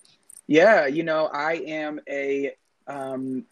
Yeah, 0.48 0.86
you 0.86 1.04
know, 1.04 1.26
I 1.34 1.56
am 1.68 2.00
a 2.10 2.54
um 2.88 3.44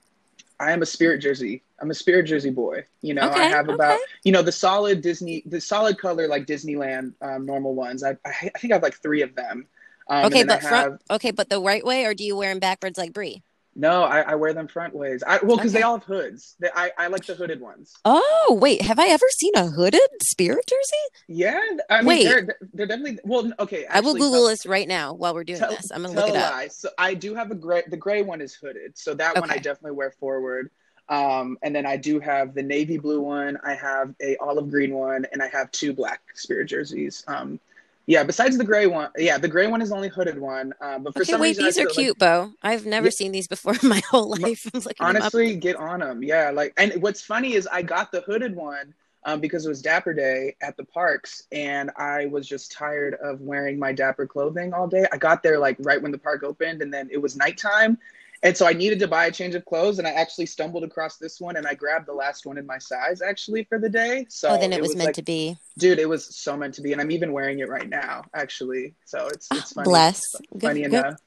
I 0.60 0.72
am 0.72 0.82
a 0.82 0.86
spirit 0.86 1.20
jersey. 1.20 1.64
I'm 1.82 1.92
a 1.92 1.94
spirit 1.96 2.24
jersey 2.24 2.52
boy. 2.52 2.86
You 3.02 3.14
know, 3.14 3.24
I 3.24 3.42
Okay, 3.42 3.50
have 3.50 3.68
about 3.68 3.96
okay. 3.96 4.04
you 4.24 4.32
know 4.32 4.42
the 4.42 4.52
solid 4.54 5.02
Disney, 5.02 5.44
the 5.46 5.60
solid 5.60 5.98
color 5.98 6.28
like 6.30 6.46
Disneyland 6.46 7.14
um, 7.22 7.46
normal 7.46 7.76
ones. 7.76 8.04
I, 8.04 8.12
I 8.26 8.52
I 8.56 8.60
think 8.60 8.72
I 8.72 8.76
have 8.76 8.84
like 8.84 9.02
three 9.02 9.22
of 9.22 9.36
them. 9.36 9.68
Um, 10.10 10.26
Okay, 10.28 10.44
but 10.44 10.58
I 10.58 10.70
front 10.70 11.02
okay, 11.12 11.32
but 11.32 11.50
the 11.50 11.60
right 11.60 11.84
way 11.84 12.06
or 12.06 12.14
do 12.14 12.24
you 12.24 12.38
wear 12.38 12.52
them 12.52 12.60
backwards 12.60 12.98
like 12.98 13.12
Brie? 13.12 13.42
No, 13.76 14.04
I, 14.04 14.22
I 14.22 14.36
wear 14.36 14.54
them 14.54 14.68
front 14.68 14.94
ways. 14.96 15.24
I, 15.26 15.40
well, 15.44 15.58
because 15.58 15.72
Okay. 15.72 15.80
they 15.80 15.84
all 15.84 15.98
have 15.98 16.04
hoods. 16.06 16.56
They, 16.60 16.70
I 16.76 16.92
I 16.98 17.08
like 17.08 17.26
the 17.26 17.34
hooded 17.36 17.60
ones. 17.62 17.94
Oh, 18.06 18.58
wait, 18.62 18.82
have 18.84 19.00
I 19.00 19.08
ever 19.08 19.26
seen 19.38 19.52
a 19.56 19.68
hooded 19.68 20.02
spirit 20.22 20.66
jersey? 20.68 21.24
Yeah, 21.28 21.60
I 21.90 21.98
mean 22.02 22.08
Wait. 22.08 22.24
they're 22.26 22.58
they're 22.74 22.86
definitely 22.88 23.20
well. 23.24 23.52
Okay, 23.60 23.86
I 23.88 24.00
will 24.02 24.14
Google 24.14 24.32
tell- 24.32 24.48
this 24.48 24.66
right 24.66 24.88
now 24.88 25.14
while 25.14 25.34
we're 25.34 25.44
doing 25.44 25.60
tell, 25.60 25.72
this. 25.72 25.92
I'm 25.92 26.04
gonna 26.04 26.14
look 26.16 26.30
it 26.30 26.36
up. 26.36 26.52
lie. 26.54 26.68
So 26.68 26.90
I 26.98 27.14
do 27.14 27.34
have 27.36 27.52
a 27.52 27.56
gray. 27.56 27.84
The 27.88 27.98
gray 27.98 28.22
one 28.22 28.42
is 28.42 28.54
hooded, 28.54 28.98
so 28.98 29.14
that 29.16 29.40
one 29.40 29.50
I 29.50 29.56
definitely 29.58 29.92
wear 29.92 30.12
forward. 30.12 30.70
Um, 31.10 31.58
and 31.62 31.76
then 31.76 31.86
I 31.86 31.98
do 31.98 32.20
have 32.22 32.54
the 32.54 32.64
navy 32.64 32.98
blue 32.98 33.20
one. 33.22 33.58
I 33.64 33.74
have 33.76 34.14
a 34.22 34.38
olive 34.38 34.70
green 34.70 34.94
one, 34.94 35.26
and 35.34 35.42
I 35.42 35.48
have 35.48 35.70
two 35.72 35.94
black 35.94 36.22
spirit 36.34 36.66
jerseys. 36.70 37.24
Um, 37.28 37.60
yeah. 38.06 38.24
Besides 38.24 38.58
the 38.58 38.64
gray 38.64 38.88
one, 38.88 39.10
yeah, 39.18 39.38
the 39.38 39.48
gray 39.48 39.68
one 39.68 39.82
is 39.82 39.90
the 39.90 39.96
only 39.96 40.10
hooded 40.10 40.40
one. 40.40 40.74
Um, 40.82 41.04
but 41.04 41.14
for 41.14 41.22
Okay, 41.22 41.32
some 41.32 41.42
wait, 41.42 41.50
reason, 41.58 41.64
these 41.66 41.78
are 41.80 41.86
like- 41.86 41.94
cute, 41.94 42.18
Bo. 42.20 42.52
I've 42.62 42.86
never 42.86 43.08
Yeah. 43.08 43.12
seen 43.12 43.32
these 43.32 43.48
before 43.48 43.76
in 43.82 43.90
my 43.90 44.02
whole 44.10 44.30
life. 44.30 44.68
I'm 44.74 44.80
looking 44.82 44.96
honestly 45.00 45.56
get 45.56 45.76
on 45.76 46.00
them 46.02 46.24
yeah 46.24 46.50
like 46.50 46.74
and 46.78 46.94
what's 47.02 47.22
funny 47.22 47.54
is 47.54 47.68
i 47.72 47.82
got 47.82 48.12
the 48.12 48.22
hooded 48.22 48.56
one 48.56 48.94
um, 49.26 49.40
because 49.40 49.66
it 49.66 49.70
was 49.70 49.82
dapper 49.82 50.14
day 50.14 50.56
at 50.62 50.76
the 50.78 50.84
parks 50.86 51.44
and 51.52 51.92
i 51.98 52.26
was 52.28 52.48
just 52.48 52.72
tired 52.72 53.16
of 53.24 53.40
wearing 53.42 53.78
my 53.80 53.92
dapper 53.94 54.26
clothing 54.28 54.74
all 54.74 54.88
day 54.88 55.06
i 55.14 55.18
got 55.18 55.42
there 55.44 55.58
like 55.60 55.78
right 55.80 56.02
when 56.02 56.12
the 56.12 56.18
park 56.18 56.44
opened 56.44 56.82
and 56.82 56.94
then 56.94 57.08
it 57.12 57.18
was 57.22 57.36
nighttime 57.36 57.98
and 58.44 58.56
so 58.56 58.68
i 58.68 58.74
needed 58.74 59.00
to 59.00 59.08
buy 59.08 59.26
a 59.26 59.32
change 59.32 59.56
of 59.56 59.66
clothes 59.66 59.98
and 59.98 60.08
i 60.08 60.12
actually 60.12 60.46
stumbled 60.46 60.84
across 60.84 61.18
this 61.18 61.42
one 61.42 61.56
and 61.56 61.66
i 61.66 61.74
grabbed 61.74 62.08
the 62.08 62.14
last 62.14 62.46
one 62.46 62.58
in 62.58 62.66
my 62.66 62.78
size 62.78 63.22
actually 63.22 63.64
for 63.64 63.80
the 63.80 63.90
day 63.90 64.26
so 64.30 64.50
oh, 64.50 64.58
then 64.60 64.72
it, 64.72 64.82
was, 64.82 64.96
meant 64.96 65.08
like, 65.08 65.16
to 65.16 65.24
be. 65.24 65.58
dude 65.78 66.00
it 66.00 66.08
was 66.08 66.36
so 66.36 66.56
meant 66.56 66.74
to 66.74 66.82
be 66.82 66.92
and 66.92 67.02
i'm 67.02 67.12
even 67.12 67.32
wearing 67.32 67.60
it 67.60 67.70
right 67.70 67.90
now 67.90 68.24
actually 68.36 68.94
so 69.06 69.28
it's 69.28 69.48
it's 69.52 69.74
funny 69.74 69.86
Bless. 69.86 70.22
funny 70.60 70.82
Good, 70.82 70.92
good. 70.92 71.00
enough 71.00 71.20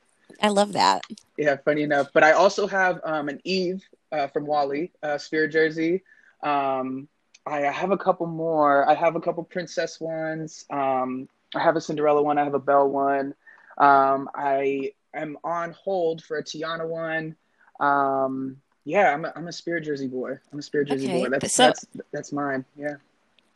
I 0.42 0.48
love 0.48 0.72
that. 0.74 1.02
yeah, 1.38 1.56
funny 1.64 1.82
enough. 1.82 2.08
But 2.12 2.24
I 2.24 2.32
also 2.32 2.66
have 2.66 3.00
um, 3.04 3.28
an 3.28 3.40
Eve 3.44 3.82
uh, 4.12 4.26
from 4.28 4.46
WALL-E, 4.46 4.90
uh, 5.02 5.18
Spirit 5.18 5.52
Jersey. 5.52 6.02
Um, 6.42 7.08
I 7.46 7.60
have 7.60 7.90
a 7.90 7.96
couple 7.96 8.26
more. 8.26 8.88
I 8.88 8.94
have 8.94 9.16
a 9.16 9.20
couple 9.20 9.44
Princess 9.44 10.00
ones. 10.00 10.64
Um, 10.70 11.28
I 11.54 11.60
have 11.62 11.76
a 11.76 11.80
Cinderella 11.80 12.22
one. 12.22 12.38
I 12.38 12.44
have 12.44 12.54
a 12.54 12.58
Belle 12.58 12.88
one. 12.88 13.34
Um, 13.78 14.28
I 14.34 14.92
am 15.16 15.38
on 15.44 15.72
hold 15.72 16.22
for 16.22 16.38
a 16.38 16.44
Tiana 16.44 16.86
one. 16.86 17.36
Um, 17.80 18.56
yeah, 18.84 19.12
I'm 19.12 19.24
a, 19.24 19.32
I'm 19.36 19.48
a 19.48 19.52
Spirit 19.52 19.82
Jersey 19.84 20.06
boy. 20.06 20.38
I'm 20.52 20.58
a 20.58 20.62
Spirit 20.62 20.88
Jersey 20.88 21.06
Okay, 21.06 21.20
boy. 21.24 21.28
That's 21.30 21.54
so- 21.54 21.64
that's 21.64 21.86
that's 22.12 22.32
mine. 22.32 22.64
Yeah. 22.76 22.96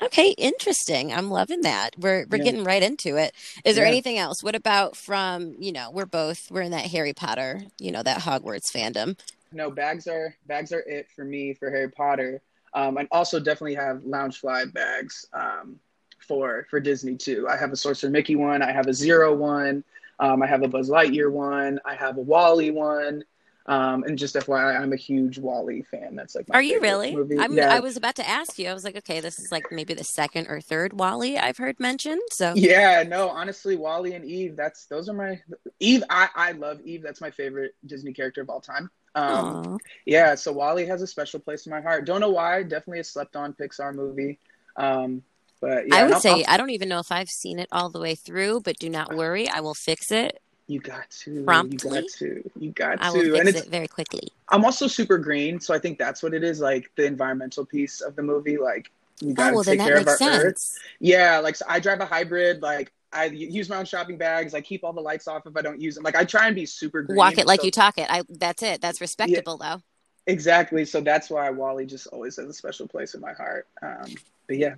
Okay, 0.02 0.30
interesting. 0.38 1.12
I'm 1.12 1.30
loving 1.30 1.60
that. 1.60 1.90
We're 1.98 2.26
we're 2.30 2.38
Yeah. 2.38 2.44
getting 2.44 2.64
right 2.64 2.82
into 2.82 3.16
it. 3.16 3.34
Is 3.64 3.76
there 3.76 3.84
Yeah. 3.84 3.90
anything 3.90 4.16
else? 4.18 4.42
What 4.42 4.54
about 4.54 4.96
from, 4.96 5.54
you 5.58 5.72
know, 5.72 5.90
we're 5.90 6.06
both 6.06 6.50
we're 6.50 6.62
in 6.62 6.70
that 6.70 6.86
Harry 6.86 7.12
Potter, 7.12 7.62
you 7.78 7.92
know, 7.92 8.02
that 8.02 8.20
Hogwarts 8.22 8.72
fandom. 8.72 9.18
No, 9.52 9.70
bags 9.70 10.06
are 10.06 10.34
bags 10.46 10.72
are 10.72 10.80
it 10.80 11.08
for 11.14 11.24
me 11.24 11.52
for 11.54 11.70
Harry 11.70 11.90
Potter. 11.90 12.40
Um, 12.72 12.96
and 12.96 13.08
also 13.10 13.38
definitely 13.40 13.74
have 13.74 13.98
Loungefly 13.98 14.72
bags 14.72 15.26
um, 15.34 15.78
for 16.26 16.66
for 16.70 16.80
Disney 16.80 17.16
too. 17.16 17.46
I 17.48 17.56
have 17.58 17.72
a 17.72 17.76
Sorcerer 17.76 18.10
Mickey 18.10 18.36
one. 18.36 18.62
I 18.62 18.72
have 18.72 18.86
a 18.86 18.94
Zero 18.94 19.34
one. 19.34 19.84
Um, 20.20 20.42
I 20.42 20.46
have 20.46 20.62
a 20.62 20.68
Buzz 20.68 20.90
Lightyear 20.90 21.32
one. 21.32 21.80
I 21.84 21.94
have 21.94 22.18
a 22.18 22.20
WALL-E 22.20 22.70
one. 22.70 23.24
Um, 23.66 24.02
and 24.04 24.18
just 24.18 24.34
FYI, 24.34 24.80
I'm 24.80 24.92
a 24.92 24.96
huge 24.96 25.38
WALL-E 25.38 25.82
fan. 25.82 26.16
That's 26.16 26.34
like 26.34 26.48
my 26.48 26.56
Are 26.56 26.62
you 26.62 26.80
really? 26.80 27.16
Yeah. 27.50 27.72
I 27.72 27.80
was 27.80 27.96
about 27.96 28.16
to 28.16 28.28
ask 28.28 28.58
you. 28.58 28.68
I 28.68 28.74
was 28.74 28.84
like, 28.84 28.96
okay, 28.96 29.20
this 29.20 29.38
is 29.38 29.52
like 29.52 29.70
maybe 29.70 29.94
the 29.94 30.04
second 30.04 30.48
or 30.48 30.60
third 30.60 30.92
WALL-E 30.92 31.38
I've 31.38 31.56
heard 31.56 31.78
mentioned. 31.78 32.20
So 32.32 32.52
Yeah, 32.56 33.04
no, 33.06 33.28
honestly, 33.28 33.76
WALL-E 33.76 34.12
and 34.12 34.24
Eve, 34.24 34.56
that's 34.56 34.86
those 34.86 35.08
are 35.08 35.14
my 35.14 35.40
Eve. 35.78 36.02
I, 36.10 36.28
I 36.34 36.52
love 36.52 36.80
Eve. 36.82 37.02
That's 37.02 37.20
my 37.20 37.30
favorite 37.30 37.74
Disney 37.86 38.12
character 38.12 38.40
of 38.40 38.50
all 38.50 38.60
time. 38.60 38.90
Um, 39.14 39.74
Aw. 39.74 39.78
yeah, 40.04 40.34
so 40.34 40.52
WALL-E 40.52 40.86
has 40.86 41.02
a 41.02 41.06
special 41.06 41.40
place 41.40 41.66
in 41.66 41.70
my 41.70 41.80
heart. 41.80 42.06
Don't 42.06 42.20
know 42.20 42.30
why. 42.30 42.62
Definitely 42.62 43.00
a 43.00 43.04
slept 43.04 43.36
on 43.36 43.52
Pixar 43.52 43.94
movie. 43.94 44.38
Um, 44.76 45.22
but 45.60 45.86
yeah, 45.88 45.96
I 45.96 46.02
would 46.04 46.12
I'll- 46.14 46.20
say 46.20 46.30
I'll- 46.30 46.44
I 46.48 46.56
don't 46.56 46.70
even 46.70 46.88
know 46.88 46.98
if 47.00 47.12
I've 47.12 47.28
seen 47.30 47.58
it 47.58 47.68
all 47.72 47.88
the 47.90 48.00
way 48.00 48.14
through, 48.14 48.60
but 48.60 48.78
do 48.78 48.88
not 48.88 49.14
worry, 49.14 49.48
I 49.48 49.60
will 49.60 49.74
fix 49.74 50.10
it. 50.10 50.40
you 50.66 50.78
got 50.80 51.10
to. 51.10 51.42
promptly. 51.44 51.90
You 51.96 52.02
got 52.02 52.10
to. 52.18 52.50
You 52.60 52.70
got 52.70 53.02
I 53.02 53.10
to. 53.12 53.18
will 53.30 53.36
and 53.40 53.48
it's 53.48 53.60
it 53.62 53.66
very 53.68 53.88
quickly. 53.88 54.28
I'm 54.50 54.64
also 54.64 54.86
super 54.86 55.18
green, 55.18 55.58
so 55.60 55.74
I 55.74 55.78
think 55.80 55.98
that's 55.98 56.22
what 56.22 56.32
it 56.32 56.44
is. 56.44 56.60
Like 56.60 56.90
the 56.96 57.04
environmental 57.06 57.64
piece 57.64 58.00
of 58.00 58.14
the 58.14 58.22
movie. 58.22 58.56
Like 58.56 58.90
we 59.20 59.32
gotta 59.32 59.50
Oh 59.50 59.54
well, 59.56 59.64
take 59.64 59.80
care 59.80 59.96
of 59.96 60.06
our 60.06 60.16
earth. 60.22 60.78
Yeah, 61.00 61.38
like 61.40 61.56
so 61.56 61.64
I 61.68 61.80
drive 61.80 62.00
a 62.00 62.06
hybrid. 62.06 62.62
Like 62.62 62.92
I 63.12 63.24
use 63.26 63.68
my 63.68 63.78
own 63.78 63.84
shopping 63.84 64.16
bags. 64.16 64.54
I 64.54 64.60
keep 64.60 64.84
all 64.84 64.92
the 64.92 65.00
lights 65.00 65.26
off 65.26 65.44
if 65.44 65.56
I 65.56 65.62
don't 65.62 65.80
use 65.80 65.96
them. 65.96 66.04
Like 66.04 66.14
I 66.14 66.24
try 66.24 66.46
and 66.46 66.54
be 66.54 66.66
super 66.66 67.02
green. 67.02 67.16
Walk 67.16 67.38
it 67.38 67.46
like 67.48 67.60
so- 67.60 67.64
you 67.66 67.70
talk 67.72 67.98
it. 67.98 68.06
I 68.08 68.22
that's 68.28 68.62
it. 68.62 68.80
That's 68.80 69.00
respectable 69.00 69.56
though. 69.58 69.82
Exactly. 70.28 70.84
So 70.84 71.00
that's 71.00 71.28
why 71.30 71.50
WALL-E 71.50 71.86
just 71.86 72.06
always 72.08 72.36
has 72.36 72.46
a 72.46 72.52
special 72.52 72.86
place 72.86 73.14
in 73.14 73.20
my 73.20 73.32
heart. 73.32 73.66
Um, 73.82 74.14
but 74.46 74.56
yeah. 74.58 74.74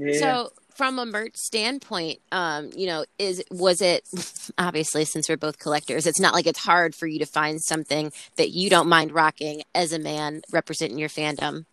Yeah. 0.00 0.18
So 0.18 0.52
from 0.74 0.98
a 0.98 1.04
merch 1.04 1.36
standpoint, 1.36 2.20
um, 2.32 2.70
you 2.74 2.86
know, 2.86 3.04
is 3.18 3.44
was 3.50 3.82
it 3.82 4.08
obviously 4.58 5.04
since 5.04 5.28
we're 5.28 5.36
both 5.36 5.58
collectors, 5.58 6.06
it's 6.06 6.20
not 6.20 6.32
like 6.32 6.46
it's 6.46 6.60
hard 6.60 6.94
for 6.94 7.06
you 7.06 7.18
to 7.18 7.26
find 7.26 7.60
something 7.60 8.12
that 8.36 8.50
you 8.50 8.70
don't 8.70 8.88
mind 8.88 9.12
rocking 9.12 9.62
as 9.74 9.92
a 9.92 9.98
man 9.98 10.40
representing 10.52 10.98
your 10.98 11.10
fandom. 11.10 11.66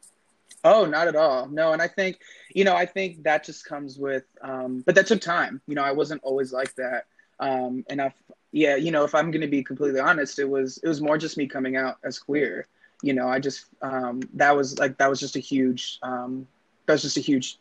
oh, 0.63 0.85
not 0.85 1.07
at 1.07 1.15
all. 1.15 1.47
No. 1.47 1.71
And 1.71 1.81
I 1.81 1.87
think, 1.87 2.19
you 2.53 2.65
know, 2.65 2.75
I 2.75 2.85
think 2.85 3.23
that 3.23 3.45
just 3.45 3.63
comes 3.63 3.97
with, 3.97 4.25
um, 4.41 4.83
but 4.85 4.95
that 4.95 5.07
took 5.07 5.21
time. 5.21 5.61
You 5.67 5.75
know, 5.75 5.83
I 5.83 5.91
wasn't 5.91 6.21
always 6.23 6.51
like 6.51 6.75
that. 6.75 7.05
Um, 7.39 7.85
and 7.89 8.01
I, 8.01 8.13
yeah, 8.51 8.75
you 8.75 8.91
know, 8.91 9.05
if 9.05 9.15
I'm 9.15 9.31
going 9.31 9.41
to 9.41 9.47
be 9.47 9.63
completely 9.63 10.01
honest, 10.01 10.39
it 10.39 10.49
was, 10.49 10.79
it 10.79 10.87
was 10.87 10.99
more 10.99 11.17
just 11.17 11.37
me 11.37 11.47
coming 11.47 11.77
out 11.77 11.97
as 12.03 12.19
queer. 12.19 12.67
You 13.01 13.13
know, 13.13 13.29
I 13.29 13.39
just, 13.39 13.65
um, 13.81 14.21
that 14.33 14.55
was 14.55 14.79
like, 14.79 14.97
that 14.97 15.09
was 15.09 15.21
just 15.21 15.37
a 15.37 15.39
huge, 15.39 15.99
um, 16.01 16.47
that 16.85 16.93
was 16.93 17.03
just 17.03 17.17
a 17.17 17.21
huge 17.21 17.59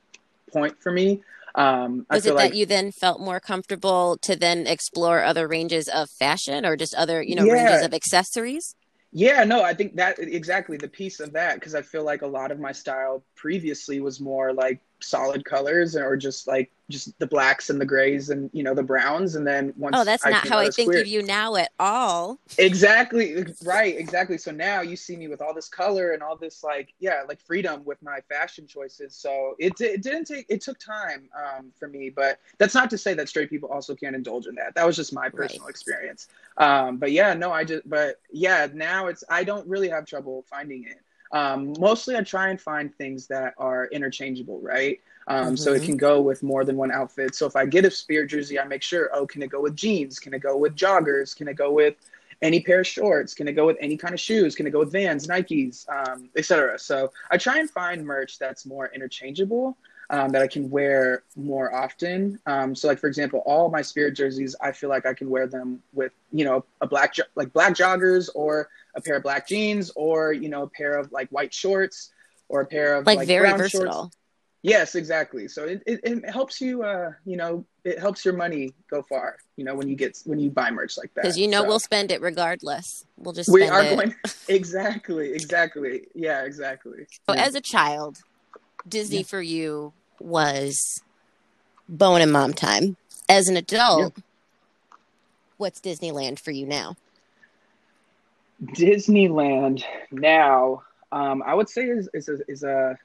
point 0.53 0.77
for 0.83 0.93
me. 0.93 1.23
Um, 1.55 2.07
Was 2.11 2.27
it 2.27 2.35
like, 2.35 2.51
that 2.51 2.57
you 2.57 2.67
then 2.67 2.93
felt 2.93 3.21
more 3.21 3.41
comfortable 3.41 4.19
to 4.23 4.37
then 4.37 4.67
explore 4.67 5.25
other 5.25 5.49
ranges 5.49 5.89
of 5.89 6.11
fashion 6.11 6.67
or 6.67 6.77
just 6.77 6.95
other, 6.95 7.23
you 7.23 7.35
know, 7.35 7.45
Yeah. 7.47 7.55
ranges 7.55 7.83
of 7.83 7.95
accessories? 7.95 8.75
Yeah, 9.13 9.45
no, 9.45 9.63
I 9.63 9.73
think 9.73 9.97
that 9.97 10.19
exactly 10.19 10.77
the 10.77 10.89
piece 10.89 11.21
of 11.21 11.33
that 11.33 11.55
because 11.55 11.75
I 11.75 11.81
feel 11.81 12.05
like 12.05 12.21
a 12.21 12.27
lot 12.27 12.51
of 12.51 12.61
my 12.61 12.73
style 12.73 13.25
previously 13.35 14.01
was 14.01 14.21
more 14.21 14.53
like 14.53 14.83
solid 15.01 15.45
colors 15.45 15.95
or 15.97 16.17
just 16.17 16.47
like 16.47 16.71
just 16.89 17.19
the 17.19 17.27
blacks 17.27 17.69
and 17.69 17.81
the 17.81 17.85
grays 17.85 18.31
and 18.31 18.49
you 18.53 18.63
know 18.63 18.75
the 18.75 18.83
browns 18.83 19.35
and 19.35 19.47
then 19.47 19.73
once 19.77 19.95
oh 19.99 20.05
that's 20.05 20.25
I 20.25 20.31
not 20.31 20.47
how 20.47 20.59
i 20.59 20.71
think 20.71 20.89
queer- 20.91 21.01
of 21.03 21.07
you 21.09 21.23
now 21.23 21.57
at 21.57 21.71
all. 21.81 22.39
Exactly 22.59 23.45
right 23.65 23.97
exactly. 23.97 24.39
So 24.39 24.51
now 24.53 24.81
you 24.81 24.97
see 24.97 25.17
me 25.17 25.29
with 25.29 25.43
all 25.43 25.53
this 25.53 25.69
color 25.69 26.13
and 26.13 26.23
all 26.23 26.37
this 26.37 26.63
like 26.63 26.95
yeah 27.01 27.23
like 27.29 27.41
freedom 27.41 27.83
with 27.85 28.01
my 28.03 28.21
fashion 28.29 28.67
choices. 28.67 29.15
So 29.17 29.55
it, 29.59 29.81
it 29.81 30.03
didn't 30.03 30.25
take 30.27 30.47
it 30.49 30.61
took 30.61 30.79
time 30.79 31.29
um, 31.37 31.73
for 31.79 31.89
me 31.89 32.09
but 32.11 32.39
that's 32.59 32.75
not 32.75 32.89
to 32.91 32.99
say 32.99 33.15
that 33.15 33.29
straight 33.29 33.51
people 33.51 33.69
also 33.69 33.95
can't 33.95 34.15
indulge 34.17 34.47
in 34.47 34.55
that. 34.57 34.75
That 34.75 34.87
was 34.87 34.97
just 34.97 35.13
my 35.13 35.29
personal 35.29 35.67
Right. 35.67 35.71
experience. 35.71 36.29
Um, 36.57 36.97
but 36.99 37.13
yeah 37.13 37.35
no 37.35 37.53
i 37.53 37.65
just 37.65 37.89
but 37.89 38.21
yeah 38.31 38.69
now 38.73 39.09
it's 39.09 39.23
i 39.29 39.45
don't 39.45 39.67
really 39.69 39.89
have 39.89 40.07
trouble 40.07 40.45
finding 40.49 40.85
it 40.85 40.99
um, 41.33 41.75
mostly 41.79 42.17
i 42.17 42.23
try 42.23 42.49
and 42.49 42.61
find 42.61 42.95
things 42.97 43.27
that 43.27 43.55
are 43.59 43.87
interchangeable 43.87 44.61
right? 44.61 45.01
Um, 45.29 45.57
so 45.57 45.73
it 45.73 45.83
Mhm. 45.83 45.87
can 45.87 45.97
go 45.97 46.21
with 46.21 46.45
more 46.45 46.65
than 46.65 46.77
one 46.77 46.93
outfit. 46.93 47.35
So 47.35 47.47
if 47.47 47.57
i 47.57 47.67
get 47.67 47.85
a 47.85 47.91
spirit 47.91 48.29
jersey 48.31 48.59
i 48.61 48.65
make 48.65 48.83
sure 48.83 49.11
oh 49.13 49.27
can 49.27 49.43
it 49.43 49.51
go 49.51 49.61
with 49.61 49.75
jeans? 49.75 50.19
Can 50.19 50.33
it 50.35 50.41
go 50.41 50.57
with 50.57 50.77
joggers? 50.77 51.35
Can 51.37 51.49
it 51.49 51.55
go 51.57 51.73
with 51.73 51.97
any 52.43 52.61
pair 52.61 52.81
of 52.81 52.87
shorts? 52.87 53.35
Can 53.35 53.49
it 53.49 53.53
go 53.53 53.67
with 53.67 53.79
any 53.81 53.97
kind 53.97 54.15
of 54.15 54.21
shoes? 54.21 54.55
Can 54.55 54.67
it 54.67 54.71
go 54.71 54.81
with 54.81 54.93
vans 54.93 55.27
nikes 55.27 55.89
um, 55.89 56.29
etc 56.37 56.79
so 56.79 57.11
i 57.31 57.37
try 57.37 57.59
and 57.59 57.69
find 57.71 58.05
merch 58.05 58.39
that's 58.39 58.65
more 58.67 58.89
interchangeable 58.95 59.77
um, 60.11 60.29
that 60.31 60.43
i 60.43 60.47
can 60.47 60.71
wear 60.71 61.23
more 61.35 61.75
often. 61.75 62.39
Um, 62.47 62.75
so 62.77 62.87
like 62.87 62.99
for 63.01 63.09
example 63.09 63.43
all 63.47 63.69
my 63.71 63.83
spirit 63.83 64.13
jerseys 64.15 64.55
i 64.61 64.71
feel 64.71 64.91
like 64.91 65.07
i 65.07 65.15
can 65.15 65.29
wear 65.29 65.47
them 65.49 65.83
with 65.93 66.13
you 66.33 66.45
know 66.45 66.65
a 66.81 66.87
black 66.87 67.15
jo- 67.15 67.25
like 67.35 67.53
black 67.53 67.75
joggers 67.75 68.29
or 68.35 68.69
a 68.97 69.01
pair 69.01 69.17
of 69.17 69.23
black 69.23 69.47
jeans 69.47 69.91
or 69.95 70.33
you 70.33 70.49
know 70.49 70.63
a 70.63 70.69
pair 70.69 70.99
of 70.99 71.13
like 71.13 71.29
white 71.31 71.55
shorts 71.55 72.11
or 72.49 72.63
a 72.63 72.67
pair 72.67 72.97
of 72.97 73.07
like, 73.07 73.27
very 73.27 73.49
brown 73.49 73.59
versatile 73.59 73.93
shorts 73.93 74.17
Yes, 74.67 74.97
exactly. 74.97 75.47
So 75.47 75.63
it, 75.65 75.81
it, 75.87 76.01
it 76.03 76.29
helps 76.29 76.61
you, 76.61 76.83
uh, 76.83 77.13
you 77.25 77.37
know, 77.37 77.65
it 77.85 78.01
helps 78.01 78.25
your 78.25 78.35
money 78.35 78.75
go 78.91 79.01
far, 79.01 79.37
you 79.57 79.65
know, 79.65 79.77
when 79.77 79.87
you 79.87 79.95
get, 79.95 80.19
when 80.25 80.41
you 80.41 80.51
buy 80.51 80.73
merch 80.73 80.99
like 80.99 81.15
that. 81.15 81.23
because 81.23 81.39
you 81.39 81.47
know 81.47 81.63
So 81.63 81.69
we'll 81.69 81.79
spend 81.79 82.11
it 82.11 82.21
regardless 82.21 83.05
we'll 83.17 83.33
just 83.33 83.49
we 83.49 83.63
spend 83.63 83.77
are 83.77 83.85
it. 83.85 83.95
going, 83.95 84.15
exactly, 84.49 85.33
exactly. 85.35 86.09
Yeah, 86.17 86.43
exactly. 86.43 87.07
So 87.29 87.35
Yeah. 87.35 87.45
as 87.45 87.55
a 87.55 87.61
child, 87.61 88.17
Disney 88.89 89.19
Yeah. 89.19 89.23
for 89.23 89.41
you 89.41 89.93
was 90.19 91.01
Bowen 91.89 92.23
and 92.23 92.33
mom 92.33 92.53
time. 92.53 92.97
As 93.29 93.47
an 93.47 93.57
adult, 93.57 94.15
what's 95.59 95.81
Disneyland 95.81 96.41
for 96.41 96.51
you 96.51 96.67
now? 96.67 96.97
Disneyland 98.63 99.83
now, 100.11 100.83
um, 101.13 101.43
I 101.45 101.55
would 101.55 101.69
say 101.69 101.85
is, 101.85 102.09
is 102.15 102.29
a, 102.29 102.39
is 102.49 102.63
a, 102.63 102.99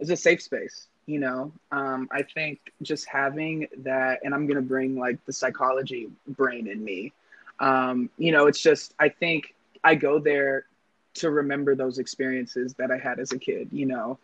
is 0.00 0.10
a 0.10 0.16
safe 0.16 0.42
space. 0.42 0.86
You 1.06 1.18
know, 1.20 1.52
um, 1.70 2.08
I 2.12 2.22
think 2.22 2.58
just 2.82 3.06
having 3.08 3.68
that, 3.78 4.20
and 4.24 4.34
I'm 4.34 4.46
gonna 4.46 4.62
bring 4.62 4.96
like 4.98 5.24
the 5.26 5.32
psychology 5.32 6.08
brain 6.26 6.66
in 6.66 6.82
me. 6.82 7.12
Um, 7.60 8.08
you 8.16 8.32
know, 8.32 8.46
it's 8.46 8.60
just 8.60 8.94
I 8.98 9.08
think 9.10 9.54
I 9.82 9.94
go 9.94 10.18
there 10.18 10.64
to 11.14 11.30
remember 11.30 11.74
those 11.74 11.98
experiences 11.98 12.74
that 12.74 12.90
I 12.90 12.96
had 12.98 13.18
as 13.18 13.32
a 13.32 13.38
kid. 13.38 13.68
You 13.70 13.86
know, 13.86 14.18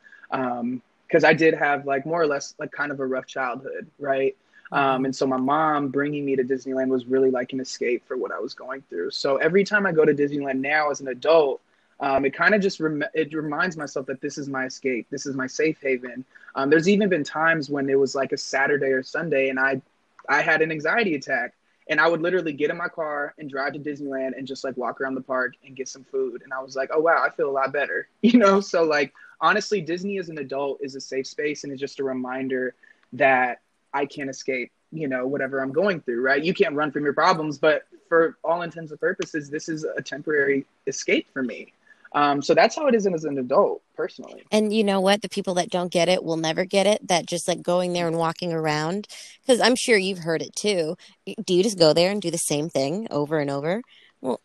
because 1.06 1.24
I 1.24 1.34
did 1.34 1.54
have 1.54 1.84
like 1.86 2.06
more 2.06 2.22
or 2.22 2.26
less 2.26 2.54
like 2.58 2.72
kind 2.72 2.90
of 2.92 3.00
a 3.00 3.06
rough 3.06 3.26
childhood, 3.26 3.86
right? 3.98 4.34
Um, 4.72 5.04
and 5.04 5.14
so 5.14 5.26
my 5.26 5.36
mom 5.36 5.88
bringing 5.88 6.24
me 6.24 6.36
to 6.36 6.44
Disneyland 6.44 6.88
was 6.88 7.06
really 7.06 7.30
like 7.30 7.52
an 7.52 7.60
escape 7.60 8.06
for 8.06 8.16
what 8.16 8.30
I 8.30 8.38
was 8.38 8.54
going 8.54 8.82
through. 8.88 9.10
So 9.10 9.36
every 9.36 9.64
time 9.64 9.86
I 9.86 9.92
go 9.92 10.04
to 10.04 10.14
Disneyland 10.14 10.60
now 10.60 10.90
as 10.90 11.00
an 11.00 11.08
adult, 11.08 11.60
um, 11.98 12.24
it 12.24 12.32
kind 12.32 12.54
of 12.54 12.62
just 12.62 12.80
rem- 12.80 13.04
it 13.12 13.32
reminds 13.34 13.76
myself 13.76 14.06
that 14.06 14.20
this 14.20 14.38
is 14.38 14.48
my 14.48 14.64
escape, 14.64 15.06
this 15.10 15.26
is 15.26 15.36
my 15.36 15.46
safe 15.46 15.78
haven. 15.82 16.24
Um, 16.54 16.70
there's 16.70 16.88
even 16.88 17.08
been 17.08 17.24
times 17.24 17.68
when 17.68 17.88
it 17.90 17.98
was 17.98 18.14
like 18.14 18.32
a 18.32 18.38
Saturday 18.38 18.86
or 18.86 19.02
Sunday, 19.02 19.48
and 19.50 19.58
I 19.58 19.82
I 20.28 20.40
had 20.40 20.62
an 20.62 20.72
anxiety 20.72 21.14
attack, 21.14 21.52
and 21.88 22.00
I 22.00 22.08
would 22.08 22.22
literally 22.22 22.52
get 22.52 22.70
in 22.70 22.78
my 22.78 22.88
car 22.88 23.34
and 23.38 23.50
drive 23.50 23.74
to 23.74 23.78
Disneyland 23.78 24.36
and 24.36 24.46
just 24.46 24.64
like 24.64 24.76
walk 24.78 25.00
around 25.00 25.14
the 25.14 25.20
park 25.20 25.54
and 25.66 25.76
get 25.76 25.88
some 25.88 26.04
food, 26.04 26.40
and 26.42 26.54
I 26.54 26.62
was 26.62 26.74
like, 26.74 26.90
oh 26.92 27.00
wow, 27.00 27.22
I 27.22 27.28
feel 27.28 27.50
a 27.50 27.52
lot 27.52 27.72
better, 27.72 28.08
you 28.22 28.38
know. 28.38 28.60
So 28.60 28.84
like 28.84 29.12
honestly, 29.40 29.82
Disney 29.82 30.18
as 30.18 30.30
an 30.30 30.38
adult 30.38 30.78
is 30.80 30.94
a 30.94 31.00
safe 31.00 31.26
space, 31.26 31.64
and 31.64 31.72
it's 31.72 31.80
just 31.80 32.00
a 32.00 32.04
reminder 32.04 32.74
that 33.12 33.60
I 33.93 34.07
can't 34.07 34.30
escape, 34.30 34.70
you 34.93 35.09
know, 35.09 35.26
whatever 35.26 35.61
I'm 35.61 35.72
going 35.72 36.01
through, 36.01 36.22
right? 36.22 36.43
You 36.43 36.55
can't 36.55 36.74
run 36.74 36.91
from 36.93 37.05
your 37.05 37.12
problems, 37.14 37.59
but 37.59 37.82
for 38.09 38.36
all 38.45 38.62
intents 38.62 38.91
and 38.91 39.01
purposes, 39.01 39.51
this 39.51 39.68
is 39.68 39.84
a 39.84 40.03
temporary 40.03 40.66
escape 40.86 41.26
for 41.32 41.43
me. 41.43 41.72
Um, 42.12 42.43
so 42.43 42.55
that's 42.55 42.74
how 42.74 42.88
it 42.88 42.95
is 42.97 43.07
as 43.07 43.24
an 43.24 43.38
adult, 43.38 43.82
personally. 43.97 44.43
And 44.51 44.74
you 44.74 44.82
know 44.82 45.01
what? 45.01 45.22
The 45.22 45.28
people 45.28 45.55
that 45.55 45.70
don't 45.70 45.93
get 45.93 46.09
it 46.09 46.24
will 46.24 46.36
never 46.36 46.64
get 46.64 46.86
it. 46.86 47.07
That 47.07 47.26
just 47.26 47.47
like 47.47 47.62
going 47.62 47.93
there 47.93 48.09
and 48.09 48.18
walking 48.18 48.53
around, 48.53 49.07
because 49.43 49.61
I'm 49.61 49.76
sure 49.76 49.97
you've 49.97 50.18
heard 50.18 50.43
it 50.43 50.57
too. 50.57 50.97
Do 51.45 51.55
you 51.55 51.62
just 51.62 51.78
go 51.78 51.93
there 51.93 52.11
and 52.11 52.20
do 52.20 52.32
the 52.32 52.36
same 52.36 52.68
thing 52.68 53.07
over 53.12 53.38
and 53.38 53.49
over? 53.49 53.80
R- 54.24 54.38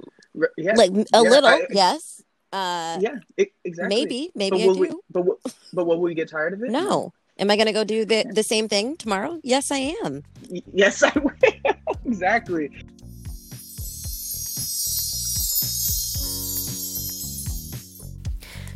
Yeah, 0.58 0.76
Like 0.76 0.92
a 0.92 1.06
yeah, 1.12 1.20
little, 1.22 1.50
I- 1.50 1.66
yes. 1.72 2.22
Uh, 2.54 3.00
yeah, 3.02 3.16
e- 3.38 3.48
exactly. 3.64 3.96
maybe, 3.96 4.32
maybe 4.36 4.58
but 4.58 4.70
I 4.70 4.74
do. 4.74 4.80
we, 4.80 4.92
but 5.10 5.26
but 5.74 5.86
will 5.88 6.00
we 6.00 6.14
get 6.14 6.30
tired 6.30 6.54
of 6.54 6.62
it? 6.62 6.70
No. 6.70 7.14
Am 7.38 7.52
I 7.52 7.58
going 7.58 7.68
to 7.68 7.74
go 7.74 7.84
do 7.84 8.06
the, 8.06 8.24
the 8.34 8.44
same 8.44 8.70
thing 8.70 8.96
tomorrow? 8.96 9.40
Yes, 9.44 9.70
I 9.72 9.94
am. 10.06 10.24
Yes, 10.74 11.04
I 11.04 11.12
will. 11.20 11.32
exactly. 12.06 12.72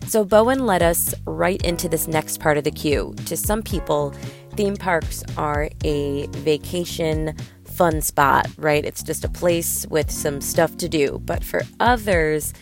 So 0.08 0.26
Bowen 0.26 0.66
led 0.66 0.82
us 0.82 1.14
right 1.26 1.62
into 1.62 1.88
this 1.88 2.08
next 2.08 2.40
part 2.40 2.58
of 2.58 2.64
the 2.64 2.72
queue. 2.72 3.14
To 3.28 3.38
some 3.38 3.62
people, 3.62 4.14
theme 4.56 4.76
parks 4.76 5.24
are 5.38 5.70
a 5.86 6.28
vacation 6.28 7.36
fun 7.64 8.02
spot, 8.02 8.48
right? 8.58 8.84
It's 8.84 9.04
just 9.04 9.24
a 9.24 9.30
place 9.30 9.86
with 9.90 10.12
some 10.12 10.42
stuff 10.42 10.76
to 10.78 10.90
do. 10.90 11.22
But 11.24 11.44
for 11.46 11.62
others, 11.80 12.54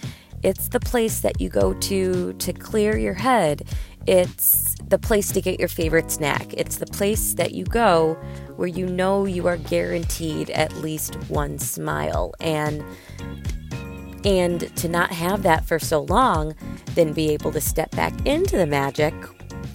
it's 0.43 0.67
the 0.67 0.79
place 0.79 1.21
that 1.21 1.41
you 1.41 1.49
go 1.49 1.73
to 1.73 2.33
to 2.33 2.53
clear 2.53 2.97
your 2.97 3.15
head. 3.15 3.63
It's 4.07 4.75
the 4.87 4.97
place 4.97 5.31
to 5.33 5.41
get 5.41 5.59
your 5.59 5.67
favorite 5.67 6.09
snack. 6.11 6.53
It's 6.53 6.77
the 6.77 6.85
place 6.85 7.33
that 7.33 7.53
you 7.53 7.65
go 7.65 8.13
where 8.55 8.67
you 8.67 8.87
know 8.87 9.25
you 9.25 9.47
are 9.47 9.57
guaranteed 9.57 10.49
at 10.51 10.73
least 10.77 11.15
one 11.29 11.59
smile. 11.59 12.33
And 12.39 12.83
and 14.23 14.75
to 14.77 14.89
not 14.89 15.11
have 15.11 15.43
that 15.43 15.65
for 15.65 15.79
so 15.79 16.01
long, 16.03 16.55
then 16.95 17.13
be 17.13 17.29
able 17.29 17.51
to 17.51 17.61
step 17.61 17.91
back 17.91 18.13
into 18.25 18.57
the 18.57 18.65
magic, 18.65 19.13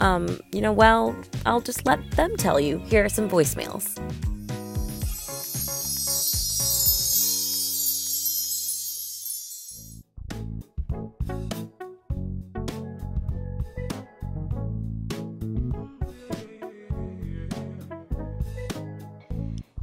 um, 0.01 0.41
you 0.53 0.61
know, 0.61 0.72
well, 0.72 1.16
I'll 1.47 1.61
just 1.61 1.87
let 1.87 1.99
them 2.12 2.37
tell 2.37 2.59
you. 2.59 2.78
Here 2.78 3.05
are 3.05 3.09
some 3.09 3.30
voicemails. 3.30 3.99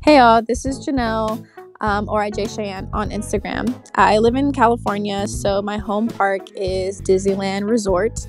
Hey 0.09 0.17
y'all, 0.17 0.41
this 0.41 0.65
is 0.65 0.79
Janelle, 0.79 1.45
um, 1.81 2.09
or 2.09 2.21
IJ 2.21 2.55
Cheyenne 2.55 2.89
on 2.93 3.11
Instagram. 3.11 3.79
I 3.93 4.17
live 4.17 4.33
in 4.33 4.51
California, 4.51 5.27
so 5.27 5.61
my 5.61 5.77
home 5.77 6.07
park 6.07 6.41
is 6.55 6.99
Disneyland 6.99 7.69
Resort. 7.69 8.25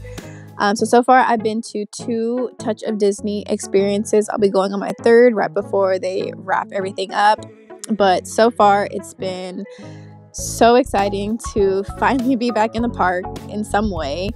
Um, 0.58 0.76
so 0.76 0.84
so 0.84 1.02
far, 1.02 1.20
I've 1.20 1.42
been 1.42 1.62
to 1.72 1.86
two 1.86 2.50
Touch 2.58 2.82
of 2.82 2.98
Disney 2.98 3.44
experiences. 3.46 4.28
I'll 4.28 4.36
be 4.36 4.50
going 4.50 4.74
on 4.74 4.80
my 4.80 4.92
third 5.00 5.34
right 5.34 5.54
before 5.54 5.98
they 5.98 6.34
wrap 6.36 6.68
everything 6.70 7.14
up. 7.14 7.46
But 7.90 8.28
so 8.28 8.50
far, 8.50 8.86
it's 8.90 9.14
been 9.14 9.64
so 10.32 10.76
exciting 10.76 11.38
to 11.52 11.84
finally 11.98 12.36
be 12.36 12.50
back 12.50 12.74
in 12.74 12.82
the 12.82 12.88
park 12.88 13.24
in 13.48 13.64
some 13.64 13.90
way. 13.90 14.30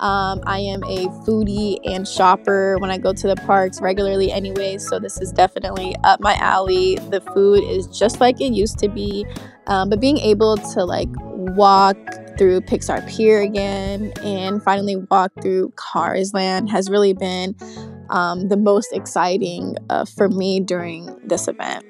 Um, 0.00 0.40
I 0.46 0.60
am 0.60 0.82
a 0.84 1.06
foodie 1.24 1.78
and 1.84 2.06
shopper 2.06 2.78
when 2.78 2.90
I 2.90 2.98
go 2.98 3.12
to 3.12 3.26
the 3.26 3.36
parks 3.36 3.80
regularly, 3.80 4.30
anyway. 4.30 4.78
So 4.78 4.98
this 4.98 5.20
is 5.20 5.32
definitely 5.32 5.96
up 6.04 6.20
my 6.20 6.34
alley. 6.36 6.96
The 6.96 7.20
food 7.20 7.64
is 7.64 7.86
just 7.86 8.20
like 8.20 8.40
it 8.40 8.52
used 8.52 8.78
to 8.78 8.88
be, 8.88 9.26
um, 9.66 9.90
but 9.90 10.00
being 10.00 10.18
able 10.18 10.56
to 10.56 10.84
like 10.84 11.08
walk 11.16 11.96
through 12.38 12.60
Pixar 12.60 13.06
Pier 13.08 13.40
again 13.40 14.12
and 14.22 14.62
finally 14.62 14.96
walk 14.96 15.32
through 15.42 15.72
Cars 15.74 16.32
Land 16.32 16.70
has 16.70 16.88
really 16.88 17.12
been 17.12 17.56
um, 18.10 18.48
the 18.48 18.56
most 18.56 18.92
exciting 18.92 19.76
uh, 19.90 20.04
for 20.04 20.28
me 20.28 20.60
during 20.60 21.18
this 21.24 21.48
event. 21.48 21.84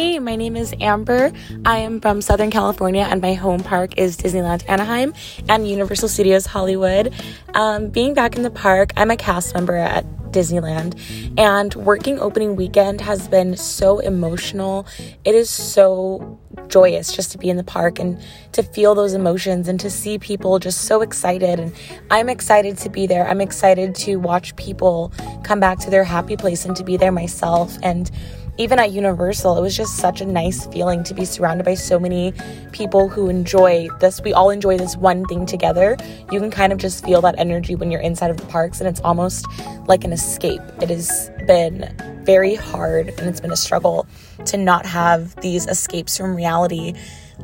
Hey, 0.00 0.18
my 0.18 0.34
name 0.34 0.56
is 0.56 0.74
Amber. 0.80 1.30
I 1.66 1.80
am 1.80 2.00
from 2.00 2.22
Southern 2.22 2.50
California, 2.50 3.02
and 3.02 3.20
my 3.20 3.34
home 3.34 3.62
park 3.62 3.98
is 3.98 4.16
Disneyland 4.16 4.66
Anaheim 4.66 5.12
and 5.46 5.68
Universal 5.68 6.08
Studios 6.08 6.46
Hollywood. 6.46 7.12
Um, 7.52 7.90
being 7.90 8.14
back 8.14 8.34
in 8.34 8.42
the 8.42 8.50
park, 8.50 8.94
I'm 8.96 9.10
a 9.10 9.16
cast 9.18 9.52
member 9.52 9.76
at 9.76 10.06
Disneyland, 10.32 10.98
and 11.38 11.74
working 11.74 12.18
opening 12.18 12.56
weekend 12.56 13.02
has 13.02 13.28
been 13.28 13.58
so 13.58 13.98
emotional. 13.98 14.86
It 15.26 15.34
is 15.34 15.50
so 15.50 16.40
joyous 16.68 17.12
just 17.12 17.32
to 17.32 17.38
be 17.38 17.50
in 17.50 17.58
the 17.58 17.64
park 17.64 17.98
and 17.98 18.18
to 18.52 18.62
feel 18.62 18.94
those 18.94 19.12
emotions 19.12 19.68
and 19.68 19.78
to 19.80 19.90
see 19.90 20.18
people 20.18 20.58
just 20.58 20.82
so 20.82 21.02
excited. 21.02 21.60
And 21.60 21.74
I'm 22.10 22.30
excited 22.30 22.78
to 22.78 22.88
be 22.88 23.06
there. 23.06 23.28
I'm 23.28 23.42
excited 23.42 23.94
to 23.96 24.16
watch 24.16 24.56
people 24.56 25.12
come 25.42 25.60
back 25.60 25.78
to 25.80 25.90
their 25.90 26.04
happy 26.04 26.36
place 26.36 26.64
and 26.64 26.74
to 26.76 26.84
be 26.84 26.96
there 26.96 27.12
myself. 27.12 27.76
And 27.82 28.10
even 28.58 28.78
at 28.78 28.92
Universal, 28.92 29.56
it 29.56 29.60
was 29.60 29.76
just 29.76 29.96
such 29.96 30.20
a 30.20 30.26
nice 30.26 30.66
feeling 30.66 31.02
to 31.04 31.14
be 31.14 31.24
surrounded 31.24 31.64
by 31.64 31.74
so 31.74 31.98
many 31.98 32.32
people 32.72 33.08
who 33.08 33.28
enjoy 33.28 33.88
this. 34.00 34.20
We 34.22 34.32
all 34.32 34.50
enjoy 34.50 34.76
this 34.76 34.96
one 34.96 35.24
thing 35.26 35.46
together. 35.46 35.96
You 36.30 36.40
can 36.40 36.50
kind 36.50 36.72
of 36.72 36.78
just 36.78 37.04
feel 37.04 37.20
that 37.22 37.34
energy 37.38 37.74
when 37.74 37.90
you're 37.90 38.00
inside 38.00 38.30
of 38.30 38.36
the 38.36 38.46
parks, 38.46 38.80
and 38.80 38.88
it's 38.88 39.00
almost 39.00 39.46
like 39.86 40.04
an 40.04 40.12
escape. 40.12 40.60
It 40.80 40.90
has 40.90 41.30
been 41.46 41.94
very 42.24 42.54
hard 42.54 43.08
and 43.08 43.20
it's 43.20 43.40
been 43.40 43.52
a 43.52 43.56
struggle 43.56 44.06
to 44.44 44.56
not 44.56 44.84
have 44.86 45.34
these 45.36 45.66
escapes 45.66 46.16
from 46.16 46.36
reality 46.36 46.94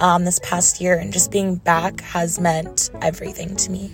um, 0.01 0.25
this 0.25 0.39
past 0.41 0.81
year, 0.81 0.99
and 0.99 1.13
just 1.13 1.31
being 1.31 1.57
back 1.57 2.01
has 2.03 2.39
meant 2.39 2.91
everything 3.01 3.57
to 3.57 3.71
me. 3.71 3.91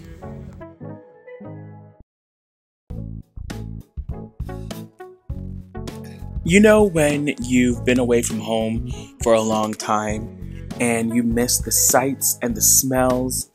You 6.44 6.58
know, 6.58 6.82
when 6.82 7.36
you've 7.40 7.84
been 7.84 8.00
away 8.00 8.22
from 8.22 8.40
home 8.40 8.90
for 9.22 9.32
a 9.32 9.40
long 9.40 9.74
time 9.74 10.68
and 10.80 11.14
you 11.14 11.22
miss 11.22 11.58
the 11.58 11.70
sights 11.70 12.36
and 12.42 12.56
the 12.56 12.60
smells 12.60 13.48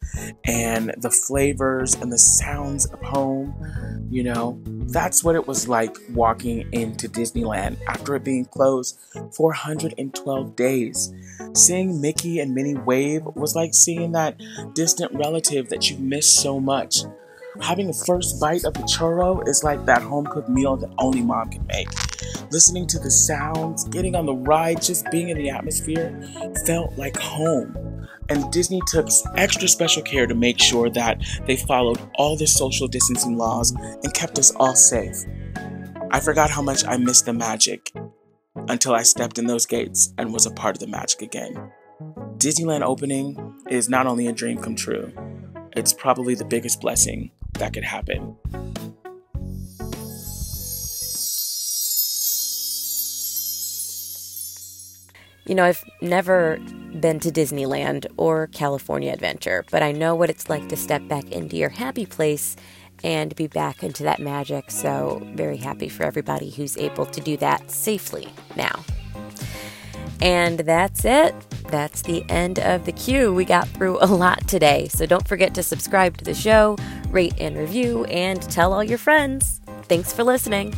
and 0.46 0.96
the 1.00 1.10
flavors 1.10 1.96
and 1.96 2.14
the 2.14 2.18
sounds 2.18 2.86
of 2.86 3.02
home, 3.02 4.08
you 4.10 4.24
know, 4.24 4.62
that's 4.88 5.22
what 5.22 5.36
it 5.36 5.46
was 5.48 5.68
like 5.68 5.98
walking 6.12 6.66
into 6.72 7.10
Disneyland 7.10 7.78
after 7.90 8.16
it 8.16 8.24
being 8.24 8.46
closed 8.46 8.98
412 9.36 10.56
days. 10.56 11.14
Seeing 11.56 12.00
Mickey 12.00 12.40
and 12.40 12.56
Minnie 12.56 12.76
wave 12.76 13.24
was 13.36 13.54
like 13.54 13.74
seeing 13.74 14.14
that 14.14 14.42
distant 14.76 15.14
relative 15.14 15.68
that 15.70 15.90
you 15.90 15.98
miss 15.98 16.34
so 16.34 16.58
much. 16.58 17.00
Having 17.62 17.89
a 17.89 17.93
first 17.93 18.39
bite 18.39 18.64
of 18.66 18.74
the 18.74 18.82
churro 18.82 19.47
is 19.47 19.64
like 19.64 19.86
that 19.86 20.01
home 20.01 20.26
cooked 20.26 20.49
meal 20.49 20.78
that 20.78 20.93
only 20.97 21.22
mom 21.22 21.49
can 21.49 21.66
make 21.68 21.88
listening 22.51 22.88
to 22.88 22.99
the 22.99 23.12
sounds, 23.12 23.84
getting 23.86 24.16
on 24.16 24.26
the 24.26 24.34
ride, 24.34 24.82
just 24.82 25.10
being 25.12 25.30
in 25.30 25.38
the 25.38 25.49
atmosphere 25.49 26.20
felt 26.66 26.97
like 26.97 27.18
home. 27.18 28.08
And 28.30 28.51
Disney 28.51 28.82
took 28.88 29.08
extra 29.36 29.68
special 29.68 30.01
care 30.01 30.28
to 30.28 30.36
make 30.36 30.62
sure 30.62 30.89
that 30.89 31.22
they 31.45 31.55
followed 31.55 31.99
all 32.16 32.36
the 32.36 32.47
social 32.47 32.88
distancing 32.88 33.38
laws 33.38 33.72
and 33.72 34.14
kept 34.14 34.38
us 34.38 34.51
all 34.55 34.76
safe. 34.76 35.18
I 36.12 36.20
forgot 36.20 36.49
how 36.49 36.62
much 36.62 36.86
I 36.86 36.97
missed 36.97 37.26
the 37.26 37.34
magic 37.34 37.93
until 38.68 38.93
I 38.93 39.03
stepped 39.03 39.38
in 39.38 39.47
those 39.47 39.66
gates 39.66 40.14
and 40.18 40.34
was 40.34 40.45
a 40.45 40.51
part 40.51 40.76
of 40.76 40.80
the 40.80 40.88
magic 40.88 41.22
again. 41.22 41.72
Disneyland 42.38 42.82
opening 42.82 43.55
is 43.70 43.89
not 43.89 44.08
only 44.08 44.28
a 44.28 44.34
dream 44.34 44.58
come 44.58 44.76
true, 44.76 45.12
it's 45.76 45.93
probably 45.93 46.36
the 46.36 46.45
biggest 46.45 46.82
blessing 46.82 47.32
that 47.60 47.74
could 47.74 47.84
happen. 47.84 48.36
You 55.45 55.55
know, 55.55 55.64
I've 55.64 55.84
never 56.01 56.58
been 56.99 57.22
to 57.22 57.32
Disneyland 57.32 58.05
or 58.18 58.47
California 58.47 59.14
Adventure, 59.14 59.64
but 59.72 59.82
I 59.82 59.93
know 59.93 60.14
what 60.14 60.30
it's 60.30 60.49
like 60.49 60.68
to 60.68 60.76
step 60.76 61.08
back 61.08 61.32
into 61.32 61.55
your 61.55 61.70
happy 61.70 62.05
place 62.05 62.58
and 63.03 63.34
be 63.36 63.47
back 63.47 63.82
into 63.82 64.03
that 64.03 64.20
magic. 64.20 64.70
So, 64.72 65.22
very 65.36 65.55
happy 65.55 65.88
for 65.88 66.03
everybody 66.03 66.49
who's 66.49 66.78
able 66.78 67.05
to 67.05 67.22
do 67.22 67.38
that 67.38 67.72
safely 67.72 68.28
now. 68.58 68.84
And 70.22 70.59
that's 70.59 71.05
it. 71.05 71.36
That's 71.70 72.01
the 72.01 72.24
end 72.30 72.59
of 72.59 72.86
the 72.86 72.91
queue. 72.91 73.34
We 73.34 73.45
got 73.45 73.68
through 73.70 73.97
a 74.01 74.07
lot 74.07 74.47
today. 74.47 74.88
So 74.88 75.05
don't 75.05 75.28
forget 75.28 75.53
to 75.55 75.63
subscribe 75.63 76.18
to 76.18 76.26
the 76.26 76.34
show, 76.34 76.78
rate 77.09 77.36
and 77.39 77.57
review, 77.57 78.05
and 78.05 78.41
tell 78.41 78.74
all 78.74 78.84
your 78.84 78.97
friends. 78.97 79.61
Thanks 79.84 80.13
for 80.13 80.24
listening. 80.24 80.74